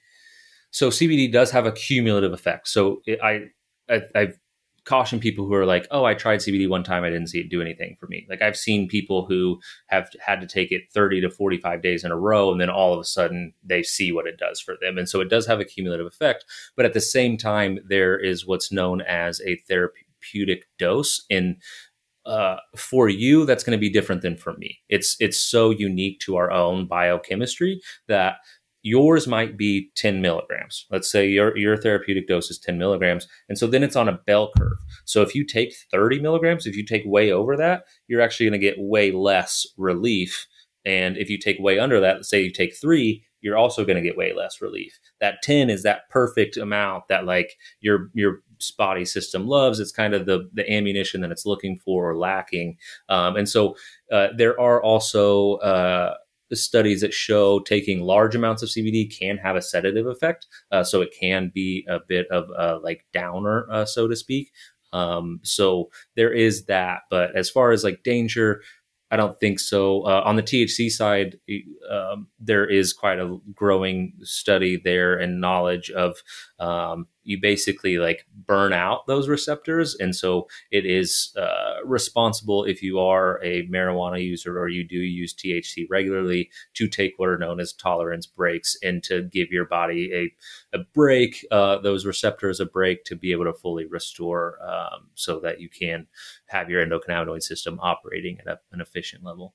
so 0.72 0.90
CBD 0.90 1.32
does 1.32 1.52
have 1.52 1.66
a 1.66 1.72
cumulative 1.72 2.34
effect. 2.34 2.68
So 2.68 3.02
it, 3.06 3.20
I, 3.22 3.46
I 3.90 4.02
I've 4.16 4.40
caution 4.86 5.20
people 5.20 5.46
who 5.46 5.54
are 5.54 5.66
like, 5.66 5.88
oh, 5.92 6.06
I 6.06 6.14
tried 6.14 6.40
CBD 6.40 6.70
one 6.70 6.84
time, 6.84 7.04
I 7.04 7.10
didn't 7.10 7.28
see 7.28 7.40
it 7.40 7.50
do 7.50 7.62
anything 7.62 7.98
for 8.00 8.08
me. 8.08 8.26
Like 8.30 8.42
I've 8.42 8.58
seen 8.58 8.88
people 8.88 9.26
who 9.26 9.60
have 9.88 10.10
had 10.20 10.40
to 10.42 10.48
take 10.48 10.72
it 10.72 10.92
30 10.94 11.22
to 11.22 11.30
45 11.30 11.82
days 11.82 12.04
in 12.04 12.12
a 12.12 12.18
row, 12.18 12.52
and 12.52 12.62
then 12.62 12.70
all 12.70 12.94
of 12.94 13.00
a 13.00 13.06
sudden 13.06 13.54
they 13.64 13.84
see 13.84 14.12
what 14.12 14.28
it 14.28 14.38
does 14.38 14.60
for 14.60 14.76
them. 14.82 14.98
And 14.98 15.10
so 15.10 15.22
it 15.22 15.30
does 15.30 15.48
have 15.48 15.60
a 15.60 15.66
cumulative 15.66 16.06
effect. 16.08 16.46
But 16.76 16.86
at 16.86 16.94
the 16.94 17.02
same 17.02 17.38
time, 17.38 17.80
there 17.88 18.18
is 18.18 18.46
what's 18.46 18.72
known 18.72 19.02
as 19.02 19.42
a 19.42 19.58
therapeutic 19.68 20.66
dose. 20.78 21.26
And 21.30 21.58
uh, 22.26 22.58
for 22.76 23.08
you, 23.08 23.46
that's 23.46 23.64
going 23.64 23.78
to 23.78 23.82
be 23.82 23.90
different 23.90 24.22
than 24.22 24.36
for 24.36 24.54
me. 24.54 24.80
It's 24.90 25.16
it's 25.20 25.40
so 25.40 25.70
unique 25.70 26.20
to 26.22 26.38
our 26.38 26.52
own 26.52 26.88
biochemistry 26.88 27.82
that 28.08 28.38
yours 28.86 29.26
might 29.26 29.58
be 29.58 29.90
10 29.96 30.22
milligrams. 30.22 30.86
Let's 30.92 31.12
say 31.12 31.28
your, 31.28 31.58
your 31.58 31.76
therapeutic 31.76 32.28
dose 32.28 32.52
is 32.52 32.60
10 32.60 32.78
milligrams. 32.78 33.28
And 33.50 33.58
so 33.58 33.66
then 33.66 33.82
it's 33.82 33.96
on 33.96 34.08
a 34.08 34.20
bell 34.28 34.52
curve. 34.56 34.78
So 35.06 35.24
if 35.24 35.34
you 35.34 35.44
take 35.44 35.74
30 35.92 36.20
milligrams, 36.22 36.68
if 36.68 36.78
you 36.78 36.86
take 36.86 37.02
way 37.04 37.32
over 37.32 37.58
that, 37.58 37.86
you're 38.08 38.22
actually 38.22 38.46
going 38.46 38.62
to 38.62 38.66
get 38.66 38.76
way 38.78 39.12
less 39.12 39.66
relief. 39.76 40.46
And 40.86 41.18
if 41.18 41.32
you 41.32 41.40
take 41.40 41.58
way 41.60 41.80
under 41.80 42.00
that, 42.00 42.26
say 42.26 42.44
you 42.44 42.52
take 42.52 42.76
three, 42.80 43.24
you're 43.42 43.58
also 43.58 43.86
going 43.86 43.96
to 43.96 44.04
get 44.04 44.18
way 44.18 44.34
less 44.34 44.62
relief. 44.62 45.00
That 45.20 45.42
10 45.42 45.72
is 45.72 45.82
that 45.82 46.08
perfect 46.12 46.56
amount 46.56 47.08
that 47.08 47.26
like 47.26 47.58
your, 47.80 48.12
your 48.14 48.44
body 48.78 49.06
system 49.06 49.48
loves. 49.48 49.80
It's 49.80 49.92
kind 49.92 50.14
of 50.14 50.28
the, 50.28 50.48
the 50.54 50.72
ammunition 50.72 51.22
that 51.22 51.32
it's 51.32 51.48
looking 51.48 51.80
for 51.84 52.12
or 52.12 52.18
lacking. 52.18 52.78
Um, 53.10 53.36
and 53.36 53.50
so 53.50 53.78
uh, 54.12 54.28
there 54.38 54.60
are 54.62 54.80
also, 54.84 55.56
uh, 55.56 56.14
studies 56.54 57.02
that 57.02 57.14
show 57.14 57.60
taking 57.62 58.02
large 58.02 58.36
amounts 58.36 58.62
of 58.62 58.70
CBD 58.70 59.10
can 59.18 59.38
have 59.38 59.56
a 59.56 59.62
sedative 59.62 60.06
effect. 60.08 60.48
Uh, 60.72 60.84
so 60.84 61.02
it 61.02 61.16
can 61.20 61.52
be 61.54 61.86
a 61.90 62.00
bit 62.08 62.28
of 62.32 62.46
a 62.58 62.78
like 62.84 63.06
downer, 63.14 63.66
uh, 63.72 63.86
so 63.86 64.08
to 64.08 64.16
speak. 64.16 64.52
Um, 64.94 65.40
so 65.44 65.90
there 66.16 66.32
is 66.32 66.66
that. 66.66 67.02
But 67.10 67.36
as 67.36 67.50
far 67.50 67.72
as 67.72 67.84
like 67.84 68.04
danger, 68.04 68.62
I 69.16 69.18
don't 69.18 69.40
think 69.40 69.62
so. 69.62 70.02
Uh, 70.02 70.24
on 70.26 70.36
the 70.36 70.44
THC 70.44 70.92
side, 70.92 71.40
um, 71.90 72.28
there 72.38 72.66
is 72.66 72.92
quite 72.92 73.18
a 73.18 73.38
growing 73.54 74.12
study 74.24 74.76
there 74.76 75.18
and 75.18 75.40
knowledge 75.40 75.90
of 75.90 76.18
um, 76.60 77.08
you 77.24 77.40
basically 77.42 77.98
like 77.98 78.26
burn 78.46 78.74
out 78.74 79.08
those 79.08 79.30
receptors. 79.30 79.96
And 79.96 80.14
so 80.14 80.48
it 80.70 80.86
is 80.86 81.34
uh, 81.38 81.76
responsible 81.86 82.66
if 82.66 82.84
you 82.84 83.00
are 83.00 83.42
a 83.42 83.66
marijuana 83.68 84.22
user 84.22 84.60
or 84.60 84.68
you 84.68 84.88
do 84.88 84.98
use 84.98 85.34
THC 85.34 85.88
regularly 85.90 86.50
to 86.74 86.88
take 86.88 87.14
what 87.18 87.30
are 87.30 87.38
known 87.38 87.62
as 87.62 87.72
tolerance 87.72 88.26
breaks 88.26 88.78
and 88.84 89.02
to 89.04 89.24
give 89.24 89.50
your 89.50 89.66
body 89.66 90.12
a, 90.14 90.78
a 90.78 90.84
break, 90.94 91.46
uh, 91.52 91.78
those 91.80 92.06
receptors 92.06 92.60
a 92.60 92.66
break 92.66 93.06
to 93.06 93.16
be 93.16 93.32
able 93.32 93.46
to 93.46 93.54
fully 93.54 93.86
restore 93.86 94.58
um, 94.62 95.08
so 95.16 95.40
that 95.40 95.62
you 95.62 95.70
can 95.70 96.08
have 96.48 96.70
your 96.70 96.86
endocannabinoid 96.86 97.44
system 97.44 97.80
operating 97.82 98.40
at 98.40 98.48
a, 98.48 98.60
an 98.72 98.82
efficient 98.82 99.24
level. 99.24 99.54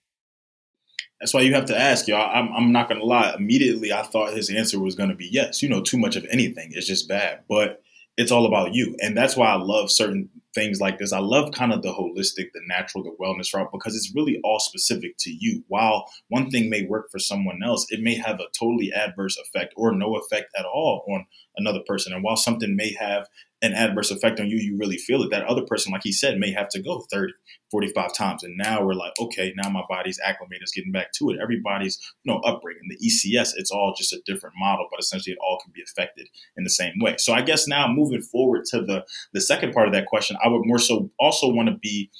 That's 1.20 1.35
why 1.35 1.42
you 1.42 1.55
have 1.55 1.66
to 1.66 1.79
ask, 1.79 2.09
y'all. 2.09 2.31
I'm, 2.33 2.53
I'm 2.55 2.72
not 2.72 2.88
gonna 2.88 3.05
lie. 3.05 3.35
Immediately, 3.37 3.92
I 3.92 4.03
thought 4.03 4.35
his 4.35 4.50
answer 4.50 4.81
was 4.81 4.94
gonna 4.94 5.14
be 5.14 5.29
yes. 5.31 5.62
You 5.62 5.68
know, 5.68 5.83
too 5.83 5.98
much 5.98 6.16
of 6.16 6.26
anything 6.31 6.70
is 6.72 6.87
just 6.87 7.09
bad. 7.09 7.40
But 7.48 7.83
it's 8.16 8.33
all 8.33 8.46
about 8.46 8.74
you, 8.74 8.96
and 9.00 9.16
that's 9.16 9.37
why 9.37 9.48
I 9.48 9.57
love 9.57 9.90
certain 9.90 10.31
things 10.55 10.81
like 10.81 10.98
this. 10.98 11.12
I 11.12 11.20
love 11.20 11.53
kind 11.53 11.72
of 11.72 11.83
the 11.83 11.92
holistic, 11.92 12.53
the 12.53 12.61
natural, 12.66 13.05
the 13.05 13.16
wellness 13.20 13.55
route 13.55 13.70
because 13.72 13.94
it's 13.94 14.12
really 14.14 14.40
all 14.42 14.59
specific 14.59 15.16
to 15.20 15.31
you. 15.31 15.62
While 15.68 16.07
one 16.29 16.50
thing 16.50 16.68
may 16.68 16.87
work 16.87 17.11
for 17.11 17.18
someone 17.18 17.61
else, 17.64 17.87
it 17.90 18.00
may 18.00 18.16
have 18.16 18.40
a 18.40 18.48
totally 18.59 18.92
adverse 18.92 19.38
effect 19.38 19.74
or 19.76 19.94
no 19.94 20.16
effect 20.16 20.53
at 20.59 20.64
all 20.64 21.05
on 21.09 21.26
another 21.57 21.81
person. 21.87 22.12
And 22.12 22.24
while 22.24 22.37
something 22.37 22.74
may 22.74 22.94
have 22.94 23.29
an 23.62 23.75
adverse 23.75 24.11
effect 24.11 24.40
on 24.40 24.49
you, 24.49 24.57
you 24.59 24.77
really 24.79 24.96
feel 24.96 25.23
it. 25.23 25.31
That 25.31 25.44
other 25.44 25.62
person, 25.62 25.92
like 25.92 26.03
he 26.03 26.12
said, 26.12 26.38
may 26.38 26.51
have 26.53 26.68
to 26.70 26.83
go 26.83 27.05
30, 27.11 27.33
45 27.70 28.14
times. 28.14 28.42
And 28.42 28.57
now 28.57 28.83
we're 28.83 28.94
like, 28.94 29.12
okay, 29.20 29.53
now 29.57 29.68
my 29.68 29.83
body's 29.88 30.18
acclimated, 30.25 30.62
it's 30.62 30.73
getting 30.73 30.92
back 30.92 31.12
to 31.18 31.31
it. 31.31 31.38
Everybody's, 31.42 31.99
you 32.25 32.33
know, 32.33 32.40
upbringing. 32.40 32.88
The 32.88 32.96
ECS, 32.96 33.53
it's 33.57 33.70
all 33.70 33.94
just 33.96 34.12
a 34.12 34.23
different 34.25 34.55
model, 34.59 34.87
but 34.90 34.99
essentially 34.99 35.35
it 35.35 35.38
all 35.42 35.61
can 35.62 35.73
be 35.75 35.83
affected 35.83 36.29
in 36.57 36.64
the 36.64 36.70
same 36.70 36.94
way. 37.01 37.16
So 37.18 37.33
I 37.33 37.42
guess 37.42 37.68
now 37.68 37.87
moving 37.88 38.23
forward 38.23 38.64
to 38.66 38.81
the 38.81 39.05
the 39.33 39.40
second 39.40 39.73
part 39.73 39.87
of 39.87 39.92
that 39.94 40.07
question, 40.07 40.37
I 40.42 40.49
would 40.49 40.62
more 40.64 40.79
so 40.79 41.11
also 41.18 41.49
want 41.49 41.68
to 41.68 41.77
be 41.77 42.11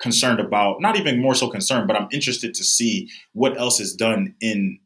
concerned 0.00 0.40
about, 0.40 0.80
not 0.80 0.96
even 0.96 1.20
more 1.20 1.34
so 1.34 1.48
concerned, 1.48 1.86
but 1.86 1.96
I'm 1.96 2.08
interested 2.10 2.54
to 2.54 2.64
see 2.64 3.08
what 3.32 3.58
else 3.58 3.80
is 3.80 3.94
done 3.94 4.34
in 4.40 4.80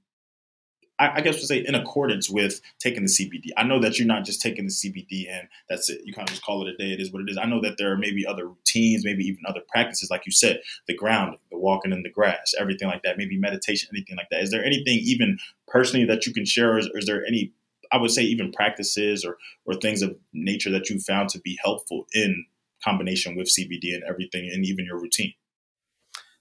I, 0.98 1.14
I 1.16 1.20
guess 1.20 1.36
we'll 1.36 1.46
say 1.46 1.64
in 1.66 1.74
accordance 1.74 2.30
with 2.30 2.60
taking 2.78 3.02
the 3.02 3.08
CBD. 3.08 3.48
I 3.56 3.64
know 3.64 3.80
that 3.80 3.98
you're 3.98 4.06
not 4.06 4.24
just 4.24 4.40
taking 4.40 4.64
the 4.64 4.70
CBD 4.70 5.28
and 5.28 5.48
that's 5.68 5.90
it. 5.90 6.00
You 6.04 6.12
kind 6.12 6.28
of 6.28 6.32
just 6.32 6.44
call 6.44 6.66
it 6.66 6.72
a 6.72 6.76
day. 6.76 6.92
It 6.92 7.00
is 7.00 7.12
what 7.12 7.22
it 7.22 7.30
is. 7.30 7.36
I 7.36 7.46
know 7.46 7.60
that 7.62 7.78
there 7.78 7.92
are 7.92 7.96
maybe 7.96 8.26
other 8.26 8.48
routines, 8.48 9.04
maybe 9.04 9.24
even 9.24 9.40
other 9.46 9.62
practices, 9.68 10.10
like 10.10 10.26
you 10.26 10.32
said, 10.32 10.60
the 10.86 10.94
grounding, 10.94 11.40
the 11.50 11.58
walking 11.58 11.92
in 11.92 12.02
the 12.02 12.10
grass, 12.10 12.54
everything 12.58 12.88
like 12.88 13.02
that, 13.02 13.18
maybe 13.18 13.38
meditation, 13.38 13.88
anything 13.92 14.16
like 14.16 14.28
that. 14.30 14.42
Is 14.42 14.50
there 14.50 14.64
anything 14.64 14.98
even 15.02 15.38
personally 15.66 16.06
that 16.06 16.26
you 16.26 16.32
can 16.32 16.44
share? 16.44 16.74
Or 16.74 16.78
is, 16.78 16.88
or 16.88 16.98
is 16.98 17.06
there 17.06 17.24
any, 17.26 17.52
I 17.90 17.98
would 17.98 18.12
say, 18.12 18.22
even 18.22 18.52
practices 18.52 19.24
or, 19.24 19.36
or 19.64 19.74
things 19.74 20.02
of 20.02 20.16
nature 20.32 20.70
that 20.70 20.90
you 20.90 21.00
found 21.00 21.28
to 21.30 21.40
be 21.40 21.58
helpful 21.62 22.06
in 22.12 22.46
combination 22.84 23.34
with 23.34 23.48
CBD 23.48 23.94
and 23.94 24.04
everything 24.08 24.48
and 24.52 24.64
even 24.64 24.84
your 24.84 25.00
routine? 25.00 25.34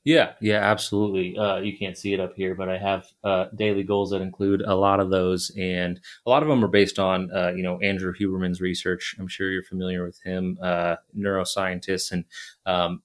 Yeah, 0.05 0.33
yeah, 0.41 0.57
absolutely. 0.59 1.37
Uh, 1.37 1.57
you 1.57 1.77
can't 1.77 1.97
see 1.97 2.13
it 2.13 2.19
up 2.19 2.33
here, 2.35 2.55
but 2.55 2.67
I 2.67 2.77
have 2.77 3.07
uh, 3.23 3.45
daily 3.55 3.83
goals 3.83 4.09
that 4.11 4.21
include 4.21 4.61
a 4.61 4.75
lot 4.75 4.99
of 4.99 5.09
those, 5.09 5.49
and 5.57 5.97
a 6.25 6.29
lot 6.29 6.43
of 6.43 6.49
them 6.49 6.63
are 6.63 6.67
based 6.67 6.99
on, 6.99 7.31
uh, 7.33 7.53
you 7.55 7.63
know, 7.63 7.79
Andrew 7.79 8.13
Huberman's 8.13 8.59
research. 8.59 9.15
I'm 9.17 9.29
sure 9.29 9.49
you're 9.49 9.63
familiar 9.63 10.03
with 10.05 10.19
him, 10.21 10.57
uh, 10.61 10.97
neuroscientist, 11.17 12.11
and 12.11 12.25
um, 12.65 13.01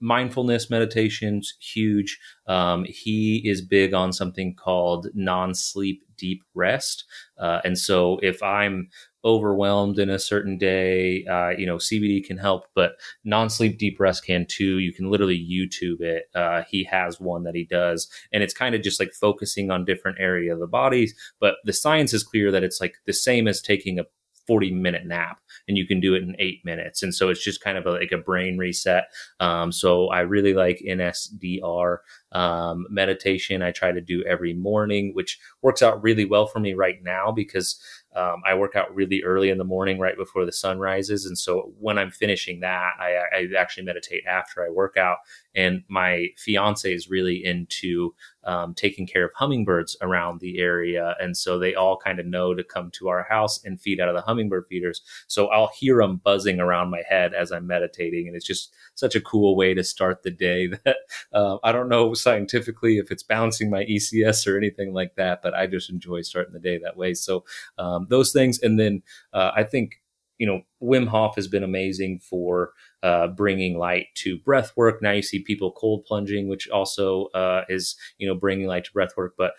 mindfulness 0.00 0.70
meditations 0.70 1.54
huge. 1.60 2.18
Um, 2.46 2.84
he 2.88 3.42
is 3.44 3.60
big 3.60 3.92
on 3.92 4.12
something 4.14 4.54
called 4.54 5.08
non-sleep 5.12 6.02
deep 6.16 6.42
rest, 6.54 7.04
uh, 7.38 7.60
and 7.64 7.78
so 7.78 8.18
if 8.22 8.42
I'm 8.42 8.88
overwhelmed 9.24 9.98
in 9.98 10.10
a 10.10 10.18
certain 10.18 10.58
day, 10.58 11.24
uh, 11.26 11.50
you 11.50 11.66
know, 11.66 11.76
CBD 11.76 12.24
can 12.24 12.38
help, 12.38 12.64
but 12.74 12.92
non-sleep 13.24 13.78
deep 13.78 13.98
rest 14.00 14.24
can 14.24 14.46
too. 14.46 14.78
You 14.78 14.92
can 14.92 15.10
literally 15.10 15.38
YouTube 15.38 16.00
it. 16.00 16.24
Uh, 16.34 16.62
he 16.68 16.84
has 16.84 17.20
one 17.20 17.44
that 17.44 17.54
he 17.54 17.64
does, 17.64 18.08
and 18.32 18.42
it's 18.42 18.54
kind 18.54 18.74
of 18.74 18.82
just 18.82 19.00
like 19.00 19.12
focusing 19.12 19.70
on 19.70 19.84
different 19.84 20.18
area 20.20 20.52
of 20.52 20.60
the 20.60 20.66
bodies. 20.66 21.14
But 21.40 21.56
the 21.64 21.72
science 21.72 22.14
is 22.14 22.22
clear 22.22 22.50
that 22.50 22.64
it's 22.64 22.80
like 22.80 22.94
the 23.06 23.12
same 23.12 23.48
as 23.48 23.60
taking 23.60 23.98
a 23.98 24.04
40 24.50 24.72
minute 24.72 25.06
nap 25.06 25.38
and 25.68 25.76
you 25.78 25.86
can 25.86 26.00
do 26.00 26.14
it 26.14 26.24
in 26.24 26.34
eight 26.40 26.60
minutes. 26.64 27.04
And 27.04 27.14
so 27.14 27.28
it's 27.28 27.44
just 27.44 27.62
kind 27.62 27.78
of 27.78 27.86
a, 27.86 27.92
like 27.92 28.10
a 28.10 28.18
brain 28.18 28.58
reset. 28.58 29.04
Um, 29.38 29.70
so 29.70 30.08
I 30.08 30.20
really 30.20 30.54
like 30.54 30.82
NSDR 30.84 31.98
um, 32.32 32.84
meditation. 32.90 33.62
I 33.62 33.70
try 33.70 33.92
to 33.92 34.00
do 34.00 34.24
every 34.24 34.52
morning, 34.54 35.12
which 35.14 35.38
works 35.62 35.82
out 35.82 36.02
really 36.02 36.24
well 36.24 36.48
for 36.48 36.58
me 36.58 36.74
right 36.74 36.98
now 37.00 37.30
because 37.30 37.80
um, 38.16 38.42
I 38.44 38.54
work 38.54 38.74
out 38.74 38.94
really 38.94 39.22
early 39.22 39.50
in 39.50 39.58
the 39.58 39.64
morning, 39.64 39.98
right 39.98 40.16
before 40.16 40.44
the 40.44 40.52
sun 40.52 40.78
rises. 40.78 41.26
And 41.26 41.38
so 41.38 41.72
when 41.78 41.98
I'm 41.98 42.10
finishing 42.10 42.60
that, 42.60 42.94
I, 42.98 43.18
I 43.32 43.48
actually 43.56 43.84
meditate 43.84 44.24
after 44.26 44.64
I 44.64 44.70
work 44.70 44.96
out. 44.96 45.18
And 45.54 45.84
my 45.88 46.28
fiance 46.36 46.92
is 46.92 47.08
really 47.08 47.44
into 47.44 48.14
um, 48.44 48.74
taking 48.74 49.06
care 49.06 49.24
of 49.24 49.32
hummingbirds 49.34 49.96
around 50.00 50.40
the 50.40 50.58
area. 50.58 51.14
And 51.20 51.36
so 51.36 51.58
they 51.58 51.74
all 51.74 51.96
kind 51.96 52.18
of 52.18 52.26
know 52.26 52.54
to 52.54 52.64
come 52.64 52.90
to 52.92 53.08
our 53.08 53.24
house 53.24 53.62
and 53.64 53.80
feed 53.80 54.00
out 54.00 54.08
of 54.08 54.14
the 54.14 54.22
hummingbird 54.22 54.66
feeders. 54.68 55.02
So 55.26 55.48
I'll 55.48 55.70
hear 55.78 55.98
them 55.98 56.20
buzzing 56.22 56.60
around 56.60 56.90
my 56.90 57.02
head 57.08 57.34
as 57.34 57.52
I'm 57.52 57.66
meditating. 57.66 58.26
And 58.26 58.36
it's 58.36 58.46
just 58.46 58.74
such 58.94 59.14
a 59.14 59.20
cool 59.20 59.56
way 59.56 59.74
to 59.74 59.84
start 59.84 60.22
the 60.22 60.30
day 60.30 60.66
that 60.84 60.96
uh, 61.32 61.58
I 61.62 61.72
don't 61.72 61.88
know 61.88 62.14
scientifically 62.14 62.98
if 62.98 63.10
it's 63.10 63.22
balancing 63.22 63.70
my 63.70 63.84
ECS 63.84 64.46
or 64.46 64.56
anything 64.56 64.92
like 64.92 65.14
that, 65.16 65.42
but 65.42 65.54
I 65.54 65.66
just 65.66 65.90
enjoy 65.90 66.22
starting 66.22 66.52
the 66.52 66.60
day 66.60 66.78
that 66.78 66.96
way. 66.96 67.14
So 67.14 67.44
um, 67.78 68.06
those 68.08 68.32
things. 68.32 68.60
And 68.60 68.78
then 68.78 69.02
uh, 69.32 69.52
I 69.54 69.64
think 69.64 70.00
you 70.40 70.46
know, 70.46 70.62
Wim 70.82 71.06
Hof 71.06 71.36
has 71.36 71.46
been 71.46 71.62
amazing 71.62 72.18
for 72.18 72.72
uh, 73.02 73.28
bringing 73.28 73.78
light 73.78 74.08
to 74.14 74.38
breath 74.38 74.72
work. 74.76 75.00
Now 75.00 75.12
you 75.12 75.22
see 75.22 75.42
people 75.42 75.72
cold 75.72 76.04
plunging, 76.04 76.48
which 76.48 76.68
also 76.68 77.26
uh, 77.26 77.64
is, 77.68 77.96
you 78.18 78.26
know, 78.26 78.34
bringing 78.34 78.66
light 78.66 78.84
to 78.84 78.92
breath 78.92 79.16
work. 79.16 79.34
But 79.38 79.52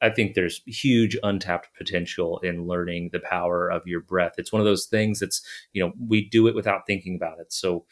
I 0.00 0.10
think 0.10 0.34
there's 0.34 0.62
huge 0.66 1.16
untapped 1.22 1.68
potential 1.76 2.38
in 2.38 2.66
learning 2.66 3.10
the 3.12 3.20
power 3.20 3.68
of 3.68 3.86
your 3.86 4.00
breath. 4.00 4.34
It's 4.38 4.52
one 4.52 4.60
of 4.60 4.66
those 4.66 4.86
things 4.86 5.20
that's, 5.20 5.42
you 5.72 5.84
know, 5.84 5.92
we 5.98 6.28
do 6.28 6.46
it 6.46 6.54
without 6.54 6.86
thinking 6.86 7.16
about 7.16 7.40
it. 7.40 7.52
So 7.52 7.84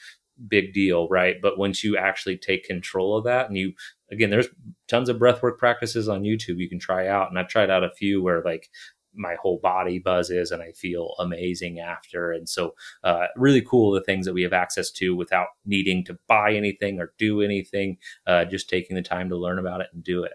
big 0.49 0.73
deal, 0.73 1.09
right? 1.09 1.37
But 1.41 1.59
once 1.59 1.83
you 1.83 1.97
actually 1.97 2.37
take 2.37 2.65
control 2.65 3.17
of 3.17 3.25
that 3.25 3.49
and 3.49 3.57
you, 3.57 3.73
again, 4.11 4.31
there's 4.31 4.49
tons 4.87 5.09
of 5.09 5.17
breathwork 5.17 5.59
practices 5.59 6.09
on 6.09 6.23
YouTube 6.23 6.59
you 6.59 6.69
can 6.69 6.79
try 6.79 7.09
out. 7.09 7.29
And 7.29 7.39
I've 7.39 7.49
tried 7.49 7.71
out 7.71 7.85
a 7.85 7.91
few 7.91 8.23
where 8.23 8.43
like 8.45 8.69
my 9.17 9.37
whole 9.41 9.59
body 9.59 9.99
buzzes 9.99 10.51
and 10.51 10.62
I 10.62 10.73
feel 10.73 11.14
amazing 11.19 11.81
after. 11.81 12.33
And 12.33 12.49
so, 12.49 12.75
uh, 13.05 13.27
really 13.37 13.62
cool 13.62 13.93
the 13.93 14.03
things 14.03 14.27
that 14.27 14.35
we 14.35 14.43
have 14.43 14.53
access 14.53 14.91
to 14.93 15.17
without 15.17 15.49
needing 15.64 16.05
to 16.05 16.19
buy 16.29 16.53
anything 16.55 17.01
or 17.01 17.12
do 17.19 17.43
anything, 17.43 17.99
uh, 18.27 18.45
just 18.45 18.69
taking 18.69 18.97
the 18.97 19.03
time 19.03 19.29
to 19.29 19.37
learn 19.37 19.59
about 19.59 19.81
it 19.81 19.89
and 19.93 20.03
do 20.05 20.23
it 20.25 20.33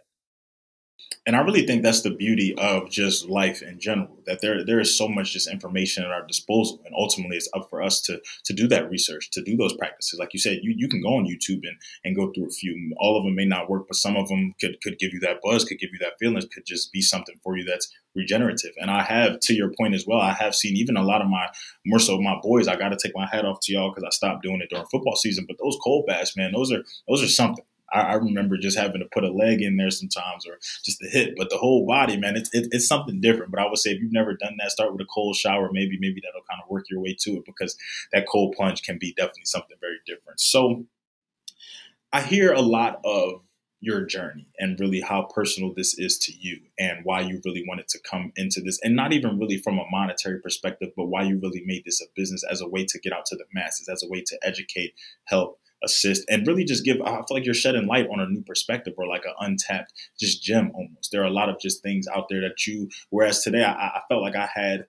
and 1.26 1.36
I 1.36 1.42
really 1.42 1.68
think 1.68 1.84
that's 1.84 2.02
the 2.02 2.16
beauty 2.16 2.56
of 2.58 2.90
just 2.90 3.30
life 3.30 3.62
in 3.62 3.80
general. 3.80 4.18
That 4.26 4.42
there 4.42 4.66
there 4.66 4.80
is 4.80 4.98
so 4.98 5.08
much 5.08 5.34
just 5.34 5.52
information 5.52 6.04
at 6.04 6.12
our 6.12 6.26
disposal, 6.26 6.82
and 6.86 6.96
ultimately 6.98 7.38
it's 7.38 7.50
up 7.56 7.70
for 7.70 7.82
us 7.82 8.02
to 8.04 8.20
to 8.46 8.54
do 8.54 8.68
that 8.70 8.90
research, 8.90 9.30
to 9.32 9.44
do 9.44 9.56
those 9.56 9.76
practices. 9.78 10.20
Like 10.20 10.34
you 10.34 10.40
said, 10.40 10.60
you, 10.64 10.74
you 10.76 10.88
can 10.88 11.02
go 11.02 11.10
on 11.10 11.26
YouTube 11.26 11.62
and, 11.64 11.78
and 12.04 12.16
go 12.16 12.32
through 12.32 12.48
a 12.48 12.50
few. 12.50 12.94
All 12.98 13.18
of 13.18 13.24
them 13.24 13.36
may 13.36 13.46
not 13.46 13.70
work, 13.70 13.88
but 13.88 13.98
some 13.98 14.16
of 14.16 14.30
them 14.30 14.56
could 14.60 14.82
could 14.82 14.98
give 14.98 15.14
you 15.14 15.20
that 15.20 15.42
buzz, 15.44 15.64
could 15.64 15.80
give 15.80 15.92
you 15.94 16.00
that 16.00 16.18
feeling, 16.20 16.42
could 16.54 16.66
just 16.66 16.92
be 16.92 17.02
something 17.02 17.36
for 17.44 17.56
you 17.56 17.66
that's 17.66 17.92
regenerative. 18.16 18.72
And 18.78 18.92
I 18.92 19.04
have, 19.04 19.40
to 19.42 19.54
your 19.54 19.72
point 19.78 19.94
as 19.94 20.06
well, 20.06 20.20
I 20.20 20.34
have 20.34 20.56
seen 20.56 20.76
even 20.76 20.98
a 20.98 21.04
lot 21.04 21.22
of 21.22 21.28
my 21.28 21.48
more 21.86 22.00
so 22.00 22.20
my 22.20 22.38
boys. 22.42 22.68
I 22.68 22.76
got 22.76 22.90
to 22.90 22.98
take 23.02 23.16
my 23.16 23.28
hat 23.32 23.46
off 23.46 23.60
to 23.64 23.74
y'all 23.74 23.92
because 23.92 24.04
I 24.04 24.10
stopped 24.10 24.44
doing 24.44 24.62
it 24.62 24.70
during 24.70 24.86
football 24.92 25.16
season. 25.16 25.46
But 25.48 25.58
those 25.64 25.78
cold 25.84 26.06
baths, 26.08 26.36
man, 26.36 26.52
those 26.52 26.72
are 26.72 26.84
those 27.08 27.24
are 27.24 27.28
something. 27.28 27.66
I, 27.92 28.02
I, 28.02 28.14
remember 28.16 28.58
just 28.58 28.78
having 28.78 29.02
to 29.02 29.08
put 29.12 29.24
a 29.24 29.32
leg 29.32 29.62
in 29.62 29.78
there 29.78 29.92
sometimes 29.92 30.46
or 30.48 30.58
just 30.84 31.00
the 31.00 31.10
hip, 31.10 31.36
but 31.38 31.50
the 31.50 31.58
whole 31.58 31.86
body, 31.86 32.18
man, 32.18 32.36
it's 32.36 32.50
it, 32.54 32.68
it's 32.72 32.88
something 32.88 33.22
different. 33.22 33.52
But 33.52 33.62
I 33.62 33.68
would 33.68 33.78
say 33.78 33.92
if 33.92 34.02
you've 34.02 34.12
never 34.12 34.36
done 34.36 34.56
that, 34.60 34.72
start 34.72 34.92
with 34.92 35.02
a 35.02 35.08
cold 35.14 35.36
shower. 35.36 35.70
Maybe 35.72 35.98
maybe 36.00 36.22
that'll 36.22 36.46
kind 36.50 36.62
of 36.64 36.70
work 36.70 36.86
your 36.90 37.02
way 37.02 37.16
to 37.22 37.32
it 37.38 37.44
because 37.46 37.76
that 38.14 38.28
cold 38.28 38.56
plunge 38.56 38.82
can 38.82 38.98
be 39.00 39.14
definitely 39.14 39.46
something 39.46 39.78
very 39.80 39.98
different. 40.06 40.40
So 40.40 40.86
I 42.14 42.22
hear 42.22 42.54
a 42.54 42.62
lot 42.62 43.00
of 43.06 43.42
your 43.82 44.06
journey 44.06 44.46
and 44.60 44.80
really 44.80 45.02
how 45.02 45.24
personal 45.24 45.74
this 45.74 45.98
is 45.98 46.18
to 46.20 46.32
you 46.40 46.60
and 46.78 47.04
why 47.04 47.20
you 47.20 47.42
really 47.44 47.66
wanted 47.68 47.88
to 47.88 48.00
come 48.00 48.32
into 48.36 48.62
this 48.62 48.80
and 48.84 48.96
not 48.96 49.12
even 49.12 49.40
really 49.40 49.58
from 49.58 49.80
a 49.80 49.90
monetary 49.90 50.40
perspective 50.40 50.90
but 50.96 51.08
why 51.08 51.24
you 51.24 51.40
really 51.42 51.64
made 51.66 51.84
this 51.84 52.00
a 52.00 52.06
business 52.16 52.44
as 52.50 52.62
a 52.62 52.68
way 52.68 52.86
to 52.86 53.00
get 53.00 53.12
out 53.12 53.26
to 53.26 53.36
the 53.36 53.44
masses 53.54 53.90
as 53.90 54.04
a 54.04 54.08
way 54.08 54.22
to 54.22 54.38
educate 54.44 54.94
help 55.26 55.60
assist 55.84 56.24
and 56.30 56.48
really 56.48 56.64
just 56.64 56.86
give 56.86 57.02
i 57.02 57.12
feel 57.12 57.26
like 57.32 57.46
you're 57.46 57.54
shedding 57.54 57.88
light 57.88 58.08
on 58.12 58.20
a 58.20 58.28
new 58.28 58.42
perspective 58.44 58.94
or 58.98 59.08
like 59.08 59.26
an 59.26 59.34
untapped 59.40 59.94
just 60.20 60.44
gem 60.44 60.72
almost 60.74 61.12
there 61.12 61.22
are 61.22 61.28
a 61.28 61.32
lot 61.32 61.50
of 61.50 61.60
just 61.60 61.82
things 61.82 62.08
out 62.16 62.28
there 62.30 62.42
that 62.42 62.66
you 62.68 62.90
whereas 63.10 63.42
today 63.42 63.64
i, 63.64 63.72
I 63.72 64.02
felt 64.10 64.22
like 64.22 64.36
i 64.36 64.50
had 64.54 64.86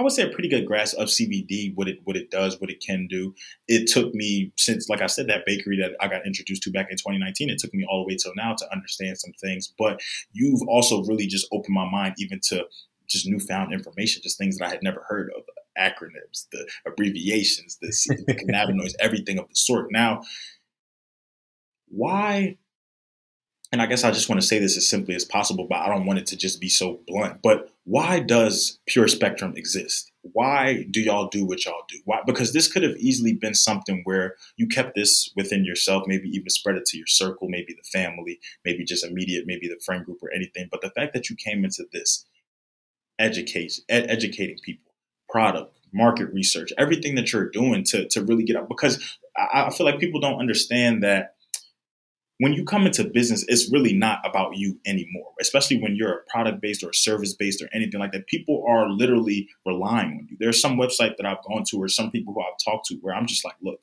I 0.00 0.04
would 0.04 0.12
say 0.12 0.22
a 0.22 0.28
pretty 0.28 0.48
good 0.48 0.64
grasp 0.64 0.96
of 0.96 1.08
CBD, 1.08 1.72
what 1.74 1.88
it 1.88 1.98
what 2.04 2.16
it 2.16 2.30
does, 2.30 2.60
what 2.60 2.70
it 2.70 2.80
can 2.80 3.08
do. 3.08 3.34
It 3.66 3.88
took 3.88 4.14
me 4.14 4.52
since, 4.56 4.88
like 4.88 5.02
I 5.02 5.08
said, 5.08 5.26
that 5.26 5.44
bakery 5.44 5.76
that 5.78 5.96
I 6.00 6.06
got 6.06 6.24
introduced 6.24 6.62
to 6.62 6.70
back 6.70 6.86
in 6.88 6.96
2019. 6.96 7.50
It 7.50 7.58
took 7.58 7.74
me 7.74 7.84
all 7.88 8.04
the 8.04 8.12
way 8.12 8.16
till 8.16 8.32
now 8.36 8.54
to 8.54 8.72
understand 8.72 9.18
some 9.18 9.32
things. 9.40 9.74
But 9.76 10.00
you've 10.30 10.62
also 10.68 11.02
really 11.02 11.26
just 11.26 11.48
opened 11.50 11.74
my 11.74 11.90
mind 11.90 12.14
even 12.18 12.38
to 12.44 12.66
just 13.08 13.26
newfound 13.26 13.72
information, 13.72 14.22
just 14.22 14.38
things 14.38 14.58
that 14.58 14.66
I 14.66 14.70
had 14.70 14.84
never 14.84 15.04
heard 15.08 15.30
of, 15.36 15.42
acronyms, 15.78 16.46
the 16.52 16.68
abbreviations, 16.86 17.78
the, 17.80 18.24
the 18.26 18.34
cannabinoids, 18.34 18.94
everything 19.00 19.38
of 19.38 19.48
the 19.48 19.54
sort. 19.54 19.88
Now, 19.90 20.22
why? 21.88 22.56
And 23.70 23.82
I 23.82 23.86
guess 23.86 24.02
I 24.02 24.10
just 24.10 24.30
want 24.30 24.40
to 24.40 24.46
say 24.46 24.58
this 24.58 24.78
as 24.78 24.88
simply 24.88 25.14
as 25.14 25.26
possible, 25.26 25.66
but 25.68 25.80
I 25.80 25.88
don't 25.88 26.06
want 26.06 26.18
it 26.18 26.26
to 26.28 26.36
just 26.36 26.58
be 26.58 26.70
so 26.70 27.00
blunt. 27.06 27.40
But 27.42 27.70
why 27.84 28.20
does 28.20 28.78
Pure 28.86 29.08
Spectrum 29.08 29.54
exist? 29.56 30.10
Why 30.32 30.86
do 30.90 31.00
y'all 31.00 31.28
do 31.28 31.44
what 31.44 31.64
y'all 31.64 31.84
do? 31.88 31.98
Why? 32.04 32.20
Because 32.26 32.52
this 32.52 32.70
could 32.70 32.82
have 32.82 32.96
easily 32.96 33.34
been 33.34 33.54
something 33.54 34.02
where 34.04 34.36
you 34.56 34.66
kept 34.68 34.94
this 34.94 35.30
within 35.36 35.64
yourself, 35.64 36.04
maybe 36.06 36.28
even 36.28 36.48
spread 36.48 36.76
it 36.76 36.86
to 36.86 36.96
your 36.96 37.06
circle, 37.06 37.48
maybe 37.48 37.74
the 37.74 37.98
family, 37.98 38.40
maybe 38.64 38.84
just 38.84 39.04
immediate, 39.04 39.44
maybe 39.46 39.68
the 39.68 39.80
friend 39.84 40.04
group 40.04 40.18
or 40.22 40.32
anything. 40.32 40.68
But 40.70 40.80
the 40.80 40.90
fact 40.90 41.12
that 41.14 41.28
you 41.28 41.36
came 41.36 41.64
into 41.64 41.84
this 41.92 42.26
education, 43.18 43.84
ed- 43.88 44.06
educating 44.08 44.58
people, 44.62 44.87
product, 45.28 45.76
market 45.92 46.32
research, 46.32 46.72
everything 46.78 47.14
that 47.16 47.32
you're 47.32 47.48
doing 47.50 47.84
to 47.84 48.08
to 48.08 48.22
really 48.22 48.44
get 48.44 48.56
up. 48.56 48.68
Because 48.68 49.16
I, 49.36 49.66
I 49.66 49.70
feel 49.70 49.86
like 49.86 50.00
people 50.00 50.20
don't 50.20 50.40
understand 50.40 51.02
that 51.02 51.34
when 52.40 52.52
you 52.52 52.64
come 52.64 52.86
into 52.86 53.02
business, 53.02 53.44
it's 53.48 53.70
really 53.72 53.92
not 53.92 54.20
about 54.24 54.56
you 54.56 54.78
anymore, 54.86 55.32
especially 55.40 55.80
when 55.82 55.96
you're 55.96 56.18
a 56.18 56.22
product 56.30 56.60
based 56.60 56.84
or 56.84 56.92
service 56.92 57.34
based 57.34 57.60
or 57.60 57.68
anything 57.72 57.98
like 57.98 58.12
that. 58.12 58.28
People 58.28 58.64
are 58.68 58.88
literally 58.88 59.48
relying 59.66 60.10
on 60.10 60.26
you. 60.30 60.36
There's 60.38 60.60
some 60.60 60.76
website 60.76 61.16
that 61.16 61.26
I've 61.26 61.42
gone 61.48 61.64
to 61.70 61.78
or 61.78 61.88
some 61.88 62.12
people 62.12 62.32
who 62.34 62.40
I've 62.40 62.58
talked 62.64 62.86
to 62.86 62.96
where 63.00 63.14
I'm 63.14 63.26
just 63.26 63.44
like, 63.44 63.56
look, 63.60 63.80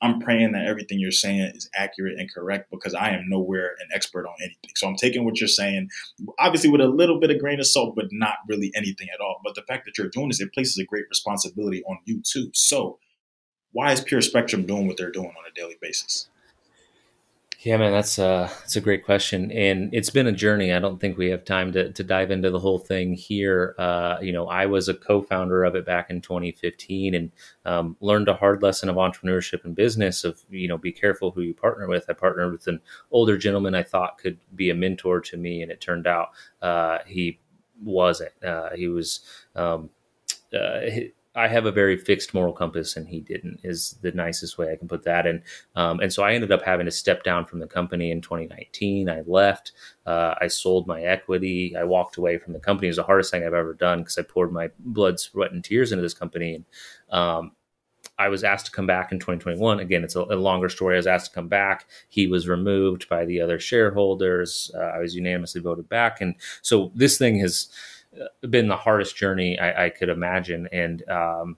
I'm 0.00 0.20
praying 0.20 0.52
that 0.52 0.66
everything 0.66 1.00
you're 1.00 1.10
saying 1.10 1.52
is 1.54 1.68
accurate 1.74 2.18
and 2.18 2.32
correct 2.32 2.70
because 2.70 2.94
I 2.94 3.10
am 3.10 3.28
nowhere 3.28 3.74
an 3.80 3.88
expert 3.92 4.26
on 4.26 4.34
anything. 4.40 4.70
So 4.76 4.86
I'm 4.86 4.96
taking 4.96 5.24
what 5.24 5.40
you're 5.40 5.48
saying, 5.48 5.88
obviously 6.38 6.70
with 6.70 6.80
a 6.80 6.86
little 6.86 7.18
bit 7.18 7.30
of 7.30 7.40
grain 7.40 7.58
of 7.58 7.66
salt, 7.66 7.96
but 7.96 8.06
not 8.12 8.36
really 8.48 8.70
anything 8.76 9.08
at 9.12 9.20
all. 9.20 9.40
But 9.42 9.56
the 9.56 9.62
fact 9.62 9.86
that 9.86 9.98
you're 9.98 10.08
doing 10.08 10.28
this, 10.28 10.40
it 10.40 10.52
places 10.52 10.78
a 10.78 10.84
great 10.84 11.06
responsibility 11.08 11.82
on 11.84 11.98
you 12.04 12.22
too. 12.24 12.50
So 12.54 12.98
why 13.72 13.92
is 13.92 14.00
Pure 14.00 14.22
Spectrum 14.22 14.66
doing 14.66 14.86
what 14.86 14.96
they're 14.96 15.10
doing 15.10 15.28
on 15.28 15.50
a 15.50 15.54
daily 15.54 15.76
basis? 15.80 16.28
Yeah, 17.60 17.76
man, 17.76 17.90
that's 17.90 18.18
a 18.18 18.24
uh, 18.24 18.48
that's 18.60 18.76
a 18.76 18.80
great 18.80 19.04
question, 19.04 19.50
and 19.50 19.92
it's 19.92 20.10
been 20.10 20.28
a 20.28 20.32
journey. 20.32 20.72
I 20.72 20.78
don't 20.78 21.00
think 21.00 21.18
we 21.18 21.26
have 21.30 21.44
time 21.44 21.72
to 21.72 21.92
to 21.92 22.04
dive 22.04 22.30
into 22.30 22.50
the 22.50 22.58
whole 22.60 22.78
thing 22.78 23.14
here. 23.14 23.74
Uh, 23.78 24.16
you 24.22 24.30
know, 24.30 24.46
I 24.46 24.66
was 24.66 24.88
a 24.88 24.94
co-founder 24.94 25.64
of 25.64 25.74
it 25.74 25.84
back 25.84 26.08
in 26.08 26.20
2015, 26.20 27.16
and 27.16 27.32
um, 27.64 27.96
learned 28.00 28.28
a 28.28 28.34
hard 28.34 28.62
lesson 28.62 28.88
of 28.88 28.94
entrepreneurship 28.94 29.64
and 29.64 29.74
business. 29.74 30.22
Of 30.22 30.40
you 30.48 30.68
know, 30.68 30.78
be 30.78 30.92
careful 30.92 31.32
who 31.32 31.40
you 31.40 31.52
partner 31.52 31.88
with. 31.88 32.04
I 32.08 32.12
partnered 32.12 32.52
with 32.52 32.68
an 32.68 32.80
older 33.10 33.36
gentleman 33.36 33.74
I 33.74 33.82
thought 33.82 34.18
could 34.18 34.38
be 34.54 34.70
a 34.70 34.74
mentor 34.74 35.20
to 35.22 35.36
me, 35.36 35.60
and 35.60 35.72
it 35.72 35.80
turned 35.80 36.06
out 36.06 36.28
uh, 36.62 36.98
he 37.06 37.40
wasn't. 37.82 38.32
Uh, 38.40 38.70
he 38.76 38.86
was. 38.86 39.20
Um, 39.56 39.90
uh, 40.54 40.80
I 41.34 41.46
have 41.46 41.66
a 41.66 41.72
very 41.72 41.96
fixed 41.96 42.34
moral 42.34 42.52
compass, 42.52 42.96
and 42.96 43.06
he 43.06 43.20
didn't. 43.20 43.60
Is 43.62 43.98
the 44.02 44.12
nicest 44.12 44.58
way 44.58 44.72
I 44.72 44.76
can 44.76 44.88
put 44.88 45.04
that. 45.04 45.26
And 45.26 45.42
um, 45.76 46.00
and 46.00 46.12
so 46.12 46.22
I 46.22 46.32
ended 46.32 46.50
up 46.50 46.62
having 46.62 46.86
to 46.86 46.90
step 46.90 47.22
down 47.22 47.44
from 47.44 47.60
the 47.60 47.66
company 47.66 48.10
in 48.10 48.20
2019. 48.20 49.08
I 49.08 49.22
left. 49.26 49.72
Uh, 50.06 50.34
I 50.40 50.48
sold 50.48 50.86
my 50.86 51.02
equity. 51.02 51.76
I 51.76 51.84
walked 51.84 52.16
away 52.16 52.38
from 52.38 52.54
the 52.54 52.60
company. 52.60 52.88
It 52.88 52.90
was 52.90 52.96
the 52.96 53.02
hardest 53.02 53.30
thing 53.30 53.44
I've 53.44 53.54
ever 53.54 53.74
done 53.74 54.00
because 54.00 54.18
I 54.18 54.22
poured 54.22 54.52
my 54.52 54.70
blood, 54.78 55.20
sweat, 55.20 55.52
and 55.52 55.62
tears 55.62 55.92
into 55.92 56.02
this 56.02 56.14
company. 56.14 56.54
And 56.54 56.64
um, 57.10 57.52
I 58.18 58.28
was 58.28 58.42
asked 58.42 58.66
to 58.66 58.72
come 58.72 58.86
back 58.86 59.12
in 59.12 59.18
2021. 59.18 59.78
Again, 59.78 60.02
it's 60.02 60.16
a, 60.16 60.22
a, 60.22 60.34
longer 60.34 60.68
story. 60.68 60.96
I 60.96 60.98
was 60.98 61.06
asked 61.06 61.30
to 61.30 61.34
come 61.34 61.48
back. 61.48 61.86
He 62.08 62.26
was 62.26 62.48
removed 62.48 63.08
by 63.08 63.24
the 63.24 63.40
other 63.40 63.60
shareholders. 63.60 64.72
Uh, 64.74 64.80
I 64.80 64.98
was 64.98 65.14
unanimously 65.14 65.60
voted 65.60 65.88
back, 65.88 66.20
and 66.20 66.34
so 66.62 66.90
this 66.94 67.16
thing 67.16 67.38
has 67.38 67.68
been 68.48 68.68
the 68.68 68.76
hardest 68.76 69.16
journey 69.16 69.58
I, 69.58 69.86
I 69.86 69.90
could 69.90 70.08
imagine, 70.08 70.68
and 70.72 71.08
um, 71.08 71.56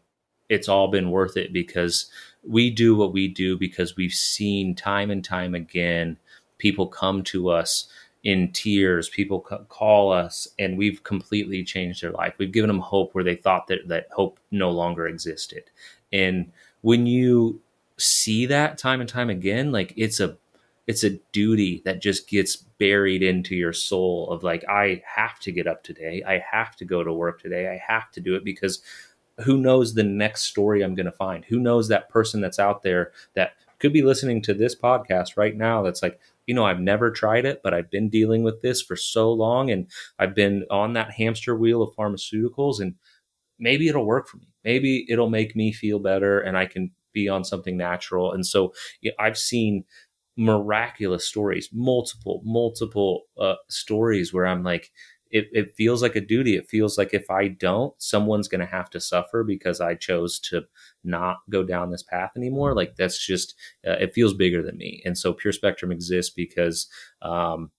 it's 0.49 0.69
all 0.69 0.89
been 0.89 1.11
worth 1.11 1.37
it 1.37 1.53
because 1.53 2.11
we 2.43 2.71
do 2.71 2.97
what 2.97 3.13
we 3.13 3.29
do 3.29 3.59
because 3.59 3.97
we've 3.97 4.13
seen 4.13 4.75
time 4.75 5.11
and 5.11 5.25
time 5.25 5.55
again 5.55 6.17
people 6.61 6.87
come 6.87 7.23
to 7.25 7.49
us 7.49 7.89
in 8.23 8.53
tears. 8.53 9.09
People 9.09 9.41
call 9.41 10.13
us, 10.13 10.47
and 10.59 10.79
we've 10.79 11.03
completely 11.03 11.65
changed 11.65 12.03
their 12.03 12.13
life. 12.13 12.35
We've 12.39 12.53
given 12.53 12.69
them 12.69 12.79
hope 12.79 13.15
where 13.15 13.25
they 13.25 13.35
thought 13.35 13.67
that 13.67 13.89
that 13.89 14.07
hope 14.13 14.39
no 14.53 14.71
longer 14.71 15.09
existed. 15.09 15.65
And 16.13 16.53
when 16.83 17.07
you 17.07 17.61
see 17.97 18.47
that 18.47 18.79
time 18.79 19.01
and 19.01 19.09
time 19.09 19.31
again, 19.31 19.73
like 19.73 19.93
it's 19.97 20.21
a 20.21 20.37
it's 20.87 21.05
a 21.05 21.19
duty 21.33 21.83
that 21.85 22.03
just 22.03 22.29
gets 22.29 22.57
buried 22.57 23.23
into 23.23 23.55
your 23.55 23.73
soul 23.73 24.29
of 24.31 24.43
like 24.43 24.65
I 24.69 25.03
have 25.07 25.39
to 25.41 25.53
get 25.53 25.67
up 25.67 25.85
today. 25.85 26.23
I 26.27 26.43
have 26.51 26.75
to 26.77 26.85
go 26.85 27.05
to 27.05 27.13
work 27.13 27.41
today. 27.41 27.69
I 27.69 27.81
have 27.93 28.11
to 28.13 28.21
do 28.21 28.35
it 28.35 28.45
because 28.45 28.83
who 29.45 29.57
knows 29.57 29.95
the 29.95 30.05
next 30.05 30.43
story 30.43 30.83
I'm 30.83 30.95
going 30.95 31.07
to 31.07 31.13
find? 31.13 31.45
Who 31.45 31.59
knows 31.59 31.89
that 31.89 32.09
person 32.09 32.41
that's 32.41 32.59
out 32.59 32.83
there 32.83 33.13
that 33.35 33.53
could 33.79 33.93
be 33.93 34.03
listening 34.03 34.43
to 34.43 34.55
this 34.55 34.75
podcast 34.75 35.37
right 35.37 35.57
now 35.57 35.83
that's 35.83 36.03
like, 36.03 36.21
you 36.47 36.55
know, 36.55 36.67
I've 36.67 36.81
never 36.81 37.11
tried 37.11 37.47
it, 37.47 37.63
but 37.63 37.73
I've 37.73 37.91
been 37.91 38.09
dealing 38.09 38.43
with 38.43 38.61
this 38.61 38.83
for 38.83 38.97
so 38.97 39.33
long 39.33 39.71
and 39.71 39.87
I've 40.19 40.35
been 40.35 40.67
on 40.71 40.93
that 40.95 41.13
hamster 41.13 41.57
wheel 41.57 41.83
of 41.83 41.95
pharmaceuticals 41.95 42.81
and 42.81 42.95
maybe 43.59 43.89
it'll 43.89 44.07
work 44.07 44.29
for 44.29 44.37
me. 44.37 44.49
Maybe 44.65 45.07
it'll 45.09 45.31
make 45.31 45.57
me 45.57 45.73
feel 45.73 45.99
better 45.99 46.41
and 46.41 46.57
I 46.57 46.67
can 46.67 46.91
be 47.13 47.29
on 47.29 47.45
something 47.45 47.77
natural. 47.77 48.33
And 48.33 48.47
so 48.47 48.75
yeah, 49.01 49.13
I've 49.19 49.39
seen 49.39 49.85
miraculous 50.37 51.27
stories, 51.27 51.69
multiple, 51.73 52.41
multiple 52.45 53.25
uh, 53.39 53.57
stories 53.69 54.33
where 54.33 54.47
I'm 54.47 54.63
like, 54.63 54.91
it, 55.31 55.49
it 55.53 55.75
feels 55.77 56.03
like 56.03 56.17
a 56.17 56.21
duty. 56.21 56.57
It 56.57 56.69
feels 56.69 56.99
like 56.99 57.15
if 57.15 57.31
I 57.31 57.49
don't, 57.49 57.95
someone's 58.03 58.49
going 58.49 58.61
to 58.61 58.67
have 58.67 58.91
to 58.91 59.01
suffer 59.01 59.45
because 59.45 59.81
I 59.81 59.95
chose 59.95 60.41
to 60.41 60.63
not 61.05 61.39
go 61.49 61.63
down 61.63 61.91
this 61.91 62.03
path 62.03 62.33
anymore. 62.37 62.75
Like 62.75 62.97
that's 62.97 63.25
just, 63.25 63.55
uh, 63.87 63.93
it 63.93 64.13
feels 64.13 64.35
bigger 64.35 64.63
than 64.63 64.77
me. 64.77 65.03
And 65.05 65.17
so 65.17 65.33
Pure 65.33 65.53
Spectrum 65.53 65.93
exists 65.93 66.33
because 66.35 66.89
um, 67.23 67.71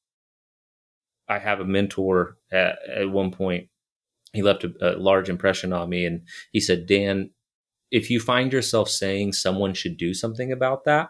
I 1.28 1.40
have 1.40 1.60
a 1.60 1.66
mentor 1.66 2.38
at, 2.52 2.78
at 2.88 3.10
one 3.10 3.32
point. 3.32 3.68
He 4.34 4.42
left 4.42 4.64
a, 4.64 4.72
a 4.82 4.92
large 4.98 5.28
impression 5.28 5.74
on 5.74 5.90
me 5.90 6.06
and 6.06 6.22
he 6.54 6.62
said, 6.62 6.86
Dan, 6.86 7.32
if 7.92 8.10
you 8.10 8.22
find 8.22 8.54
yourself 8.54 8.90
saying 8.90 9.34
someone 9.34 9.74
should 9.74 9.98
do 9.98 10.14
something 10.14 10.54
about 10.54 10.86
that, 10.86 11.10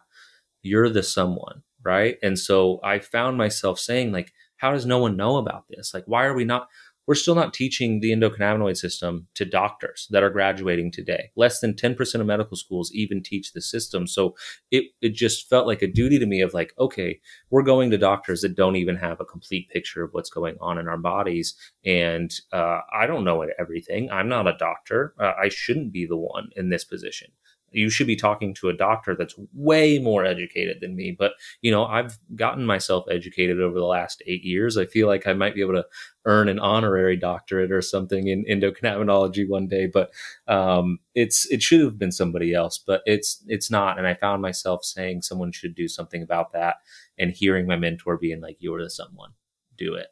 you're 0.61 0.89
the 0.89 1.03
someone, 1.03 1.63
right? 1.83 2.17
And 2.21 2.37
so 2.37 2.79
I 2.83 2.99
found 2.99 3.37
myself 3.37 3.79
saying, 3.79 4.11
like, 4.11 4.31
how 4.57 4.71
does 4.71 4.85
no 4.85 4.99
one 4.99 5.17
know 5.17 5.37
about 5.37 5.65
this? 5.69 5.93
Like, 5.93 6.03
why 6.05 6.25
are 6.25 6.35
we 6.35 6.45
not? 6.45 6.67
We're 7.07 7.15
still 7.15 7.33
not 7.33 7.53
teaching 7.53 7.99
the 7.99 8.11
endocannabinoid 8.11 8.77
system 8.77 9.27
to 9.33 9.43
doctors 9.43 10.07
that 10.11 10.21
are 10.21 10.29
graduating 10.29 10.91
today. 10.91 11.31
Less 11.35 11.59
than 11.59 11.73
10% 11.73 12.21
of 12.21 12.27
medical 12.27 12.55
schools 12.55 12.91
even 12.93 13.23
teach 13.23 13.53
the 13.53 13.61
system. 13.61 14.05
So 14.05 14.35
it, 14.69 14.85
it 15.01 15.15
just 15.15 15.49
felt 15.49 15.65
like 15.65 15.81
a 15.81 15.91
duty 15.91 16.19
to 16.19 16.27
me 16.27 16.41
of 16.41 16.53
like, 16.53 16.73
okay, 16.77 17.19
we're 17.49 17.63
going 17.63 17.89
to 17.89 17.97
doctors 17.97 18.41
that 18.41 18.55
don't 18.55 18.75
even 18.75 18.95
have 18.97 19.19
a 19.19 19.25
complete 19.25 19.67
picture 19.69 20.03
of 20.03 20.13
what's 20.13 20.29
going 20.29 20.57
on 20.61 20.77
in 20.77 20.87
our 20.87 20.97
bodies. 20.97 21.55
And 21.83 22.31
uh, 22.53 22.81
I 22.93 23.07
don't 23.07 23.25
know 23.25 23.45
everything. 23.59 24.09
I'm 24.11 24.29
not 24.29 24.47
a 24.47 24.55
doctor. 24.57 25.15
Uh, 25.19 25.33
I 25.41 25.49
shouldn't 25.49 25.91
be 25.91 26.05
the 26.05 26.17
one 26.17 26.49
in 26.55 26.69
this 26.69 26.83
position 26.83 27.31
you 27.71 27.89
should 27.89 28.07
be 28.07 28.15
talking 28.15 28.53
to 28.55 28.69
a 28.69 28.73
doctor 28.73 29.15
that's 29.15 29.35
way 29.53 29.99
more 29.99 30.25
educated 30.25 30.79
than 30.81 30.95
me. 30.95 31.15
But, 31.17 31.33
you 31.61 31.71
know, 31.71 31.85
I've 31.85 32.17
gotten 32.35 32.65
myself 32.65 33.05
educated 33.09 33.61
over 33.61 33.79
the 33.79 33.85
last 33.85 34.21
eight 34.27 34.43
years. 34.43 34.77
I 34.77 34.85
feel 34.85 35.07
like 35.07 35.25
I 35.25 35.33
might 35.33 35.55
be 35.55 35.61
able 35.61 35.73
to 35.73 35.85
earn 36.25 36.49
an 36.49 36.59
honorary 36.59 37.17
doctorate 37.17 37.71
or 37.71 37.81
something 37.81 38.27
in 38.27 38.45
endocannabinology 38.45 39.47
one 39.47 39.67
day, 39.67 39.87
but 39.87 40.11
um, 40.47 40.99
it's 41.15 41.49
it 41.49 41.61
should 41.61 41.81
have 41.81 41.97
been 41.97 42.11
somebody 42.11 42.53
else, 42.53 42.77
but 42.77 43.01
it's 43.05 43.43
it's 43.47 43.71
not. 43.71 43.97
And 43.97 44.07
I 44.07 44.13
found 44.13 44.41
myself 44.41 44.83
saying 44.83 45.21
someone 45.21 45.51
should 45.51 45.75
do 45.75 45.87
something 45.87 46.21
about 46.21 46.51
that, 46.53 46.77
and 47.17 47.31
hearing 47.31 47.67
my 47.67 47.77
mentor 47.77 48.17
being 48.17 48.41
like, 48.41 48.57
"You're 48.59 48.83
the 48.83 48.89
someone, 48.89 49.31
do 49.77 49.95
it." 49.95 50.07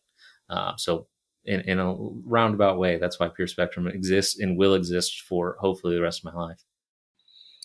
Uh, 0.49 0.73
so 0.77 1.07
in, 1.45 1.61
in 1.61 1.79
a 1.79 1.93
roundabout 1.93 2.79
way, 2.79 2.97
that's 2.97 3.19
why 3.19 3.27
Pure 3.27 3.47
Spectrum 3.47 3.87
exists 3.87 4.39
and 4.39 4.57
will 4.57 4.73
exist 4.73 5.21
for 5.21 5.57
hopefully 5.59 5.95
the 5.95 6.01
rest 6.01 6.25
of 6.25 6.33
my 6.33 6.39
life 6.39 6.63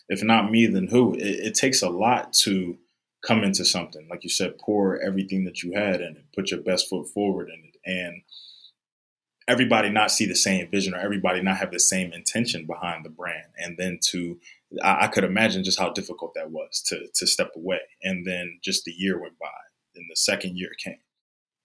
if 0.08 0.22
not 0.22 0.50
me, 0.50 0.66
then 0.66 0.88
who? 0.88 1.14
It, 1.14 1.46
it, 1.46 1.54
takes 1.54 1.82
a 1.82 1.88
lot 1.88 2.32
to 2.44 2.78
come 3.26 3.42
into 3.42 3.64
something. 3.64 4.06
Like 4.08 4.24
you 4.24 4.30
said, 4.30 4.58
pour 4.58 5.00
everything 5.00 5.44
that 5.44 5.62
you 5.62 5.72
had 5.72 6.00
and 6.00 6.16
put 6.34 6.50
your 6.50 6.60
best 6.60 6.88
foot 6.88 7.08
forward 7.08 7.48
in 7.48 7.64
it. 7.64 7.76
And 7.86 8.22
everybody 9.48 9.90
not 9.90 10.10
see 10.10 10.26
the 10.26 10.34
same 10.34 10.70
vision 10.70 10.94
or 10.94 10.98
everybody 10.98 11.42
not 11.42 11.58
have 11.58 11.70
the 11.70 11.80
same 11.80 12.12
intention 12.12 12.66
behind 12.66 13.04
the 13.04 13.10
brand. 13.10 13.48
And 13.56 13.76
then 13.78 13.98
to, 14.10 14.38
I, 14.82 15.04
I 15.04 15.06
could 15.08 15.24
imagine 15.24 15.64
just 15.64 15.78
how 15.78 15.90
difficult 15.90 16.32
that 16.34 16.50
was 16.50 16.82
to, 16.86 17.06
to 17.14 17.26
step 17.26 17.52
away. 17.56 17.80
And 18.02 18.26
then 18.26 18.58
just 18.62 18.84
the 18.84 18.92
year 18.92 19.20
went 19.20 19.38
by. 19.38 19.48
Then 19.94 20.04
the 20.08 20.16
second 20.16 20.56
year 20.56 20.70
came. 20.82 20.98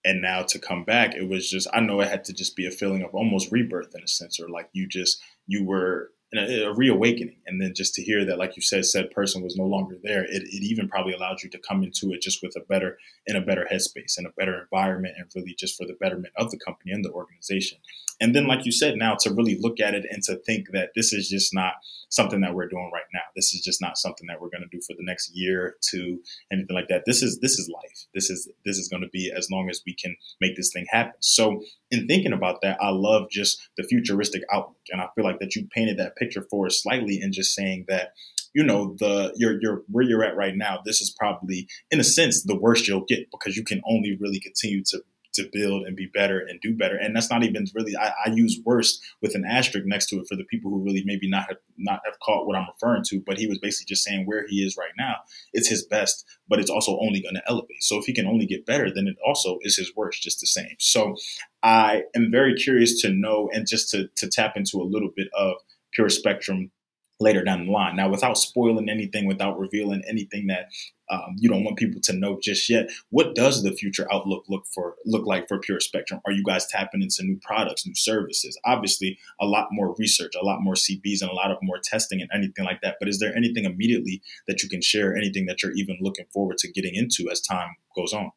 And 0.05 0.21
now 0.21 0.43
to 0.43 0.59
come 0.59 0.85
back, 0.85 1.13
it 1.13 1.27
was 1.27 1.49
just, 1.49 1.67
I 1.73 1.81
know 1.81 1.99
it 1.99 2.09
had 2.09 2.23
to 2.25 2.33
just 2.33 2.55
be 2.55 2.65
a 2.65 2.71
feeling 2.71 3.01
of 3.01 3.13
almost 3.13 3.51
rebirth 3.51 3.93
in 3.93 4.03
a 4.03 4.07
sense, 4.07 4.39
or 4.39 4.47
like 4.47 4.69
you 4.71 4.87
just, 4.87 5.21
you 5.45 5.65
were 5.65 6.11
a, 6.33 6.63
a, 6.63 6.73
reawakening. 6.73 7.37
And 7.47 7.61
then 7.61 7.73
just 7.75 7.95
to 7.95 8.03
hear 8.03 8.25
that, 8.25 8.37
like 8.37 8.55
you 8.55 8.61
said, 8.61 8.85
said 8.85 9.11
person 9.11 9.41
was 9.41 9.55
no 9.55 9.65
longer 9.65 9.97
there, 10.03 10.23
it, 10.23 10.43
it 10.43 10.63
even 10.63 10.87
probably 10.87 11.13
allowed 11.13 11.41
you 11.43 11.49
to 11.49 11.59
come 11.59 11.83
into 11.83 12.11
it 12.13 12.21
just 12.21 12.43
with 12.43 12.55
a 12.55 12.61
better, 12.61 12.97
in 13.25 13.35
a 13.35 13.41
better 13.41 13.67
headspace 13.71 14.17
and 14.17 14.27
a 14.27 14.31
better 14.37 14.61
environment 14.61 15.15
and 15.17 15.29
really 15.35 15.55
just 15.57 15.77
for 15.77 15.85
the 15.85 15.97
betterment 15.99 16.33
of 16.37 16.51
the 16.51 16.59
company 16.59 16.91
and 16.91 17.03
the 17.03 17.11
organization. 17.11 17.79
And 18.21 18.35
then, 18.35 18.47
like 18.47 18.65
you 18.65 18.71
said, 18.71 18.95
now 18.97 19.15
to 19.21 19.33
really 19.33 19.57
look 19.59 19.79
at 19.79 19.95
it 19.95 20.05
and 20.09 20.21
to 20.23 20.35
think 20.35 20.71
that 20.73 20.89
this 20.93 21.13
is 21.13 21.29
just 21.29 21.53
not 21.53 21.75
something 22.09 22.41
that 22.41 22.53
we're 22.53 22.67
doing 22.67 22.91
right 22.93 23.03
now. 23.13 23.21
This 23.35 23.53
is 23.53 23.61
just 23.61 23.81
not 23.81 23.97
something 23.97 24.27
that 24.27 24.41
we're 24.41 24.49
going 24.49 24.67
to 24.69 24.77
do 24.77 24.81
for 24.81 24.93
the 24.93 25.03
next 25.03 25.31
year 25.33 25.77
two, 25.81 26.21
anything 26.51 26.75
like 26.75 26.89
that. 26.89 27.03
This 27.05 27.23
is 27.23 27.39
this 27.39 27.57
is 27.57 27.69
life. 27.69 28.07
This 28.13 28.29
is 28.29 28.49
this 28.65 28.77
is 28.77 28.89
going 28.89 29.03
to 29.03 29.09
be 29.09 29.31
as 29.35 29.49
long 29.49 29.69
as 29.69 29.81
we 29.85 29.93
can 29.93 30.15
make 30.41 30.55
this 30.55 30.71
thing 30.73 30.85
happen. 30.89 31.13
So, 31.21 31.63
in 31.91 32.07
thinking 32.07 32.33
about 32.33 32.61
that, 32.61 32.77
I 32.81 32.89
love 32.89 33.29
just 33.29 33.69
the 33.77 33.83
futuristic 33.83 34.43
outlook, 34.51 34.75
and 34.89 35.01
I 35.01 35.07
feel 35.15 35.23
like 35.23 35.39
that 35.39 35.55
you 35.55 35.67
painted 35.73 35.97
that 35.97 36.15
picture 36.19 36.45
for 36.49 36.69
slightly 36.69 37.19
and 37.21 37.33
just 37.33 37.55
saying 37.55 37.85
that 37.87 38.13
you 38.53 38.63
know 38.63 38.95
the 38.99 39.31
you're 39.35 39.61
you're 39.61 39.83
where 39.87 40.03
you're 40.03 40.23
at 40.23 40.35
right 40.35 40.55
now 40.55 40.79
this 40.85 41.01
is 41.01 41.09
probably 41.17 41.67
in 41.91 41.99
a 41.99 42.03
sense 42.03 42.43
the 42.43 42.59
worst 42.59 42.87
you'll 42.87 43.05
get 43.07 43.29
because 43.31 43.55
you 43.55 43.63
can 43.63 43.81
only 43.87 44.17
really 44.19 44.39
continue 44.39 44.83
to 44.83 45.01
to 45.33 45.49
build 45.51 45.85
and 45.85 45.95
be 45.95 46.07
better 46.07 46.39
and 46.39 46.59
do 46.61 46.75
better. 46.75 46.95
And 46.95 47.15
that's 47.15 47.29
not 47.29 47.43
even 47.43 47.65
really 47.73 47.95
I, 47.95 48.11
I, 48.25 48.29
use 48.29 48.59
worst 48.65 49.01
with 49.21 49.35
an 49.35 49.45
asterisk 49.45 49.85
next 49.85 50.07
to 50.07 50.17
it 50.17 50.27
for 50.27 50.35
the 50.35 50.43
people 50.43 50.71
who 50.71 50.83
really 50.83 51.03
maybe 51.05 51.29
not 51.29 51.47
have 51.47 51.57
not 51.77 52.01
have 52.05 52.19
caught 52.19 52.47
what 52.47 52.55
I'm 52.55 52.67
referring 52.73 53.03
to. 53.09 53.21
But 53.25 53.37
he 53.37 53.47
was 53.47 53.59
basically 53.59 53.93
just 53.93 54.03
saying 54.03 54.25
where 54.25 54.45
he 54.47 54.57
is 54.57 54.75
right 54.77 54.91
now, 54.97 55.15
it's 55.53 55.69
his 55.69 55.85
best, 55.85 56.25
but 56.47 56.59
it's 56.59 56.69
also 56.69 56.97
only 56.99 57.21
going 57.21 57.35
to 57.35 57.43
elevate. 57.47 57.81
So 57.81 57.97
if 57.97 58.05
he 58.05 58.13
can 58.13 58.27
only 58.27 58.45
get 58.45 58.65
better, 58.65 58.91
then 58.93 59.07
it 59.07 59.17
also 59.25 59.57
is 59.61 59.77
his 59.77 59.95
worst 59.95 60.21
just 60.21 60.39
the 60.39 60.47
same. 60.47 60.75
So 60.79 61.15
I 61.61 62.03
am 62.15 62.31
very 62.31 62.55
curious 62.55 63.01
to 63.01 63.09
know 63.09 63.49
and 63.53 63.67
just 63.67 63.89
to 63.91 64.09
to 64.17 64.27
tap 64.27 64.53
into 64.55 64.77
a 64.77 64.83
little 64.83 65.11
bit 65.15 65.27
of 65.37 65.55
pure 65.99 66.09
spectrum 66.09 66.71
later 67.19 67.43
down 67.43 67.65
the 67.65 67.71
line. 67.71 67.97
Now, 67.97 68.07
without 68.09 68.37
spoiling 68.37 68.87
anything, 68.87 69.27
without 69.27 69.59
revealing 69.59 70.01
anything 70.07 70.47
that 70.47 70.69
um, 71.11 71.35
you 71.35 71.49
don't 71.49 71.65
want 71.65 71.77
people 71.77 71.99
to 71.99 72.13
know 72.13 72.39
just 72.41 72.69
yet, 72.69 72.89
what 73.09 73.35
does 73.35 73.63
the 73.63 73.73
future 73.73 74.07
outlook 74.09 74.45
look 74.47 74.63
for 74.73 74.95
look 75.05 75.25
like 75.25 75.49
for 75.49 75.59
Pure 75.59 75.81
Spectrum? 75.81 76.21
Are 76.25 76.31
you 76.31 76.41
guys 76.45 76.67
tapping 76.67 77.01
into 77.01 77.23
new 77.23 77.37
products, 77.41 77.85
new 77.85 77.95
services? 77.95 78.57
Obviously, 78.63 79.17
a 79.41 79.45
lot 79.45 79.67
more 79.71 79.93
research, 79.99 80.31
a 80.41 80.45
lot 80.45 80.61
more 80.61 80.75
CBs, 80.75 81.21
and 81.21 81.29
a 81.29 81.35
lot 81.35 81.51
of 81.51 81.57
more 81.61 81.81
testing 81.83 82.21
and 82.21 82.29
anything 82.33 82.63
like 82.63 82.79
that. 82.79 82.95
But 82.97 83.09
is 83.09 83.19
there 83.19 83.35
anything 83.35 83.65
immediately 83.65 84.21
that 84.47 84.63
you 84.63 84.69
can 84.69 84.81
share? 84.81 85.17
Anything 85.17 85.47
that 85.47 85.61
you're 85.61 85.73
even 85.73 85.97
looking 85.99 86.27
forward 86.31 86.59
to 86.59 86.71
getting 86.71 86.95
into 86.95 87.29
as 87.29 87.41
time 87.41 87.75
goes 87.93 88.13
on? 88.13 88.31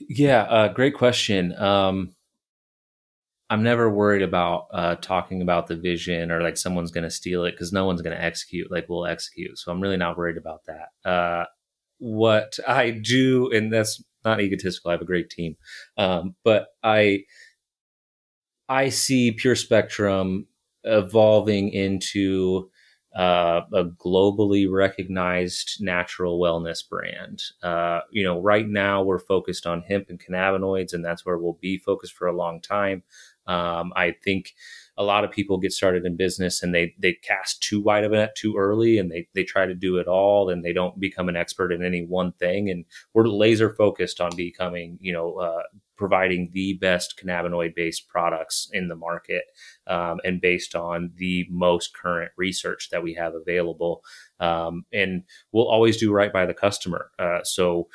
Yeah, 0.00 0.42
uh, 0.42 0.72
great 0.72 0.94
question. 0.94 1.54
Um, 1.56 2.16
I'm 3.50 3.62
never 3.62 3.88
worried 3.88 4.22
about 4.22 4.66
uh, 4.72 4.96
talking 4.96 5.40
about 5.40 5.66
the 5.68 5.76
vision 5.76 6.30
or 6.30 6.42
like 6.42 6.56
someone's 6.58 6.90
going 6.90 7.04
to 7.04 7.10
steal 7.10 7.44
it 7.44 7.52
because 7.52 7.72
no 7.72 7.86
one's 7.86 8.02
going 8.02 8.16
to 8.16 8.22
execute 8.22 8.70
like 8.70 8.88
we'll 8.88 9.06
execute. 9.06 9.58
So 9.58 9.72
I'm 9.72 9.80
really 9.80 9.96
not 9.96 10.18
worried 10.18 10.36
about 10.36 10.62
that. 10.66 11.10
Uh, 11.10 11.44
what 11.98 12.58
I 12.66 12.90
do, 12.90 13.50
and 13.50 13.72
that's 13.72 14.02
not 14.24 14.40
egotistical. 14.40 14.90
I 14.90 14.94
have 14.94 15.02
a 15.02 15.06
great 15.06 15.30
team, 15.30 15.56
um, 15.96 16.34
but 16.44 16.68
I 16.82 17.24
I 18.68 18.88
see 18.90 19.32
Pure 19.32 19.56
Spectrum 19.56 20.46
evolving 20.84 21.70
into 21.70 22.70
uh, 23.16 23.62
a 23.72 23.84
globally 23.84 24.70
recognized 24.70 25.78
natural 25.80 26.38
wellness 26.38 26.86
brand. 26.88 27.42
Uh, 27.62 28.00
you 28.10 28.22
know, 28.22 28.40
right 28.40 28.68
now 28.68 29.02
we're 29.02 29.18
focused 29.18 29.66
on 29.66 29.82
hemp 29.82 30.10
and 30.10 30.20
cannabinoids, 30.20 30.92
and 30.92 31.04
that's 31.04 31.24
where 31.24 31.38
we'll 31.38 31.58
be 31.60 31.78
focused 31.78 32.12
for 32.12 32.28
a 32.28 32.36
long 32.36 32.60
time. 32.60 33.02
Um, 33.48 33.92
I 33.96 34.14
think 34.22 34.54
a 34.96 35.04
lot 35.04 35.24
of 35.24 35.30
people 35.30 35.58
get 35.58 35.72
started 35.72 36.04
in 36.04 36.16
business 36.16 36.62
and 36.62 36.74
they 36.74 36.94
they 36.98 37.14
cast 37.14 37.62
too 37.62 37.80
wide 37.80 38.04
of 38.04 38.12
a 38.12 38.16
net 38.16 38.34
too 38.36 38.56
early 38.56 38.98
and 38.98 39.10
they 39.10 39.28
they 39.34 39.44
try 39.44 39.64
to 39.64 39.74
do 39.74 39.96
it 39.96 40.08
all 40.08 40.50
and 40.50 40.64
they 40.64 40.72
don't 40.72 41.00
become 41.00 41.28
an 41.28 41.36
expert 41.36 41.72
in 41.72 41.84
any 41.84 42.04
one 42.04 42.32
thing. 42.32 42.68
And 42.68 42.84
we're 43.14 43.28
laser 43.28 43.74
focused 43.74 44.20
on 44.20 44.34
becoming 44.36 44.98
you 45.00 45.12
know 45.12 45.36
uh, 45.36 45.62
providing 45.96 46.50
the 46.52 46.74
best 46.74 47.20
cannabinoid 47.22 47.74
based 47.74 48.08
products 48.08 48.68
in 48.72 48.88
the 48.88 48.96
market 48.96 49.44
um, 49.86 50.18
and 50.24 50.40
based 50.40 50.74
on 50.74 51.12
the 51.16 51.46
most 51.50 51.94
current 51.94 52.30
research 52.36 52.88
that 52.90 53.02
we 53.02 53.14
have 53.14 53.34
available. 53.34 54.02
Um, 54.40 54.84
and 54.92 55.24
we'll 55.52 55.68
always 55.68 55.96
do 55.96 56.12
right 56.12 56.32
by 56.32 56.46
the 56.46 56.54
customer. 56.54 57.10
Uh, 57.18 57.40
so 57.42 57.88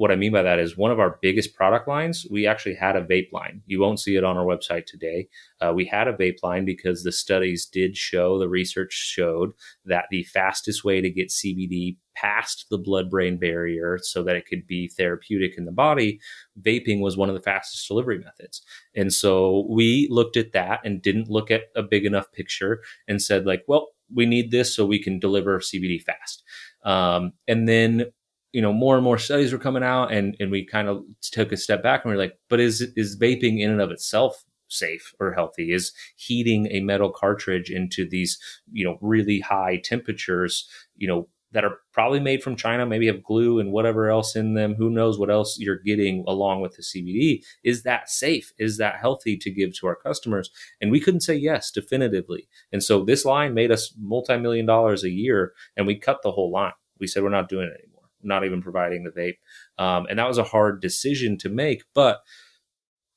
what 0.00 0.10
I 0.10 0.16
mean 0.16 0.32
by 0.32 0.40
that 0.40 0.58
is 0.58 0.78
one 0.78 0.90
of 0.90 0.98
our 0.98 1.18
biggest 1.20 1.54
product 1.54 1.86
lines, 1.86 2.26
we 2.30 2.46
actually 2.46 2.74
had 2.74 2.96
a 2.96 3.04
vape 3.04 3.30
line. 3.32 3.60
You 3.66 3.80
won't 3.80 4.00
see 4.00 4.16
it 4.16 4.24
on 4.24 4.38
our 4.38 4.46
website 4.46 4.86
today. 4.86 5.28
Uh, 5.60 5.74
we 5.74 5.84
had 5.84 6.08
a 6.08 6.14
vape 6.14 6.42
line 6.42 6.64
because 6.64 7.02
the 7.02 7.12
studies 7.12 7.66
did 7.66 7.98
show, 7.98 8.38
the 8.38 8.48
research 8.48 8.94
showed 8.94 9.50
that 9.84 10.06
the 10.10 10.22
fastest 10.22 10.84
way 10.84 11.02
to 11.02 11.10
get 11.10 11.28
CBD 11.28 11.98
past 12.16 12.64
the 12.70 12.78
blood 12.78 13.10
brain 13.10 13.36
barrier 13.36 13.98
so 14.00 14.22
that 14.22 14.36
it 14.36 14.46
could 14.46 14.66
be 14.66 14.88
therapeutic 14.88 15.58
in 15.58 15.66
the 15.66 15.70
body, 15.70 16.18
vaping 16.58 17.02
was 17.02 17.18
one 17.18 17.28
of 17.28 17.34
the 17.34 17.42
fastest 17.42 17.86
delivery 17.86 18.20
methods. 18.20 18.62
And 18.96 19.12
so 19.12 19.66
we 19.68 20.08
looked 20.10 20.38
at 20.38 20.52
that 20.52 20.80
and 20.82 21.02
didn't 21.02 21.28
look 21.28 21.50
at 21.50 21.64
a 21.76 21.82
big 21.82 22.06
enough 22.06 22.32
picture 22.32 22.80
and 23.06 23.20
said, 23.20 23.44
like, 23.44 23.64
well, 23.68 23.88
we 24.14 24.24
need 24.24 24.50
this 24.50 24.74
so 24.74 24.86
we 24.86 25.02
can 25.02 25.18
deliver 25.18 25.58
CBD 25.58 26.02
fast. 26.02 26.42
Um, 26.84 27.34
and 27.46 27.68
then 27.68 28.06
you 28.52 28.60
know 28.60 28.72
more 28.72 28.96
and 28.96 29.04
more 29.04 29.18
studies 29.18 29.52
were 29.52 29.58
coming 29.58 29.82
out 29.82 30.12
and 30.12 30.36
and 30.40 30.50
we 30.50 30.64
kind 30.64 30.88
of 30.88 31.02
took 31.20 31.52
a 31.52 31.56
step 31.56 31.82
back 31.82 32.04
and 32.04 32.10
we 32.10 32.16
are 32.16 32.22
like 32.22 32.38
but 32.48 32.60
is 32.60 32.80
is 32.96 33.18
vaping 33.18 33.60
in 33.60 33.70
and 33.70 33.80
of 33.80 33.90
itself 33.90 34.44
safe 34.68 35.12
or 35.18 35.32
healthy 35.32 35.72
is 35.72 35.92
heating 36.16 36.68
a 36.70 36.80
metal 36.80 37.10
cartridge 37.10 37.70
into 37.70 38.08
these 38.08 38.38
you 38.72 38.84
know 38.84 38.98
really 39.00 39.40
high 39.40 39.80
temperatures 39.82 40.68
you 40.96 41.08
know 41.08 41.28
that 41.52 41.64
are 41.64 41.78
probably 41.92 42.20
made 42.20 42.42
from 42.42 42.54
China, 42.54 42.86
maybe 42.86 43.08
have 43.08 43.24
glue 43.24 43.58
and 43.58 43.72
whatever 43.72 44.08
else 44.08 44.36
in 44.36 44.54
them. 44.54 44.74
Who 44.76 44.88
knows 44.88 45.18
what 45.18 45.30
else 45.30 45.58
you're 45.58 45.80
getting 45.80 46.24
along 46.28 46.60
with 46.60 46.76
the 46.76 46.82
CBD? 46.82 47.42
Is 47.64 47.82
that 47.82 48.08
safe? 48.08 48.52
Is 48.58 48.76
that 48.76 49.00
healthy 49.00 49.36
to 49.38 49.50
give 49.50 49.74
to 49.78 49.88
our 49.88 49.96
customers? 49.96 50.50
And 50.80 50.92
we 50.92 51.00
couldn't 51.00 51.22
say 51.22 51.34
yes 51.34 51.70
definitively. 51.72 52.48
And 52.72 52.82
so 52.82 53.04
this 53.04 53.24
line 53.24 53.52
made 53.52 53.72
us 53.72 53.92
multi 53.98 54.36
million 54.36 54.66
dollars 54.66 55.02
a 55.02 55.10
year, 55.10 55.52
and 55.76 55.86
we 55.86 55.96
cut 55.96 56.22
the 56.22 56.32
whole 56.32 56.52
line. 56.52 56.72
We 57.00 57.08
said 57.08 57.22
we're 57.22 57.30
not 57.30 57.48
doing 57.48 57.66
it 57.66 57.80
anymore 57.80 57.89
not 58.22 58.44
even 58.44 58.62
providing 58.62 59.04
the 59.04 59.10
vape. 59.10 59.38
Um, 59.82 60.06
and 60.08 60.18
that 60.18 60.28
was 60.28 60.38
a 60.38 60.44
hard 60.44 60.80
decision 60.80 61.38
to 61.38 61.48
make, 61.48 61.82
but 61.94 62.20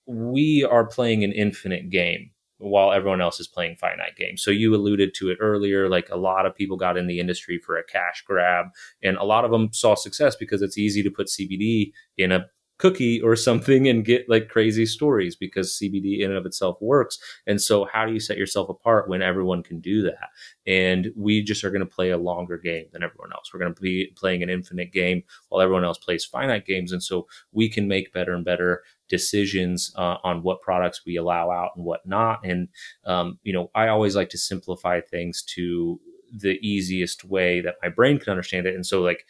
we 0.06 0.68
are 0.70 0.86
playing 0.86 1.24
an 1.24 1.32
infinite 1.32 1.90
game 1.90 2.32
while 2.58 2.94
everyone 2.94 3.22
else 3.22 3.40
is 3.40 3.48
playing 3.48 3.76
finite 3.76 4.16
games. 4.16 4.42
So 4.42 4.52
you 4.52 4.74
alluded 4.74 5.14
to 5.16 5.30
it 5.30 5.38
earlier, 5.42 5.90
like 5.90 6.10
a 6.10 6.18
lot 6.18 6.46
of 6.46 6.56
people 6.56 6.78
got 6.78 6.98
in 6.98 7.08
the 7.08 7.20
industry 7.20 7.60
for 7.60 7.78
a 7.78 7.84
cash 7.84 8.24
grab, 8.26 8.68
and 9.04 9.18
a 9.18 9.24
lot 9.24 9.44
of 9.44 9.52
them 9.52 9.70
saw 9.74 9.96
success 9.96 10.36
because 10.36 10.62
it's 10.62 10.78
easy 10.78 11.04
to 11.04 11.12
put 11.12 11.28
CBD 11.28 11.92
in 12.18 12.32
a 12.32 12.46
cookie 12.78 13.22
or 13.22 13.36
something 13.48 13.88
and 13.88 14.06
get 14.06 14.30
like 14.30 14.50
crazy 14.50 14.86
stories 14.86 15.36
because 15.36 15.78
CBD 15.78 16.20
in 16.20 16.30
and 16.30 16.38
of 16.38 16.46
itself 16.46 16.78
works. 16.82 17.18
And 17.48 17.62
so, 17.62 17.86
how 17.92 18.06
do 18.06 18.14
you 18.14 18.20
set 18.20 18.38
yourself 18.38 18.70
apart 18.70 19.10
when 19.10 19.22
everyone 19.22 19.64
can 19.64 19.80
do 19.80 20.02
that? 20.04 20.30
And 20.66 21.12
we 21.16 21.44
just 21.44 21.64
are 21.64 21.72
going 21.72 21.82
to 21.82 21.86
play 21.86 22.12
a 22.12 22.18
longer 22.18 22.58
game 22.58 22.86
than 22.92 23.04
everyone 23.04 23.32
else. 23.34 23.52
We're 23.54 23.60
going 23.60 23.74
to 23.74 23.82
be 23.82 24.14
playing 24.16 24.44
an 24.44 24.50
infinite 24.50 24.92
game 24.92 25.24
while 25.50 25.62
everyone 25.62 25.84
else 25.84 25.98
plays 25.98 26.26
finite 26.26 26.66
games. 26.66 26.92
And 26.92 27.04
so, 27.04 27.28
we 27.52 27.70
can 27.70 27.88
make 27.88 28.14
better 28.14 28.34
and 28.34 28.46
better 28.46 28.84
decisions 29.10 29.94
uh, 29.96 30.18
on 30.24 30.42
what 30.42 30.62
products 30.62 31.02
we 31.06 31.18
allow 31.18 31.52
out 31.52 31.72
and 31.76 31.86
what 31.86 32.06
not. 32.06 32.40
And, 32.44 32.68
um, 33.06 33.38
you 33.44 33.54
know, 33.54 33.70
I 33.76 33.90
always 33.90 34.16
like 34.16 34.30
to 34.30 34.38
simplify 34.38 35.02
things 35.02 35.44
to 35.56 36.00
the 36.36 36.58
easiest 36.68 37.24
way 37.24 37.62
that 37.62 37.76
my 37.84 37.90
brain 37.90 38.18
can 38.18 38.32
understand 38.32 38.66
it. 38.66 38.76
And 38.76 38.86
so, 38.86 39.02
like, 39.02 39.26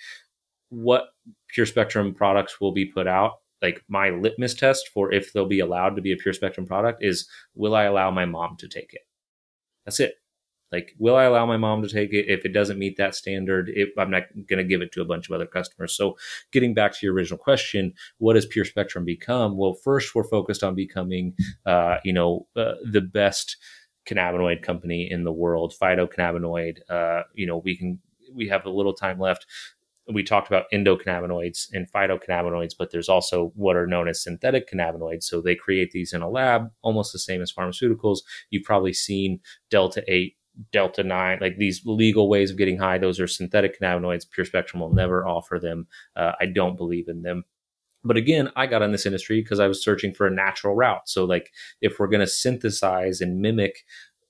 what 0.69 1.09
pure 1.53 1.65
spectrum 1.65 2.13
products 2.13 2.59
will 2.59 2.71
be 2.71 2.85
put 2.85 3.07
out. 3.07 3.33
Like 3.61 3.81
my 3.87 4.09
litmus 4.09 4.53
test 4.53 4.89
for 4.93 5.13
if 5.13 5.31
they'll 5.31 5.45
be 5.45 5.61
allowed 5.61 5.95
to 5.95 6.01
be 6.01 6.11
a 6.11 6.17
pure 6.17 6.33
spectrum 6.33 6.65
product 6.67 7.01
is 7.01 7.29
will 7.55 7.75
i 7.75 7.83
allow 7.83 8.11
my 8.11 8.25
mom 8.25 8.57
to 8.57 8.67
take 8.67 8.93
it? 8.93 9.01
That's 9.85 10.01
it. 10.01 10.15
Like 10.69 10.93
will 10.97 11.15
i 11.15 11.23
allow 11.23 11.45
my 11.45 11.55
mom 11.55 11.81
to 11.83 11.87
take 11.87 12.11
it? 12.11 12.25
If 12.27 12.43
it 12.43 12.51
doesn't 12.51 12.79
meet 12.79 12.97
that 12.97 13.15
standard 13.15 13.71
if 13.73 13.89
i'm 13.97 14.11
not 14.11 14.23
going 14.49 14.57
to 14.57 14.65
give 14.65 14.81
it 14.81 14.91
to 14.93 15.01
a 15.01 15.05
bunch 15.05 15.29
of 15.29 15.33
other 15.33 15.45
customers. 15.45 15.95
So 15.95 16.17
getting 16.51 16.73
back 16.73 16.91
to 16.93 17.05
your 17.05 17.15
original 17.15 17.37
question 17.37 17.93
what 18.17 18.33
does 18.33 18.45
pure 18.45 18.65
spectrum 18.65 19.05
become? 19.05 19.55
Well 19.55 19.75
first 19.75 20.13
we're 20.13 20.25
focused 20.25 20.63
on 20.63 20.75
becoming 20.75 21.35
uh, 21.65 21.97
you 22.03 22.11
know 22.11 22.47
uh, 22.57 22.73
the 22.83 23.01
best 23.01 23.55
cannabinoid 24.05 24.61
company 24.61 25.09
in 25.09 25.23
the 25.23 25.31
world 25.31 25.73
phytocannabinoid. 25.81 26.79
Uh, 26.89 27.23
you 27.33 27.47
know 27.47 27.59
we 27.59 27.77
can 27.77 27.99
we 28.33 28.49
have 28.49 28.65
a 28.65 28.69
little 28.69 28.93
time 28.93 29.19
left 29.19 29.45
we 30.11 30.23
talked 30.23 30.47
about 30.47 30.65
endocannabinoids 30.73 31.67
and 31.71 31.89
phytocannabinoids, 31.91 32.73
but 32.77 32.91
there's 32.91 33.09
also 33.09 33.51
what 33.55 33.75
are 33.75 33.87
known 33.87 34.07
as 34.07 34.21
synthetic 34.21 34.69
cannabinoids. 34.69 35.23
So 35.23 35.41
they 35.41 35.55
create 35.55 35.91
these 35.91 36.13
in 36.13 36.21
a 36.21 36.29
lab, 36.29 36.69
almost 36.81 37.13
the 37.13 37.19
same 37.19 37.41
as 37.41 37.53
pharmaceuticals. 37.53 38.19
You've 38.49 38.65
probably 38.65 38.93
seen 38.93 39.39
Delta 39.69 40.03
8, 40.07 40.35
Delta 40.71 41.03
9, 41.03 41.37
like 41.39 41.57
these 41.57 41.81
legal 41.85 42.27
ways 42.27 42.51
of 42.51 42.57
getting 42.57 42.77
high. 42.77 42.97
Those 42.97 43.19
are 43.19 43.27
synthetic 43.27 43.79
cannabinoids. 43.79 44.29
Pure 44.29 44.45
Spectrum 44.45 44.81
will 44.81 44.93
never 44.93 45.25
offer 45.25 45.57
them. 45.57 45.87
Uh, 46.15 46.33
I 46.39 46.47
don't 46.47 46.77
believe 46.77 47.07
in 47.07 47.21
them. 47.21 47.45
But 48.03 48.17
again, 48.17 48.51
I 48.57 48.67
got 48.67 48.81
in 48.81 48.91
this 48.91 49.05
industry 49.05 49.41
because 49.41 49.61
I 49.61 49.67
was 49.67 49.81
searching 49.81 50.13
for 50.13 50.27
a 50.27 50.31
natural 50.31 50.75
route. 50.75 51.07
So, 51.07 51.23
like, 51.23 51.51
if 51.81 51.99
we're 51.99 52.07
going 52.07 52.19
to 52.19 52.27
synthesize 52.27 53.21
and 53.21 53.39
mimic 53.39 53.77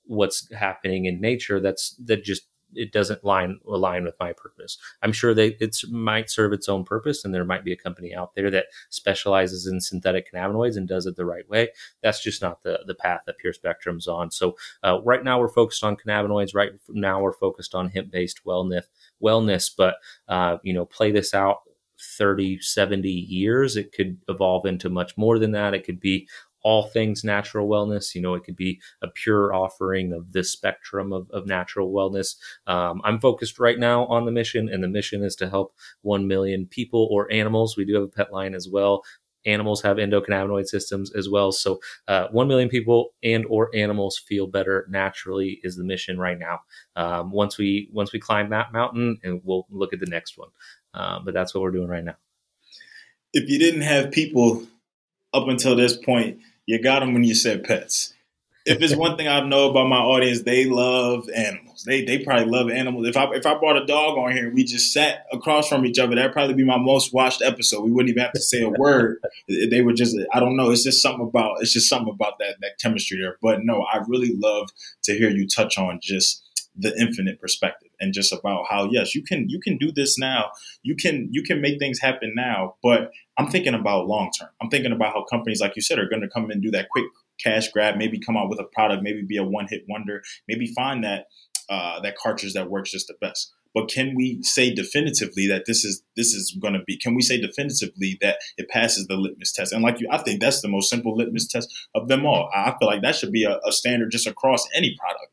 what's 0.06 0.52
happening 0.54 1.06
in 1.06 1.20
nature, 1.20 1.60
that's 1.60 1.96
that 2.06 2.24
just 2.24 2.44
it 2.76 2.92
doesn't 2.92 3.24
line 3.24 3.60
align 3.68 4.04
with 4.04 4.16
my 4.20 4.34
purpose. 4.34 4.78
I'm 5.02 5.12
sure 5.12 5.34
they 5.34 5.50
it 5.60 5.78
might 5.90 6.30
serve 6.30 6.54
its 6.54 6.70
own 6.70 6.84
purpose, 6.84 7.24
and 7.24 7.34
there 7.34 7.46
might 7.46 7.64
be 7.64 7.72
a 7.72 7.78
company 7.78 8.14
out 8.14 8.36
there 8.36 8.52
that 8.52 8.68
specializes 8.90 9.68
in 9.68 9.82
synthetic 9.82 10.32
cannabinoids 10.32 10.78
and 10.78 10.88
does 10.88 11.06
it 11.06 11.16
the 11.16 11.26
right 11.26 11.48
way. 11.50 11.70
That's 12.02 12.22
just 12.22 12.42
not 12.42 12.64
the 12.64 12.80
the 12.86 12.96
path 12.96 13.22
that 13.26 13.38
Pure 13.38 13.54
Spectrum's 13.54 14.08
on. 14.08 14.32
So 14.32 14.58
uh, 14.84 15.00
right 15.04 15.24
now 15.24 15.40
we're 15.40 15.48
focused 15.48 15.84
on 15.84 15.98
cannabinoids. 15.98 16.56
Right 16.56 16.72
now 16.90 17.22
we're 17.22 17.34
focused 17.34 17.76
on 17.76 17.90
hemp 17.90 18.12
based 18.12 18.44
wellness. 18.46 18.86
Wellness, 19.22 19.72
but 19.76 19.96
uh, 20.28 20.58
you 20.64 20.74
know, 20.74 20.86
play 20.86 21.12
this 21.12 21.34
out 21.34 21.62
30, 22.00 22.60
70 22.60 23.10
years. 23.10 23.78
It 23.78 23.94
could 23.94 24.18
evolve 24.28 24.66
into 24.66 24.90
much 24.90 25.18
more 25.18 25.40
than 25.40 25.52
that. 25.52 25.74
It 25.74 25.86
could 25.86 26.00
be 26.00 26.28
all 26.64 26.84
things 26.84 27.24
natural 27.24 27.68
wellness. 27.68 28.16
You 28.16 28.22
know, 28.22 28.34
it 28.34 28.44
could 28.44 28.56
be 28.56 28.82
a 29.02 29.08
pure 29.08 29.54
offering 29.54 30.14
of 30.14 30.32
this 30.32 30.52
spectrum 30.52 31.14
of, 31.14 31.30
of 31.32 31.46
natural 31.46 31.92
wellness. 31.92 32.36
Um, 32.68 33.02
I'm 33.04 33.20
focused 33.20 33.60
right 33.60 33.78
now 33.78 34.06
on 34.08 34.26
the 34.26 34.32
mission, 34.32 34.70
and 34.70 34.84
the 34.84 34.88
mission 34.88 35.24
is 35.24 35.36
to 35.38 35.50
help 35.50 35.76
1 36.02 36.28
million 36.28 36.66
people 36.66 37.08
or 37.12 37.32
animals. 37.32 37.78
We 37.78 37.86
do 37.86 37.96
have 37.96 38.04
a 38.04 38.08
pet 38.08 38.32
line 38.32 38.56
as 38.56 38.68
well. 38.70 39.04
Animals 39.46 39.82
have 39.82 39.98
endocannabinoid 39.98 40.68
systems 40.68 41.14
as 41.14 41.28
well. 41.28 41.52
So, 41.52 41.82
uh, 42.08 42.30
1 42.30 42.48
million 42.48 42.70
people 42.70 43.14
and 43.22 43.46
or 43.50 43.70
animals 43.76 44.18
feel 44.18 44.48
better 44.48 44.88
naturally 44.90 45.60
is 45.64 45.76
the 45.76 45.84
mission 45.84 46.18
right 46.18 46.40
now. 46.40 46.62
Um, 46.96 47.30
once 47.30 47.58
we 47.58 47.90
once 47.92 48.14
we 48.14 48.20
climb 48.20 48.52
that 48.52 48.72
mountain, 48.72 49.20
and 49.22 49.42
we'll 49.44 49.68
look 49.70 49.92
at 49.92 50.00
the 50.00 50.06
next 50.06 50.38
one. 50.38 50.50
Um, 50.94 51.26
but 51.26 51.34
that's 51.34 51.54
what 51.54 51.62
we're 51.62 51.72
doing 51.72 51.90
right 51.90 52.06
now. 52.06 52.16
If 53.34 53.50
you 53.50 53.60
didn't 53.60 53.82
have 53.82 54.12
people 54.12 54.66
up 55.34 55.48
until 55.48 55.76
this 55.76 55.98
point 55.98 56.40
you 56.66 56.82
got 56.82 57.00
them 57.00 57.14
when 57.14 57.24
you 57.24 57.36
said 57.36 57.64
pets. 57.64 58.14
If 58.66 58.82
it's 58.82 58.96
one 58.96 59.18
thing 59.18 59.28
I 59.28 59.42
know 59.42 59.70
about 59.70 59.90
my 59.90 59.98
audience, 59.98 60.44
they 60.44 60.64
love 60.64 61.30
animals. 61.36 61.84
They 61.86 62.06
they 62.06 62.20
probably 62.20 62.46
love 62.46 62.70
animals. 62.70 63.08
If 63.08 63.18
I 63.18 63.26
if 63.34 63.46
I 63.46 63.58
brought 63.60 63.76
a 63.76 63.86
dog 63.86 64.18
on 64.18 64.32
here 64.32 64.46
and 64.46 64.54
we 64.54 64.64
just 64.64 64.94
sat 64.94 65.26
across 65.34 65.68
from 65.68 65.86
each 65.86 66.00
other, 66.00 66.16
that'd 66.16 66.32
probably 66.32 66.54
be 66.54 66.64
my 66.64 66.78
most 66.78 67.14
watched 67.14 67.42
episode. 67.42 67.84
We 67.84 67.92
wouldn't 67.92 68.12
even 68.12 68.24
have 68.24 68.32
to 68.32 68.42
say 68.42 68.62
a 68.62 68.70
word. 68.70 69.20
they 69.50 69.82
would 69.82 69.98
just 69.98 70.18
I 70.34 70.40
don't 70.40 70.56
know. 70.56 70.72
It's 70.72 70.84
just 70.84 71.02
something 71.02 71.28
about 71.28 71.58
it's 71.60 71.74
just 71.74 71.90
something 71.90 72.14
about 72.14 72.40
that 72.40 72.56
that 72.62 72.80
chemistry 72.82 73.20
there. 73.20 73.38
But 73.42 73.60
no, 73.64 73.82
I 73.82 74.02
really 74.08 74.32
love 74.34 74.70
to 75.04 75.14
hear 75.14 75.30
you 75.30 75.46
touch 75.46 75.78
on 75.78 76.00
just 76.02 76.42
the 76.76 76.96
infinite 77.00 77.40
perspective 77.40 77.90
and 78.00 78.14
just 78.14 78.34
about 78.34 78.66
how 78.70 78.90
yes 78.92 79.14
you 79.14 79.24
can 79.24 79.48
you 79.48 79.60
can 79.60 79.78
do 79.78 79.92
this 79.92 80.18
now 80.18 80.50
you 80.82 80.96
can 80.96 81.28
you 81.32 81.44
can 81.44 81.62
make 81.62 81.78
things 81.78 82.00
happen 82.00 82.34
now 82.36 82.76
but 82.82 83.12
i'm 83.38 83.48
thinking 83.48 83.74
about 83.74 84.08
long 84.08 84.30
term 84.38 84.50
i'm 84.62 84.70
thinking 84.70 84.92
about 84.92 85.14
how 85.14 85.24
companies 85.24 85.62
like 85.62 85.76
you 85.76 85.82
said 85.82 86.00
are 86.00 86.10
going 86.10 86.22
to 86.22 86.30
come 86.30 86.50
and 86.50 86.62
do 86.62 86.72
that 86.72 86.90
quick 86.90 87.06
cash 87.40 87.70
grab 87.70 87.98
maybe 87.98 88.20
come 88.20 88.38
out 88.38 88.50
with 88.50 88.60
a 88.60 88.64
product 88.64 89.04
maybe 89.04 89.22
be 89.22 89.38
a 89.38 89.44
one 89.44 89.68
hit 89.70 89.84
wonder 89.88 90.22
maybe 90.48 90.68
find 90.68 91.04
that 91.04 91.28
uh, 91.70 92.00
that 92.02 92.18
cartridge 92.18 92.54
that 92.54 92.70
works 92.70 92.92
just 92.92 93.08
the 93.08 93.16
best 93.22 93.54
but 93.74 93.90
can 93.90 94.14
we 94.16 94.42
say 94.44 94.74
definitively 94.74 95.48
that 95.48 95.66
this 95.66 95.84
is 95.84 96.04
this 96.16 96.34
is 96.34 96.56
going 96.62 96.74
to 96.74 96.84
be? 96.86 96.96
Can 96.98 97.16
we 97.16 97.22
say 97.22 97.42
definitively 97.42 98.18
that 98.22 98.38
it 98.58 98.70
passes 98.70 99.08
the 99.08 99.16
litmus 99.16 99.52
test? 99.52 99.74
And 99.74 99.82
like 99.82 100.00
you, 100.00 100.08
I 100.12 100.20
think 100.20 100.42
that's 100.42 100.62
the 100.62 100.68
most 100.68 100.90
simple 100.90 101.16
litmus 101.16 101.48
test 101.48 101.74
of 101.96 102.08
them 102.08 102.26
all. 102.26 102.50
I 102.54 102.76
feel 102.80 102.88
like 102.88 103.02
that 103.02 103.16
should 103.16 103.32
be 103.32 103.46
a, 103.46 103.60
a 103.66 103.72
standard 103.72 104.12
just 104.12 104.28
across 104.28 104.68
any 104.76 104.96
product. 104.96 105.32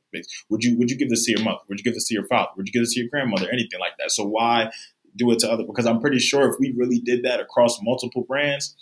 Would 0.49 0.65
you 0.65 0.77
would 0.79 0.91
you 0.91 0.97
give 0.97 1.11
this 1.11 1.27
to 1.27 1.33
your 1.33 1.43
mother? 1.43 1.61
Would 1.69 1.79
you 1.79 1.85
give 1.85 1.95
this 1.95 2.09
to 2.09 2.15
your 2.15 2.27
father? 2.27 2.51
Would 2.57 2.67
you 2.67 2.73
give 2.73 2.83
this 2.83 2.95
to 2.95 3.01
your 3.01 3.11
grandmother? 3.11 3.49
Anything 3.51 3.79
like 3.79 3.93
that? 3.99 4.11
So 4.11 4.25
why 4.25 4.71
do 5.17 5.31
it 5.31 5.39
to 5.41 5.51
other? 5.51 5.65
Because 5.65 5.87
I'm 5.87 6.01
pretty 6.01 6.19
sure 6.19 6.49
if 6.49 6.57
we 6.59 6.73
really 6.77 6.99
did 6.99 7.25
that 7.25 7.41
across 7.41 7.81
multiple 7.83 8.23
brands, 8.23 8.75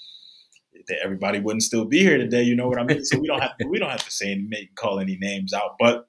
that 0.89 0.99
everybody 1.03 1.41
wouldn't 1.41 1.63
still 1.63 1.85
be 1.85 2.01
here 2.01 2.19
today. 2.19 2.43
You 2.43 2.57
know 2.57 2.69
what 2.69 2.79
I 2.79 2.85
mean? 2.85 3.05
So 3.05 3.19
we 3.19 3.27
don't 3.27 3.41
have 3.41 3.57
to, 3.59 3.67
we 3.67 3.79
don't 3.79 3.91
have 3.91 4.05
to 4.05 4.11
say 4.11 4.35
make 4.37 4.75
call 4.75 4.99
any 4.99 5.17
names 5.17 5.53
out, 5.53 5.77
but 5.79 6.09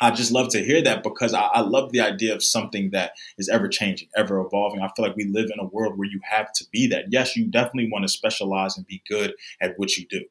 I 0.00 0.12
just 0.12 0.30
love 0.30 0.48
to 0.50 0.62
hear 0.62 0.80
that 0.82 1.02
because 1.02 1.34
I, 1.34 1.40
I, 1.40 1.60
love 1.60 1.90
the 1.90 2.00
idea 2.00 2.32
of 2.32 2.44
something 2.44 2.90
that 2.90 3.12
is 3.36 3.48
ever 3.48 3.66
changing, 3.66 4.08
ever 4.16 4.38
evolving. 4.38 4.80
I 4.80 4.88
feel 4.94 5.04
like 5.04 5.16
we 5.16 5.24
live 5.24 5.50
in 5.52 5.58
a 5.58 5.66
world 5.66 5.98
where 5.98 6.08
you 6.08 6.20
have 6.22 6.52
to 6.52 6.64
be 6.70 6.86
that. 6.88 7.06
Yes, 7.10 7.36
you 7.36 7.46
definitely 7.46 7.90
want 7.90 8.04
to 8.04 8.08
specialize 8.08 8.76
and 8.76 8.86
be 8.86 9.02
good 9.08 9.34
at 9.60 9.74
what 9.76 9.96
you 9.96 10.06
do. 10.08 10.24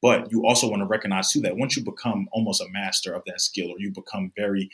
But 0.00 0.30
you 0.30 0.46
also 0.46 0.70
want 0.70 0.82
to 0.82 0.86
recognize 0.86 1.32
too 1.32 1.40
that 1.40 1.56
once 1.56 1.76
you 1.76 1.84
become 1.84 2.28
almost 2.30 2.60
a 2.60 2.68
master 2.70 3.12
of 3.12 3.22
that 3.26 3.40
skill 3.40 3.70
or 3.70 3.80
you 3.80 3.90
become 3.90 4.30
very 4.36 4.70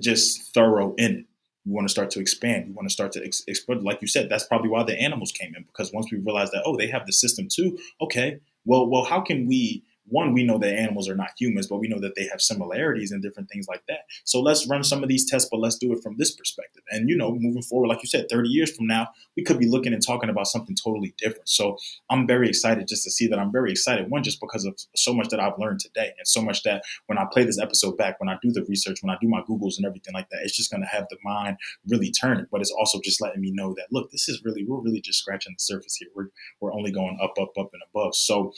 just 0.00 0.54
thorough 0.54 0.94
in 0.96 1.12
it, 1.12 1.26
we 1.68 1.74
want 1.74 1.86
to 1.86 1.92
start 1.92 2.10
to 2.10 2.20
expand. 2.20 2.68
We 2.68 2.72
want 2.72 2.88
to 2.88 2.92
start 2.92 3.12
to 3.12 3.24
ex- 3.24 3.42
expand. 3.46 3.82
Like 3.82 4.00
you 4.00 4.08
said, 4.08 4.28
that's 4.28 4.44
probably 4.44 4.70
why 4.70 4.84
the 4.84 4.98
animals 5.00 5.32
came 5.32 5.54
in 5.54 5.64
because 5.64 5.92
once 5.92 6.10
we 6.10 6.18
realized 6.18 6.52
that, 6.52 6.62
oh, 6.64 6.76
they 6.76 6.86
have 6.88 7.06
the 7.06 7.12
system 7.12 7.48
too. 7.50 7.78
Okay, 8.00 8.40
well, 8.64 8.88
well, 8.88 9.04
how 9.04 9.20
can 9.20 9.46
we 9.46 9.82
one, 10.10 10.32
we 10.32 10.44
know 10.44 10.58
that 10.58 10.74
animals 10.74 11.08
are 11.08 11.14
not 11.14 11.30
humans, 11.38 11.66
but 11.66 11.78
we 11.78 11.88
know 11.88 12.00
that 12.00 12.14
they 12.14 12.26
have 12.26 12.40
similarities 12.40 13.12
and 13.12 13.22
different 13.22 13.48
things 13.48 13.66
like 13.68 13.82
that. 13.88 14.00
So 14.24 14.40
let's 14.40 14.68
run 14.68 14.84
some 14.84 15.02
of 15.02 15.08
these 15.08 15.24
tests, 15.24 15.48
but 15.50 15.60
let's 15.60 15.76
do 15.76 15.92
it 15.92 16.02
from 16.02 16.16
this 16.16 16.34
perspective. 16.34 16.82
And, 16.90 17.08
you 17.08 17.16
know, 17.16 17.34
moving 17.34 17.62
forward, 17.62 17.88
like 17.88 18.02
you 18.02 18.08
said, 18.08 18.26
30 18.30 18.48
years 18.48 18.74
from 18.74 18.86
now, 18.86 19.08
we 19.36 19.44
could 19.44 19.58
be 19.58 19.68
looking 19.68 19.92
and 19.92 20.04
talking 20.04 20.30
about 20.30 20.46
something 20.46 20.76
totally 20.76 21.14
different. 21.18 21.48
So 21.48 21.78
I'm 22.10 22.26
very 22.26 22.48
excited 22.48 22.88
just 22.88 23.04
to 23.04 23.10
see 23.10 23.26
that. 23.28 23.38
I'm 23.38 23.52
very 23.52 23.70
excited, 23.70 24.10
one, 24.10 24.22
just 24.22 24.40
because 24.40 24.64
of 24.64 24.78
so 24.94 25.12
much 25.12 25.28
that 25.28 25.40
I've 25.40 25.58
learned 25.58 25.80
today 25.80 26.12
and 26.18 26.26
so 26.26 26.42
much 26.42 26.62
that 26.64 26.82
when 27.06 27.18
I 27.18 27.26
play 27.30 27.44
this 27.44 27.58
episode 27.58 27.96
back, 27.96 28.20
when 28.20 28.28
I 28.28 28.38
do 28.42 28.50
the 28.50 28.64
research, 28.64 29.02
when 29.02 29.10
I 29.10 29.18
do 29.20 29.28
my 29.28 29.42
Googles 29.42 29.76
and 29.76 29.86
everything 29.86 30.14
like 30.14 30.28
that, 30.30 30.40
it's 30.42 30.56
just 30.56 30.70
going 30.70 30.82
to 30.82 30.88
have 30.88 31.06
the 31.10 31.16
mind 31.24 31.56
really 31.88 32.10
turning. 32.10 32.46
But 32.50 32.60
it's 32.60 32.72
also 32.72 33.00
just 33.02 33.20
letting 33.20 33.40
me 33.40 33.50
know 33.52 33.74
that, 33.74 33.88
look, 33.90 34.10
this 34.10 34.28
is 34.28 34.42
really, 34.44 34.64
we're 34.64 34.80
really 34.80 35.00
just 35.00 35.18
scratching 35.20 35.54
the 35.56 35.62
surface 35.62 35.96
here. 35.96 36.08
We're, 36.14 36.28
we're 36.60 36.74
only 36.74 36.90
going 36.90 37.18
up, 37.22 37.34
up, 37.40 37.52
up, 37.58 37.70
and 37.72 37.82
above. 37.92 38.14
So 38.14 38.52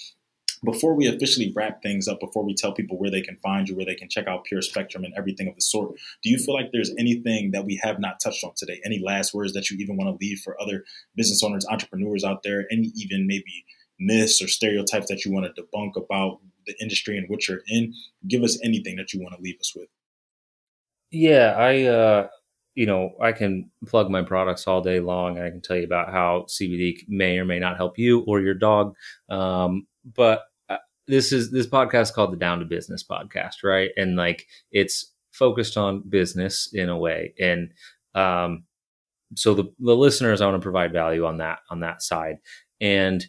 before 0.65 0.95
we 0.95 1.07
officially 1.07 1.53
wrap 1.55 1.83
things 1.83 2.07
up, 2.07 2.21
before 2.21 2.45
we 2.45 2.55
tell 2.55 2.73
people 2.73 2.99
where 2.99 3.11
they 3.11 3.23
can 3.23 3.37
find 3.37 3.69
you, 3.69 3.77
where 3.77 3.87
they 3.87 3.95
can 3.95 4.09
check 4.09 4.27
out 4.27 4.45
Pure 4.45 4.63
Spectrum 4.63 5.05
and 5.05 5.15
everything 5.17 5.49
of 5.49 5.55
the 5.55 5.61
sort, 5.61 5.97
do 6.23 6.31
you 6.31 6.39
feel 6.39 6.55
like 6.55 6.71
there's 6.73 6.93
anything 6.99 7.51
that 7.53 7.65
we 7.65 7.81
have 7.83 7.99
not 7.99 8.21
touched 8.23 8.45
on 8.45 8.53
today? 8.57 8.81
Any 8.85 9.01
last 9.05 9.33
words 9.33 9.53
that 9.55 9.71
you 9.71 9.79
even 9.79 9.97
want 9.97 10.09
to 10.09 10.25
leave 10.25 10.41
for 10.41 10.61
other 10.61 10.85
business 11.17 11.43
owners, 11.43 11.67
entrepreneurs 11.71 12.25
out 12.25 12.43
there? 12.43 12.67
Any 12.71 12.93
even 12.97 13.27
maybe 13.27 13.65
myths 13.99 14.43
or 14.43 14.49
stereotypes 14.49 15.09
that 15.09 15.25
you 15.25 15.33
want 15.33 15.47
to 15.47 15.63
debunk 15.63 15.97
about 15.97 16.41
the 16.67 16.75
industry 16.81 17.17
in 17.17 17.25
which 17.29 17.49
you're 17.49 17.63
in? 17.69 17.95
Give 18.29 18.43
us 18.43 18.59
anything 18.63 18.97
that 18.97 19.13
you 19.13 19.21
want 19.21 19.35
to 19.35 19.43
leave 19.43 19.59
us 19.61 19.73
with. 19.75 19.89
Yeah, 21.11 21.55
I 21.57 21.85
uh 21.85 22.29
you 22.75 22.87
know, 22.87 23.11
I 23.21 23.33
can 23.33 23.71
plug 23.87 24.11
my 24.11 24.23
products 24.23 24.67
all 24.67 24.81
day 24.81 25.01
long 25.01 25.37
and 25.37 25.45
I 25.45 25.51
can 25.51 25.61
tell 25.61 25.77
you 25.77 25.85
about 25.85 26.13
how 26.13 26.47
CBD 26.49 26.99
may 27.09 27.39
or 27.39 27.45
may 27.45 27.59
not 27.59 27.77
help 27.77 27.99
you 27.99 28.21
or 28.21 28.41
your 28.41 28.55
dog. 28.55 28.95
Um, 29.29 29.87
but 30.15 30.43
this 31.11 31.33
is 31.33 31.51
this 31.51 31.67
podcast 31.67 32.15
called 32.15 32.33
the 32.33 32.37
Down 32.37 32.61
to 32.61 32.65
Business 32.65 33.05
podcast, 33.05 33.65
right? 33.65 33.91
And 33.97 34.17
like 34.17 34.47
it's 34.73 35.13
focused 35.33 35.77
on 35.77 36.09
business 36.09 36.71
in 36.73 36.89
a 36.89 36.99
way, 36.99 37.35
and 37.39 37.73
um, 38.15 38.65
so 39.37 39.55
the 39.55 39.73
the 39.79 39.97
listeners, 39.97 40.41
I 40.41 40.47
want 40.47 40.61
to 40.61 40.65
provide 40.65 40.93
value 40.93 41.27
on 41.27 41.39
that 41.39 41.61
on 41.71 41.81
that 41.81 42.03
side. 42.03 42.37
And 42.81 43.25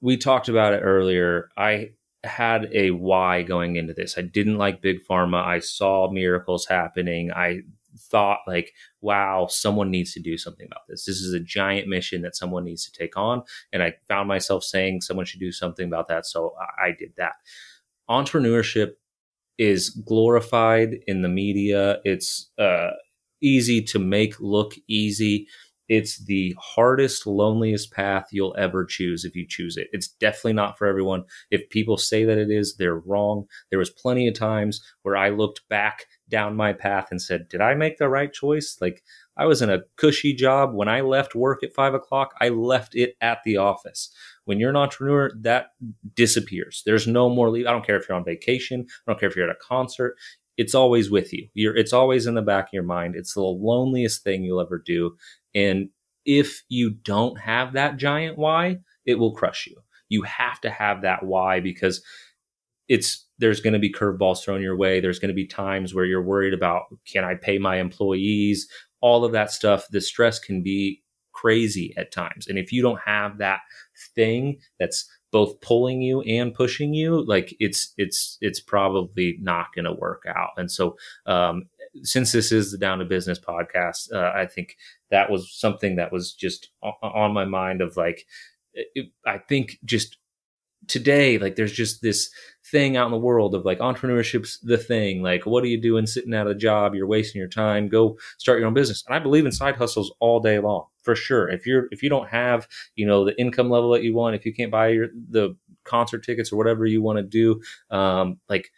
we 0.00 0.16
talked 0.16 0.48
about 0.48 0.74
it 0.74 0.80
earlier. 0.80 1.48
I 1.56 1.90
had 2.24 2.68
a 2.72 2.90
why 2.90 3.42
going 3.42 3.76
into 3.76 3.94
this. 3.94 4.16
I 4.16 4.22
didn't 4.22 4.58
like 4.58 4.82
big 4.82 4.98
pharma. 5.08 5.44
I 5.44 5.58
saw 5.58 6.10
miracles 6.10 6.66
happening. 6.66 7.32
I 7.32 7.60
thought 8.10 8.40
like, 8.46 8.72
wow, 9.00 9.46
someone 9.48 9.90
needs 9.90 10.12
to 10.14 10.20
do 10.20 10.36
something 10.36 10.66
about 10.66 10.82
this. 10.88 11.04
This 11.04 11.20
is 11.20 11.32
a 11.32 11.40
giant 11.40 11.88
mission 11.88 12.22
that 12.22 12.36
someone 12.36 12.64
needs 12.64 12.84
to 12.84 12.92
take 12.92 13.16
on. 13.16 13.42
And 13.72 13.82
I 13.82 13.94
found 14.08 14.28
myself 14.28 14.64
saying 14.64 15.00
someone 15.00 15.26
should 15.26 15.40
do 15.40 15.52
something 15.52 15.86
about 15.86 16.08
that. 16.08 16.26
So 16.26 16.54
I, 16.60 16.88
I 16.88 16.90
did 16.98 17.12
that. 17.16 17.34
Entrepreneurship 18.10 18.92
is 19.58 19.90
glorified 19.90 20.98
in 21.06 21.22
the 21.22 21.28
media. 21.28 21.98
It's 22.04 22.50
uh, 22.58 22.90
easy 23.40 23.82
to 23.82 23.98
make 23.98 24.40
look 24.40 24.74
easy. 24.88 25.46
It's 25.88 26.24
the 26.24 26.54
hardest, 26.58 27.26
loneliest 27.26 27.92
path 27.92 28.28
you'll 28.30 28.54
ever 28.56 28.84
choose 28.84 29.24
if 29.24 29.34
you 29.34 29.46
choose 29.46 29.76
it. 29.76 29.88
It's 29.92 30.08
definitely 30.08 30.54
not 30.54 30.78
for 30.78 30.86
everyone. 30.86 31.24
If 31.50 31.68
people 31.70 31.96
say 31.96 32.24
that 32.24 32.38
it 32.38 32.50
is, 32.50 32.76
they're 32.76 32.98
wrong. 32.98 33.46
There 33.70 33.78
was 33.78 33.90
plenty 33.90 34.28
of 34.28 34.34
times 34.34 34.80
where 35.02 35.16
I 35.16 35.30
looked 35.30 35.68
back 35.68 36.06
down 36.28 36.56
my 36.56 36.72
path 36.72 37.08
and 37.10 37.20
said, 37.20 37.48
Did 37.48 37.60
I 37.60 37.74
make 37.74 37.98
the 37.98 38.08
right 38.08 38.32
choice? 38.32 38.78
Like, 38.80 39.02
I 39.36 39.46
was 39.46 39.62
in 39.62 39.70
a 39.70 39.82
cushy 39.96 40.34
job. 40.34 40.74
When 40.74 40.88
I 40.88 41.00
left 41.00 41.34
work 41.34 41.62
at 41.62 41.74
five 41.74 41.94
o'clock, 41.94 42.34
I 42.40 42.48
left 42.50 42.94
it 42.94 43.14
at 43.20 43.38
the 43.44 43.56
office. 43.56 44.10
When 44.44 44.58
you're 44.58 44.70
an 44.70 44.76
entrepreneur, 44.76 45.30
that 45.40 45.68
disappears. 46.14 46.82
There's 46.84 47.06
no 47.06 47.28
more 47.28 47.50
leave. 47.50 47.66
I 47.66 47.72
don't 47.72 47.86
care 47.86 47.96
if 47.96 48.08
you're 48.08 48.16
on 48.16 48.24
vacation. 48.24 48.86
I 48.88 49.10
don't 49.10 49.20
care 49.20 49.28
if 49.28 49.36
you're 49.36 49.48
at 49.48 49.56
a 49.56 49.66
concert. 49.66 50.16
It's 50.58 50.74
always 50.74 51.10
with 51.10 51.32
you. 51.32 51.48
You're, 51.54 51.76
it's 51.76 51.94
always 51.94 52.26
in 52.26 52.34
the 52.34 52.42
back 52.42 52.66
of 52.66 52.72
your 52.74 52.82
mind. 52.82 53.16
It's 53.16 53.34
the 53.34 53.40
loneliest 53.40 54.22
thing 54.22 54.42
you'll 54.42 54.60
ever 54.60 54.78
do. 54.78 55.16
And 55.54 55.90
if 56.24 56.62
you 56.68 56.90
don't 56.90 57.38
have 57.40 57.72
that 57.72 57.96
giant 57.96 58.38
why, 58.38 58.78
it 59.04 59.16
will 59.16 59.34
crush 59.34 59.66
you. 59.66 59.76
You 60.08 60.22
have 60.22 60.60
to 60.60 60.70
have 60.70 61.02
that 61.02 61.24
why 61.24 61.60
because 61.60 62.02
it's 62.88 63.26
there's 63.38 63.60
going 63.60 63.72
to 63.72 63.78
be 63.78 63.92
curveballs 63.92 64.44
thrown 64.44 64.62
your 64.62 64.76
way. 64.76 65.00
There's 65.00 65.18
going 65.18 65.30
to 65.30 65.34
be 65.34 65.46
times 65.46 65.94
where 65.94 66.04
you're 66.04 66.22
worried 66.22 66.54
about 66.54 66.84
can 67.06 67.24
I 67.24 67.34
pay 67.34 67.58
my 67.58 67.78
employees? 67.78 68.68
All 69.00 69.24
of 69.24 69.32
that 69.32 69.50
stuff. 69.50 69.86
The 69.90 70.00
stress 70.00 70.38
can 70.38 70.62
be 70.62 71.02
crazy 71.32 71.94
at 71.96 72.12
times. 72.12 72.46
And 72.46 72.58
if 72.58 72.72
you 72.72 72.82
don't 72.82 73.00
have 73.04 73.38
that 73.38 73.60
thing 74.14 74.58
that's 74.78 75.08
both 75.32 75.60
pulling 75.60 76.02
you 76.02 76.20
and 76.22 76.54
pushing 76.54 76.94
you, 76.94 77.24
like 77.26 77.56
it's 77.58 77.92
it's 77.96 78.36
it's 78.40 78.60
probably 78.60 79.38
not 79.40 79.68
going 79.74 79.86
to 79.86 79.92
work 79.92 80.22
out. 80.28 80.50
And 80.56 80.70
so, 80.70 80.96
um, 81.26 81.64
since 82.02 82.32
this 82.32 82.52
is 82.52 82.70
the 82.70 82.78
Down 82.78 82.98
to 82.98 83.04
Business 83.04 83.40
podcast, 83.40 84.12
uh, 84.12 84.32
I 84.34 84.46
think 84.46 84.76
that 85.12 85.30
was 85.30 85.52
something 85.52 85.96
that 85.96 86.10
was 86.10 86.32
just 86.32 86.70
on 86.82 87.32
my 87.32 87.44
mind 87.44 87.80
of 87.80 87.96
like, 87.96 88.26
I 89.26 89.38
think 89.38 89.78
just 89.84 90.16
today, 90.88 91.38
like 91.38 91.54
there's 91.54 91.72
just 91.72 92.02
this 92.02 92.30
thing 92.64 92.96
out 92.96 93.06
in 93.06 93.12
the 93.12 93.18
world 93.18 93.54
of 93.54 93.64
like 93.64 93.78
entrepreneurship's 93.78 94.58
the 94.60 94.78
thing. 94.78 95.22
Like, 95.22 95.44
what 95.44 95.62
are 95.62 95.68
you 95.68 95.80
doing 95.80 96.06
sitting 96.06 96.34
at 96.34 96.46
a 96.46 96.54
job? 96.54 96.94
You're 96.94 97.06
wasting 97.06 97.38
your 97.38 97.48
time. 97.48 97.88
Go 97.88 98.16
start 98.38 98.58
your 98.58 98.66
own 98.66 98.74
business. 98.74 99.04
And 99.06 99.14
I 99.14 99.18
believe 99.18 99.44
in 99.44 99.52
side 99.52 99.76
hustles 99.76 100.12
all 100.18 100.40
day 100.40 100.58
long 100.58 100.86
for 101.02 101.14
sure. 101.14 101.48
If 101.50 101.66
you're 101.66 101.88
if 101.90 102.02
you 102.02 102.08
don't 102.08 102.28
have 102.28 102.66
you 102.96 103.06
know 103.06 103.24
the 103.24 103.38
income 103.38 103.70
level 103.70 103.90
that 103.90 104.02
you 104.02 104.14
want, 104.14 104.34
if 104.34 104.46
you 104.46 104.54
can't 104.54 104.72
buy 104.72 104.88
your 104.88 105.08
the 105.28 105.54
concert 105.84 106.24
tickets 106.24 106.52
or 106.52 106.56
whatever 106.56 106.86
you 106.86 107.02
want 107.02 107.18
to 107.18 107.22
do, 107.22 107.60
um, 107.94 108.38
like 108.48 108.72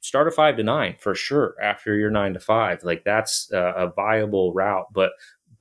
start 0.00 0.26
a 0.26 0.30
five 0.32 0.56
to 0.56 0.62
nine 0.64 0.96
for 0.98 1.14
sure 1.14 1.54
after 1.62 1.94
your 1.94 2.10
nine 2.10 2.34
to 2.34 2.40
five. 2.40 2.82
Like 2.82 3.04
that's 3.04 3.50
a, 3.52 3.72
a 3.76 3.92
viable 3.92 4.52
route, 4.52 4.86
but 4.92 5.12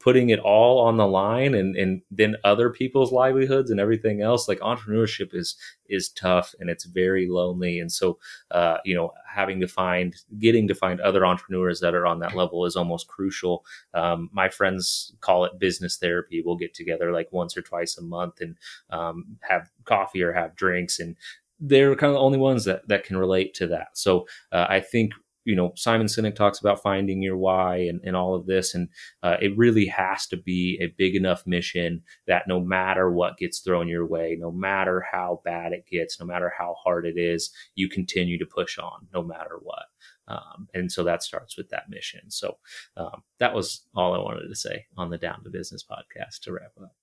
putting 0.01 0.29
it 0.29 0.39
all 0.39 0.79
on 0.79 0.97
the 0.97 1.07
line 1.07 1.53
and 1.53 1.75
and 1.75 2.01
then 2.09 2.35
other 2.43 2.69
people's 2.69 3.11
livelihoods 3.11 3.69
and 3.69 3.79
everything 3.79 4.21
else 4.21 4.47
like 4.47 4.59
entrepreneurship 4.59 5.33
is 5.33 5.55
is 5.87 6.09
tough 6.09 6.55
and 6.59 6.69
it's 6.69 6.85
very 6.85 7.27
lonely. 7.27 7.79
And 7.79 7.91
so 7.91 8.17
uh, 8.51 8.77
you 8.83 8.95
know 8.95 9.11
having 9.27 9.59
to 9.61 9.67
find 9.67 10.15
getting 10.39 10.67
to 10.67 10.75
find 10.75 10.99
other 10.99 11.25
entrepreneurs 11.25 11.79
that 11.79 11.95
are 11.95 12.05
on 12.05 12.19
that 12.19 12.35
level 12.35 12.65
is 12.65 12.75
almost 12.75 13.07
crucial. 13.07 13.65
Um, 13.93 14.29
my 14.33 14.49
friends 14.49 15.13
call 15.21 15.45
it 15.45 15.59
business 15.59 15.97
therapy. 15.97 16.41
We'll 16.45 16.57
get 16.57 16.73
together 16.73 17.11
like 17.11 17.31
once 17.31 17.55
or 17.55 17.61
twice 17.61 17.97
a 17.97 18.01
month 18.01 18.41
and 18.41 18.57
um, 18.89 19.37
have 19.41 19.69
coffee 19.85 20.23
or 20.23 20.33
have 20.33 20.55
drinks. 20.55 20.99
And 20.99 21.15
they're 21.59 21.95
kind 21.95 22.09
of 22.09 22.15
the 22.15 22.21
only 22.21 22.39
ones 22.39 22.65
that, 22.65 22.87
that 22.87 23.03
can 23.03 23.17
relate 23.17 23.53
to 23.53 23.67
that. 23.67 23.89
So 23.93 24.27
uh, 24.51 24.65
I 24.67 24.79
think 24.79 25.13
you 25.45 25.55
know 25.55 25.71
simon 25.75 26.07
sinek 26.07 26.35
talks 26.35 26.59
about 26.59 26.81
finding 26.81 27.21
your 27.21 27.37
why 27.37 27.77
and, 27.77 27.99
and 28.03 28.15
all 28.15 28.35
of 28.35 28.45
this 28.45 28.73
and 28.75 28.89
uh, 29.23 29.37
it 29.41 29.57
really 29.57 29.85
has 29.85 30.27
to 30.27 30.37
be 30.37 30.77
a 30.81 30.93
big 30.97 31.15
enough 31.15 31.45
mission 31.45 32.01
that 32.27 32.47
no 32.47 32.59
matter 32.59 33.11
what 33.11 33.37
gets 33.37 33.59
thrown 33.59 33.87
your 33.87 34.05
way 34.05 34.37
no 34.39 34.51
matter 34.51 35.05
how 35.11 35.41
bad 35.43 35.73
it 35.73 35.85
gets 35.89 36.19
no 36.19 36.25
matter 36.25 36.51
how 36.57 36.75
hard 36.83 37.05
it 37.05 37.17
is 37.17 37.51
you 37.75 37.89
continue 37.89 38.37
to 38.37 38.45
push 38.45 38.77
on 38.77 39.07
no 39.13 39.23
matter 39.23 39.59
what. 39.61 39.85
Um, 40.27 40.67
and 40.73 40.91
so 40.91 41.03
that 41.03 41.23
starts 41.23 41.57
with 41.57 41.69
that 41.69 41.89
mission. 41.89 42.29
So 42.29 42.57
um, 42.95 43.23
that 43.39 43.53
was 43.53 43.85
all 43.95 44.13
i 44.13 44.17
wanted 44.17 44.47
to 44.47 44.55
say 44.55 44.85
on 44.97 45.09
the 45.09 45.17
down 45.17 45.43
to 45.43 45.49
business 45.49 45.83
podcast 45.83 46.41
to 46.43 46.53
wrap 46.53 46.71
up. 46.81 46.95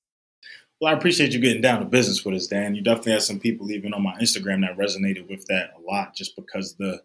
Well, 0.80 0.94
I 0.94 0.96
appreciate 0.96 1.32
you 1.32 1.40
getting 1.40 1.60
down 1.60 1.80
to 1.80 1.86
business 1.86 2.24
with 2.24 2.36
us, 2.36 2.46
Dan. 2.46 2.76
You 2.76 2.82
definitely 2.82 3.12
had 3.12 3.22
some 3.22 3.40
people 3.40 3.72
even 3.72 3.92
on 3.92 4.02
my 4.02 4.14
Instagram 4.20 4.60
that 4.60 4.78
resonated 4.78 5.28
with 5.28 5.44
that 5.46 5.70
a 5.76 5.80
lot, 5.80 6.14
just 6.14 6.36
because 6.36 6.76
the 6.76 7.02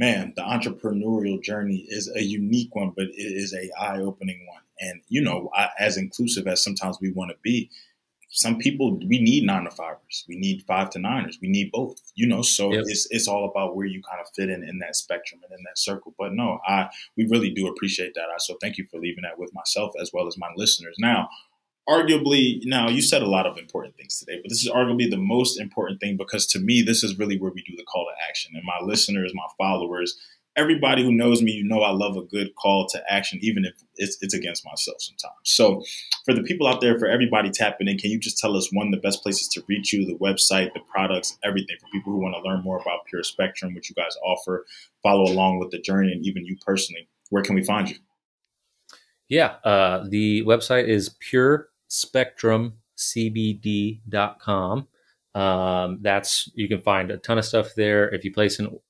man, 0.00 0.32
the 0.34 0.42
entrepreneurial 0.42 1.40
journey 1.40 1.84
is 1.88 2.10
a 2.16 2.22
unique 2.22 2.74
one, 2.74 2.90
but 2.96 3.04
it 3.04 3.14
is 3.16 3.52
a 3.54 3.70
eye-opening 3.78 4.46
one. 4.48 4.62
And 4.80 5.02
you 5.08 5.20
know, 5.20 5.50
as 5.78 5.98
inclusive 5.98 6.46
as 6.46 6.64
sometimes 6.64 6.98
we 7.00 7.12
want 7.12 7.30
to 7.30 7.36
be, 7.42 7.70
some 8.30 8.58
people 8.58 8.96
we 8.96 9.20
need 9.20 9.44
nine 9.44 9.64
to 9.64 9.70
fivers, 9.70 10.24
we 10.26 10.36
need 10.36 10.62
five 10.62 10.88
to 10.90 10.98
niners, 10.98 11.38
we 11.42 11.48
need 11.48 11.70
both. 11.70 12.00
You 12.14 12.26
know, 12.28 12.40
so 12.40 12.72
it's 12.72 13.06
it's 13.10 13.28
all 13.28 13.44
about 13.50 13.76
where 13.76 13.86
you 13.86 14.00
kind 14.02 14.20
of 14.20 14.28
fit 14.34 14.48
in 14.48 14.64
in 14.64 14.78
that 14.78 14.96
spectrum 14.96 15.42
and 15.44 15.52
in 15.52 15.62
that 15.64 15.78
circle. 15.78 16.14
But 16.18 16.32
no, 16.32 16.60
I 16.66 16.88
we 17.16 17.26
really 17.26 17.50
do 17.50 17.68
appreciate 17.68 18.14
that. 18.14 18.30
I 18.34 18.38
So 18.38 18.56
thank 18.60 18.78
you 18.78 18.86
for 18.90 18.98
leaving 18.98 19.24
that 19.24 19.38
with 19.38 19.52
myself 19.52 19.92
as 20.00 20.12
well 20.14 20.26
as 20.26 20.38
my 20.38 20.48
listeners. 20.56 20.96
Now, 20.98 21.28
arguably 21.88 22.60
now 22.64 22.88
you 22.88 23.02
said 23.02 23.22
a 23.22 23.26
lot 23.26 23.46
of 23.46 23.58
important 23.58 23.96
things 23.96 24.18
today 24.18 24.38
but 24.42 24.48
this 24.48 24.62
is 24.62 24.70
arguably 24.70 25.10
the 25.10 25.16
most 25.16 25.58
important 25.58 26.00
thing 26.00 26.16
because 26.16 26.46
to 26.46 26.58
me 26.58 26.82
this 26.82 27.02
is 27.02 27.18
really 27.18 27.38
where 27.38 27.52
we 27.52 27.62
do 27.62 27.76
the 27.76 27.84
call 27.84 28.06
to 28.06 28.28
action. 28.28 28.52
And 28.54 28.64
my 28.64 28.84
listeners 28.84 29.32
my 29.34 29.46
followers 29.58 30.18
everybody 30.56 31.02
who 31.04 31.12
knows 31.12 31.42
me 31.42 31.52
you 31.52 31.64
know 31.64 31.80
i 31.82 31.90
love 31.90 32.16
a 32.16 32.22
good 32.22 32.54
call 32.56 32.86
to 32.88 33.00
action 33.08 33.38
even 33.40 33.64
if 33.64 33.72
it's, 33.96 34.18
it's 34.20 34.34
against 34.34 34.64
myself 34.64 34.96
sometimes. 35.00 35.34
So 35.44 35.82
for 36.24 36.34
the 36.34 36.42
people 36.42 36.66
out 36.66 36.80
there 36.80 36.98
for 36.98 37.06
everybody 37.06 37.50
tapping 37.50 37.88
in 37.88 37.98
can 37.98 38.10
you 38.10 38.18
just 38.18 38.38
tell 38.38 38.56
us 38.56 38.72
one 38.72 38.88
of 38.88 38.92
the 38.92 39.00
best 39.00 39.22
places 39.22 39.48
to 39.48 39.62
reach 39.68 39.92
you 39.92 40.04
the 40.04 40.18
website 40.18 40.72
the 40.74 40.80
products 40.80 41.38
everything 41.44 41.76
for 41.80 41.88
people 41.92 42.12
who 42.12 42.18
want 42.18 42.34
to 42.34 42.42
learn 42.48 42.62
more 42.62 42.78
about 42.78 43.06
pure 43.08 43.22
spectrum 43.22 43.74
which 43.74 43.88
you 43.88 43.94
guys 43.94 44.16
offer 44.24 44.66
follow 45.02 45.24
along 45.24 45.58
with 45.58 45.70
the 45.70 45.78
journey 45.78 46.12
and 46.12 46.26
even 46.26 46.44
you 46.44 46.56
personally 46.64 47.08
where 47.30 47.42
can 47.42 47.54
we 47.54 47.64
find 47.64 47.88
you? 47.88 47.96
Yeah, 49.28 49.54
uh, 49.64 50.04
the 50.08 50.42
website 50.42 50.88
is 50.88 51.08
purespectrumcbd.com. 51.90 54.88
Um, 55.32 55.98
that's 56.02 56.50
you 56.54 56.68
can 56.68 56.80
find 56.80 57.08
a 57.10 57.16
ton 57.16 57.38
of 57.38 57.44
stuff 57.44 57.74
there. 57.76 58.12
If 58.12 58.24
you 58.24 58.32
place 58.32 58.58
an 58.58 58.80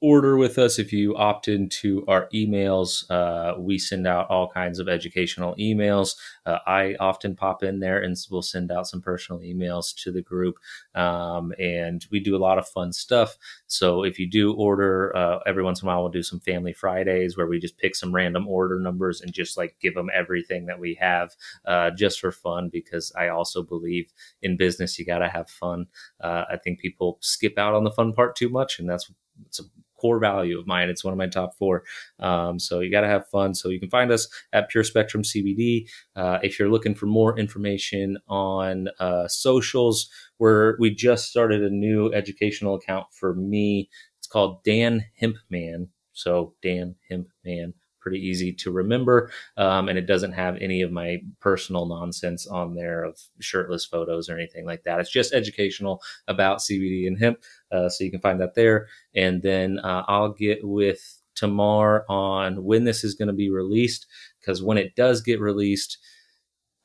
order 0.00 0.36
with 0.36 0.58
us 0.58 0.78
if 0.78 0.92
you 0.92 1.16
opt 1.16 1.48
into 1.48 2.04
our 2.06 2.28
emails. 2.34 3.08
Uh, 3.10 3.58
we 3.58 3.78
send 3.78 4.06
out 4.06 4.28
all 4.28 4.48
kinds 4.48 4.78
of 4.78 4.88
educational 4.88 5.54
emails. 5.56 6.16
Uh, 6.44 6.58
I 6.66 6.96
often 7.00 7.34
pop 7.34 7.62
in 7.62 7.80
there 7.80 8.02
and 8.02 8.16
we'll 8.30 8.42
send 8.42 8.70
out 8.70 8.86
some 8.86 9.00
personal 9.00 9.40
emails 9.40 9.94
to 10.02 10.12
the 10.12 10.22
group. 10.22 10.56
Um, 10.94 11.52
and 11.58 12.04
we 12.10 12.20
do 12.20 12.36
a 12.36 12.38
lot 12.38 12.58
of 12.58 12.68
fun 12.68 12.92
stuff. 12.92 13.38
So 13.66 14.04
if 14.04 14.18
you 14.18 14.28
do 14.28 14.52
order, 14.54 15.14
uh, 15.16 15.38
every 15.46 15.62
once 15.62 15.82
in 15.82 15.86
a 15.86 15.90
while, 15.90 16.02
we'll 16.02 16.10
do 16.10 16.22
some 16.22 16.40
Family 16.40 16.72
Fridays 16.72 17.36
where 17.36 17.46
we 17.46 17.58
just 17.58 17.78
pick 17.78 17.94
some 17.96 18.14
random 18.14 18.46
order 18.46 18.78
numbers 18.78 19.20
and 19.20 19.32
just 19.32 19.56
like 19.56 19.76
give 19.80 19.94
them 19.94 20.10
everything 20.14 20.66
that 20.66 20.78
we 20.78 20.94
have 21.00 21.34
uh, 21.66 21.90
just 21.90 22.20
for 22.20 22.32
fun 22.32 22.68
because 22.72 23.12
I 23.18 23.28
also 23.28 23.62
believe 23.62 24.12
in 24.42 24.56
business, 24.56 24.98
you 24.98 25.04
got 25.04 25.18
to 25.18 25.28
have 25.28 25.48
fun. 25.50 25.86
Uh, 26.20 26.44
I 26.50 26.56
think 26.56 26.80
people 26.80 27.18
skip 27.20 27.58
out 27.58 27.74
on 27.74 27.84
the 27.84 27.90
fun 27.90 28.12
part 28.12 28.36
too 28.36 28.48
much, 28.48 28.78
and 28.78 28.88
that's 28.88 29.10
it's 29.46 29.60
a 29.60 29.64
core 29.96 30.18
value 30.18 30.58
of 30.58 30.66
mine. 30.66 30.88
It's 30.88 31.04
one 31.04 31.12
of 31.12 31.18
my 31.18 31.26
top 31.26 31.56
four. 31.56 31.84
Um, 32.18 32.58
so 32.58 32.80
you 32.80 32.90
got 32.90 33.00
to 33.00 33.08
have 33.08 33.28
fun. 33.28 33.54
So 33.54 33.68
you 33.68 33.80
can 33.80 33.90
find 33.90 34.12
us 34.12 34.28
at 34.52 34.68
Pure 34.68 34.84
Spectrum 34.84 35.22
CBD. 35.22 35.88
Uh, 36.14 36.38
if 36.42 36.58
you're 36.58 36.70
looking 36.70 36.94
for 36.94 37.06
more 37.06 37.38
information 37.38 38.18
on 38.28 38.88
uh, 39.00 39.26
socials, 39.28 40.08
where 40.38 40.76
we 40.78 40.94
just 40.94 41.28
started 41.28 41.62
a 41.62 41.70
new 41.70 42.12
educational 42.12 42.74
account 42.74 43.06
for 43.12 43.34
me. 43.34 43.88
It's 44.18 44.28
called 44.28 44.62
Dan 44.64 45.04
Hempman. 45.20 45.88
So 46.12 46.54
Dan 46.62 46.96
Hempman 47.10 47.74
pretty 48.06 48.24
easy 48.24 48.52
to 48.52 48.70
remember. 48.70 49.32
Um, 49.56 49.88
and 49.88 49.98
it 49.98 50.06
doesn't 50.06 50.30
have 50.30 50.56
any 50.60 50.80
of 50.80 50.92
my 50.92 51.18
personal 51.40 51.86
nonsense 51.86 52.46
on 52.46 52.76
there 52.76 53.02
of 53.02 53.20
shirtless 53.40 53.84
photos 53.84 54.28
or 54.28 54.36
anything 54.38 54.64
like 54.64 54.84
that. 54.84 55.00
It's 55.00 55.10
just 55.10 55.34
educational 55.34 56.00
about 56.28 56.58
CBD 56.58 57.08
and 57.08 57.18
hemp. 57.18 57.42
Uh, 57.72 57.88
so 57.88 58.04
you 58.04 58.12
can 58.12 58.20
find 58.20 58.40
that 58.40 58.54
there. 58.54 58.86
And 59.16 59.42
then 59.42 59.80
uh, 59.80 60.04
I'll 60.06 60.28
get 60.28 60.60
with 60.62 61.20
Tamar 61.34 62.04
on 62.08 62.62
when 62.62 62.84
this 62.84 63.02
is 63.02 63.14
going 63.14 63.26
to 63.26 63.34
be 63.34 63.50
released. 63.50 64.06
Because 64.40 64.62
when 64.62 64.78
it 64.78 64.94
does 64.94 65.20
get 65.20 65.40
released, 65.40 65.98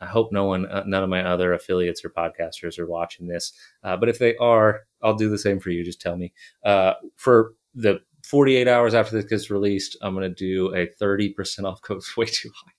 I 0.02 0.08
hope 0.08 0.32
no 0.32 0.46
one, 0.46 0.66
uh, 0.66 0.84
none 0.86 1.04
of 1.04 1.10
my 1.10 1.24
other 1.24 1.54
affiliates 1.54 2.04
or 2.04 2.10
podcasters 2.10 2.80
are 2.80 2.88
watching 2.88 3.28
this. 3.28 3.54
Uh, 3.84 3.96
but 3.96 4.10
if 4.10 4.20
they 4.20 4.36
are, 4.38 4.82
I'll 5.02 5.16
do 5.16 5.30
the 5.30 5.38
same 5.38 5.60
for 5.60 5.70
you. 5.70 5.84
Just 5.84 6.02
tell 6.02 6.18
me. 6.18 6.34
Uh, 6.66 6.94
for 7.16 7.54
the 7.76 8.02
48 8.24 8.68
hours 8.68 8.94
after 8.94 9.16
this 9.16 9.30
gets 9.30 9.52
released, 9.52 9.98
I'm 10.02 10.16
going 10.16 10.28
to 10.28 10.36
do 10.36 10.74
a 10.74 10.88
30% 11.02 11.66
off 11.66 11.82
code. 11.82 11.98
It's 11.98 12.18
way 12.18 12.26
too 12.26 12.52
high. 12.56 12.72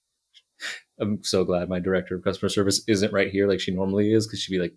I'm 1.01 1.23
so 1.25 1.45
glad 1.45 1.69
my 1.69 1.81
director 1.81 2.17
of 2.17 2.25
customer 2.25 2.49
service 2.49 2.83
isn't 2.87 3.13
right 3.13 3.31
here 3.31 3.49
like 3.49 3.61
she 3.61 3.73
normally 3.73 4.13
is 4.13 4.27
because 4.27 4.41
she'd 4.41 4.53
be 4.53 4.61
like, 4.61 4.75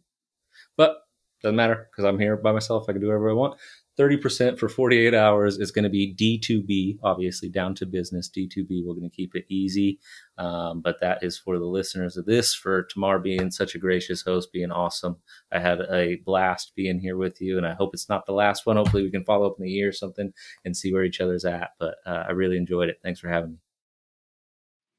but 0.78 0.98
doesn't 1.42 1.56
matter 1.56 1.88
because 1.92 2.06
I'm 2.06 2.20
here 2.20 2.38
by 2.38 2.52
myself. 2.52 2.86
I 2.88 2.94
can 2.94 3.02
do 3.02 3.08
whatever 3.08 3.30
I 3.30 3.34
want. 3.34 3.60
30% 3.98 4.60
for 4.60 4.68
48 4.68 5.14
hours 5.14 5.58
is 5.58 5.72
going 5.72 5.84
to 5.84 5.90
be 5.90 6.14
D2B, 6.14 7.00
obviously 7.04 7.50
down 7.50 7.76
to 7.76 7.86
business. 7.86 8.30
D2B, 8.30 8.84
we're 8.86 8.94
going 8.94 9.10
to 9.10 9.16
keep 9.16 9.36
it 9.36 9.46
easy. 9.50 10.00
Um, 10.38 10.82
but 10.82 11.00
that 11.00 11.24
is 11.24 11.38
for 11.38 11.58
the 11.58 11.66
listeners 11.66 12.18
of 12.18 12.26
this, 12.26 12.54
for 12.54 12.84
Tamar 12.84 13.20
being 13.20 13.52
such 13.52 13.74
a 13.74 13.80
gracious 13.80 14.22
host, 14.22 14.52
being 14.52 14.72
awesome. 14.72 15.18
I 15.52 15.60
had 15.60 15.80
a 15.80 16.18
blast 16.26 16.74
being 16.76 17.00
here 17.00 17.16
with 17.16 17.40
you, 17.40 17.58
and 17.58 17.66
I 17.66 17.74
hope 17.74 17.92
it's 17.94 18.10
not 18.10 18.26
the 18.26 18.34
last 18.34 18.66
one. 18.66 18.76
Hopefully, 18.76 19.04
we 19.04 19.12
can 19.12 19.24
follow 19.24 19.48
up 19.48 19.56
in 19.60 19.66
a 19.66 19.70
year 19.70 19.90
or 19.90 19.94
something 19.94 20.34
and 20.66 20.76
see 20.76 20.92
where 20.92 21.06
each 21.06 21.22
other's 21.22 21.46
at. 21.46 21.72
But 21.80 21.96
uh, 22.06 22.26
I 22.28 22.32
really 22.32 22.58
enjoyed 22.58 22.90
it. 22.90 23.00
Thanks 23.02 23.20
for 23.22 23.30
having 23.30 23.52
me. 23.52 23.58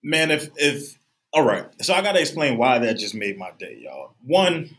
Man, 0.03 0.31
if, 0.31 0.49
if, 0.57 0.99
all 1.33 1.45
right. 1.45 1.67
So 1.83 1.93
I 1.93 2.01
got 2.01 2.13
to 2.13 2.21
explain 2.21 2.57
why 2.57 2.79
that 2.79 2.97
just 2.97 3.15
made 3.15 3.37
my 3.37 3.51
day, 3.59 3.81
y'all. 3.83 4.15
One, 4.23 4.77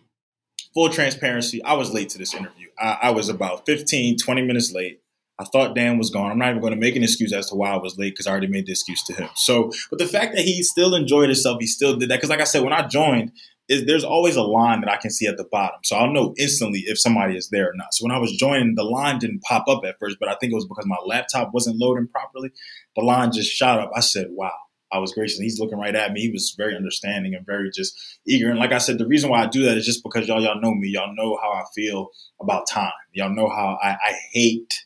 full 0.78 0.90
transparency, 0.90 1.64
I 1.64 1.74
was 1.74 1.92
late 1.92 2.10
to 2.10 2.20
this 2.20 2.36
interview. 2.36 2.68
I, 2.78 2.98
I, 3.02 3.10
was 3.10 3.30
about 3.30 3.66
15, 3.66 4.20
20 4.20 4.42
minutes 4.44 4.72
late. 4.72 5.02
I 5.40 5.44
thought 5.46 5.74
Dan 5.74 5.98
was 5.98 6.12
gone. 6.12 6.30
I'm 6.30 6.38
not 6.38 6.50
even 6.50 6.62
going 6.62 6.74
to 6.74 6.80
make 6.80 6.96
an 6.96 7.02
excuse 7.02 7.34
as 7.34 7.50
to 7.50 7.56
why 7.56 7.72
I 7.72 7.78
was 7.78 7.98
late 7.98 8.14
because 8.14 8.28
I 8.28 8.32
already 8.32 8.46
made 8.46 8.68
the 8.68 8.74
excuse 8.74 9.04
to 9.06 9.14
him. 9.14 9.28
So, 9.34 9.72
but 9.90 9.98
the 9.98 10.06
fact 10.06 10.36
that 10.36 10.46
he 10.46 10.62
still 10.62 10.94
enjoyed 10.94 11.30
himself, 11.30 11.58
he 11.60 11.66
still 11.66 11.96
did 11.96 12.10
that. 12.10 12.18
Because, 12.18 12.30
like 12.30 12.42
I 12.42 12.44
said, 12.44 12.62
when 12.62 12.74
I 12.74 12.86
joined, 12.88 13.32
is 13.68 13.88
there's 13.88 14.04
always 14.04 14.36
a 14.36 14.44
line 14.44 14.82
that 14.82 14.92
I 14.92 14.98
can 14.98 15.10
see 15.10 15.26
at 15.26 15.38
the 15.38 15.46
bottom. 15.52 15.80
So 15.84 15.96
I'll 15.96 16.14
know 16.14 16.36
instantly 16.38 16.84
if 16.86 17.00
somebody 17.00 17.36
is 17.36 17.50
there 17.50 17.70
or 17.70 17.74
not. 17.74 17.96
So 17.96 18.06
when 18.06 18.16
I 18.16 18.20
was 18.20 18.32
joining, 18.34 18.76
the 18.76 18.84
line 18.84 19.18
didn't 19.18 19.42
pop 19.42 19.68
up 19.68 19.84
at 19.84 19.98
first, 20.00 20.18
but 20.20 20.30
I 20.30 20.36
think 20.36 20.52
it 20.52 20.56
was 20.56 20.68
because 20.68 20.86
my 20.86 20.98
laptop 21.08 21.56
wasn't 21.56 21.78
loading 21.80 22.08
properly. 22.08 22.52
The 22.96 23.02
line 23.02 23.32
just 23.32 23.52
shot 23.52 23.80
up. 23.80 23.90
I 23.96 24.02
said, 24.02 24.28
wow. 24.30 24.52
I 24.92 25.00
was 25.00 25.14
gracious. 25.14 25.40
He's 25.40 25.60
looking 25.60 25.78
right 25.78 25.96
at 25.96 26.14
me. 26.14 26.22
He 26.22 26.32
was 26.32 26.54
very 26.58 26.76
understanding 26.76 27.36
and 27.36 27.46
very 27.46 27.70
just 27.72 28.20
eager. 28.26 28.50
And 28.50 28.60
like 28.60 28.72
I 28.72 28.78
said, 28.78 28.98
the 28.98 29.08
reason 29.08 29.30
why 29.30 29.44
I 29.44 29.48
do 29.48 29.64
that 29.64 29.78
is 29.78 29.86
just 29.86 30.04
because 30.04 30.28
y'all 30.28 30.42
y'all 30.42 30.62
know 30.62 30.74
me. 30.74 30.90
Y'all 30.90 31.14
know 31.16 31.38
how 31.42 31.52
I 31.52 31.64
feel 31.76 32.10
about 32.40 32.68
time. 32.68 32.92
Y'all 33.14 33.34
know 33.34 33.50
how 33.50 33.78
I, 33.82 33.92
I 33.92 34.14
hate 34.32 34.86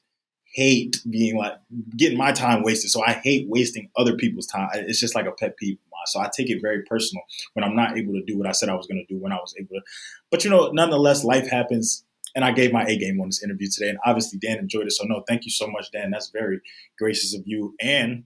hate 0.53 0.97
being 1.09 1.37
like 1.37 1.53
getting 1.95 2.17
my 2.17 2.31
time 2.31 2.63
wasted. 2.63 2.91
So 2.91 3.03
I 3.05 3.13
hate 3.13 3.47
wasting 3.47 3.89
other 3.95 4.15
people's 4.15 4.47
time. 4.47 4.69
It's 4.73 4.99
just 4.99 5.15
like 5.15 5.25
a 5.25 5.31
pet 5.31 5.55
peeve 5.57 5.75
of 5.75 5.91
mine. 5.91 6.07
So 6.07 6.19
I 6.19 6.29
take 6.35 6.49
it 6.49 6.61
very 6.61 6.83
personal 6.83 7.23
when 7.53 7.63
I'm 7.63 7.75
not 7.75 7.97
able 7.97 8.13
to 8.13 8.23
do 8.23 8.37
what 8.37 8.47
I 8.47 8.51
said 8.51 8.69
I 8.69 8.75
was 8.75 8.87
going 8.87 9.05
to 9.05 9.13
do 9.13 9.19
when 9.19 9.31
I 9.31 9.37
was 9.37 9.55
able 9.57 9.75
to. 9.75 9.81
But 10.29 10.43
you 10.43 10.49
know, 10.49 10.71
nonetheless, 10.71 11.23
life 11.23 11.49
happens. 11.49 12.03
And 12.33 12.45
I 12.45 12.53
gave 12.53 12.71
my 12.71 12.85
A 12.85 12.97
game 12.97 13.19
on 13.19 13.27
this 13.27 13.43
interview 13.43 13.67
today. 13.69 13.89
And 13.89 13.97
obviously, 14.05 14.39
Dan 14.39 14.57
enjoyed 14.57 14.87
it. 14.87 14.93
So, 14.93 15.03
no, 15.03 15.21
thank 15.27 15.43
you 15.43 15.51
so 15.51 15.67
much, 15.67 15.91
Dan. 15.91 16.11
That's 16.11 16.29
very 16.29 16.61
gracious 16.97 17.35
of 17.35 17.41
you. 17.45 17.75
And 17.81 18.23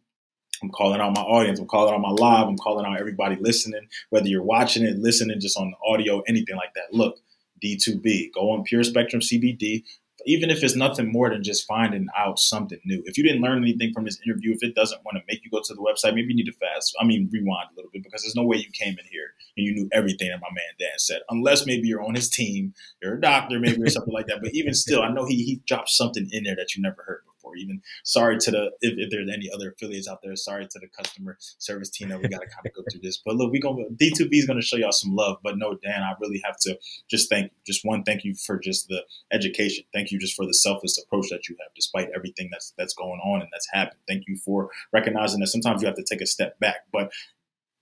I'm 0.61 0.69
calling 0.69 1.01
out 1.01 1.15
my 1.15 1.21
audience. 1.21 1.59
I'm 1.59 1.67
calling 1.67 1.93
out 1.93 2.01
my 2.01 2.09
live. 2.09 2.47
I'm 2.47 2.57
calling 2.57 2.85
out 2.85 2.99
everybody 2.99 3.37
listening, 3.39 3.87
whether 4.09 4.27
you're 4.27 4.43
watching 4.43 4.83
it, 4.83 4.97
listening 4.97 5.39
just 5.39 5.57
on 5.57 5.73
audio, 5.85 6.21
anything 6.27 6.55
like 6.55 6.73
that. 6.75 6.93
Look, 6.93 7.19
D2B, 7.63 8.33
go 8.33 8.51
on 8.51 8.63
Pure 8.63 8.83
Spectrum 8.83 9.21
CBD 9.21 9.83
even 10.25 10.49
if 10.49 10.63
it's 10.63 10.75
nothing 10.75 11.11
more 11.11 11.29
than 11.29 11.43
just 11.43 11.67
finding 11.67 12.07
out 12.17 12.39
something 12.39 12.79
new. 12.85 13.01
If 13.05 13.17
you 13.17 13.23
didn't 13.23 13.41
learn 13.41 13.61
anything 13.61 13.93
from 13.93 14.05
this 14.05 14.19
interview, 14.25 14.53
if 14.53 14.63
it 14.63 14.75
doesn't 14.75 15.03
want 15.05 15.17
to 15.17 15.23
make 15.27 15.43
you 15.43 15.51
go 15.51 15.61
to 15.63 15.73
the 15.73 15.81
website, 15.81 16.15
maybe 16.15 16.29
you 16.29 16.35
need 16.35 16.51
to 16.51 16.53
fast. 16.53 16.95
I 16.99 17.05
mean, 17.05 17.29
rewind 17.31 17.69
a 17.71 17.75
little 17.75 17.91
bit 17.91 18.03
because 18.03 18.23
there's 18.23 18.35
no 18.35 18.43
way 18.43 18.57
you 18.57 18.69
came 18.71 18.97
in 18.97 19.05
here 19.11 19.33
and 19.55 19.65
you 19.65 19.73
knew 19.73 19.89
everything 19.93 20.29
that 20.29 20.41
my 20.41 20.49
man 20.49 20.73
Dan 20.79 20.97
said, 20.97 21.21
unless 21.29 21.65
maybe 21.65 21.87
you're 21.87 22.03
on 22.03 22.15
his 22.15 22.29
team, 22.29 22.73
you're 23.01 23.15
a 23.15 23.21
doctor, 23.21 23.59
maybe 23.59 23.81
or 23.81 23.89
something 23.89 24.13
like 24.13 24.27
that. 24.27 24.41
But 24.41 24.53
even 24.53 24.73
still, 24.73 25.01
I 25.01 25.09
know 25.09 25.25
he 25.25 25.43
he 25.43 25.61
dropped 25.67 25.89
something 25.89 26.27
in 26.31 26.43
there 26.43 26.55
that 26.55 26.75
you 26.75 26.81
never 26.81 27.03
heard 27.05 27.21
before. 27.25 27.34
Or 27.45 27.55
even 27.55 27.81
sorry 28.03 28.37
to 28.39 28.51
the 28.51 28.71
if, 28.81 28.93
if 28.97 29.09
there's 29.11 29.29
any 29.31 29.49
other 29.53 29.71
affiliates 29.71 30.07
out 30.07 30.19
there, 30.23 30.35
sorry 30.35 30.67
to 30.67 30.79
the 30.79 30.87
customer 30.87 31.37
service 31.39 31.89
team 31.89 32.09
that 32.09 32.21
we 32.21 32.27
got 32.27 32.41
to 32.41 32.47
kind 32.47 32.65
of 32.65 32.73
go 32.73 32.83
through 32.91 33.01
this. 33.01 33.21
But 33.23 33.35
look, 33.35 33.51
we 33.51 33.59
gonna 33.59 33.85
D2B 33.93 34.29
is 34.31 34.45
gonna 34.45 34.61
show 34.61 34.77
y'all 34.77 34.91
some 34.91 35.15
love. 35.15 35.37
But 35.43 35.57
no, 35.57 35.77
Dan, 35.83 36.01
I 36.01 36.13
really 36.19 36.41
have 36.43 36.57
to 36.61 36.77
just 37.09 37.29
thank 37.29 37.51
you. 37.51 37.57
Just 37.65 37.85
one, 37.85 38.03
thank 38.03 38.23
you 38.23 38.35
for 38.35 38.59
just 38.59 38.87
the 38.87 39.03
education. 39.31 39.83
Thank 39.93 40.11
you 40.11 40.19
just 40.19 40.35
for 40.35 40.45
the 40.45 40.53
selfless 40.53 41.01
approach 41.01 41.29
that 41.29 41.47
you 41.47 41.55
have, 41.61 41.73
despite 41.75 42.09
everything 42.15 42.49
that's 42.51 42.73
that's 42.77 42.93
going 42.93 43.19
on 43.23 43.41
and 43.41 43.49
that's 43.51 43.67
happened. 43.71 43.99
Thank 44.07 44.23
you 44.27 44.37
for 44.37 44.69
recognizing 44.91 45.39
that 45.39 45.47
sometimes 45.47 45.81
you 45.81 45.87
have 45.87 45.97
to 45.97 46.03
take 46.03 46.21
a 46.21 46.25
step 46.25 46.59
back, 46.59 46.85
but 46.91 47.11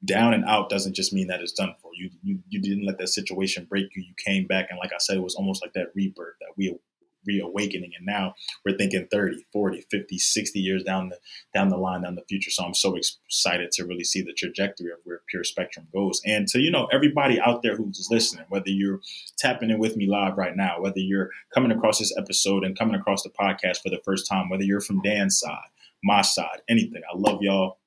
down 0.06 0.34
and 0.34 0.44
out 0.46 0.70
doesn't 0.70 0.96
just 0.96 1.14
mean 1.14 1.28
that 1.28 1.42
it's 1.42 1.54
done 1.54 1.74
for 1.82 1.92
you. 1.96 2.10
You 2.22 2.40
you 2.50 2.62
didn't 2.62 2.86
let 2.86 2.98
that 2.98 3.10
situation 3.10 3.66
break 3.70 3.88
you. 3.96 4.04
You 4.04 4.14
came 4.24 4.46
back 4.48 4.68
and 4.70 4.80
like 4.80 4.92
I 4.94 4.98
said, 5.00 5.18
it 5.18 5.24
was 5.24 5.36
almost 5.36 5.64
like 5.64 5.74
that 5.74 5.88
rebirth 5.96 6.36
that 6.42 6.54
we 6.58 6.78
reawakening. 7.26 7.92
And 7.98 8.06
now 8.06 8.36
we're 8.66 8.78
thinking 8.78 9.08
30 9.12 9.46
40 9.52 9.86
50 9.90 10.18
60 10.18 10.60
years 10.60 10.84
down 10.84 11.10
the 11.10 11.18
down 11.54 11.70
the 11.70 11.78
line 11.78 12.02
down 12.04 12.16
the 12.16 12.24
future. 12.28 12.52
So 12.52 12.64
i'm 12.64 12.74
so 12.74 12.96
excited 12.96 13.72
to 13.72 13.86
really 13.86 14.04
see 14.04 14.22
the 14.22 14.34
trajectory 14.34 14.92
of 14.92 15.00
where 15.04 15.22
pure 15.28 15.44
spectrum 15.44 15.88
goes. 15.94 16.22
And 16.26 16.48
to 16.50 16.60
you 16.60 16.72
know 16.72 16.88
everybody 16.92 17.40
out 17.40 17.64
there 17.64 17.76
who's 17.76 18.08
listening 18.10 18.46
whether 18.50 18.70
you're 18.70 19.02
tapping 19.38 19.70
in 19.70 19.80
with 19.80 19.96
me 19.96 20.08
live 20.08 20.38
right 20.38 20.56
now 20.56 20.82
whether 20.82 21.00
you're 21.00 21.30
coming 21.54 21.72
across 21.72 22.00
this 22.00 22.16
episode 22.18 22.64
and 22.64 22.78
coming 22.78 22.96
across 22.96 23.24
the 23.24 23.30
podcast 23.30 23.82
for 23.82 23.90
the 23.90 24.02
first 24.04 24.28
time 24.30 24.50
whether 24.50 24.64
you're 24.64 24.82
from 24.82 25.02
dan's 25.02 25.40
side 25.40 25.70
my 26.04 26.22
side 26.22 26.62
anything 26.70 27.02
i 27.12 27.18
love 27.18 27.42
y'all. 27.42 27.78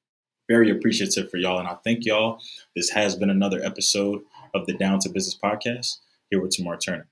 Very 0.49 0.71
appreciative 0.71 1.29
for 1.29 1.39
y'all. 1.39 1.59
And 1.59 1.67
i 1.67 1.75
thank 1.83 2.05
y'all. 2.05 2.41
This 2.77 2.91
has 2.91 3.17
been 3.17 3.31
another 3.31 3.61
episode 3.65 4.23
of 4.55 4.67
the 4.67 4.75
down 4.75 5.01
to 5.01 5.09
business 5.09 5.37
podcast. 5.37 5.99
Here 6.31 6.41
with 6.41 6.57
tamar 6.57 6.77
turner 6.77 7.09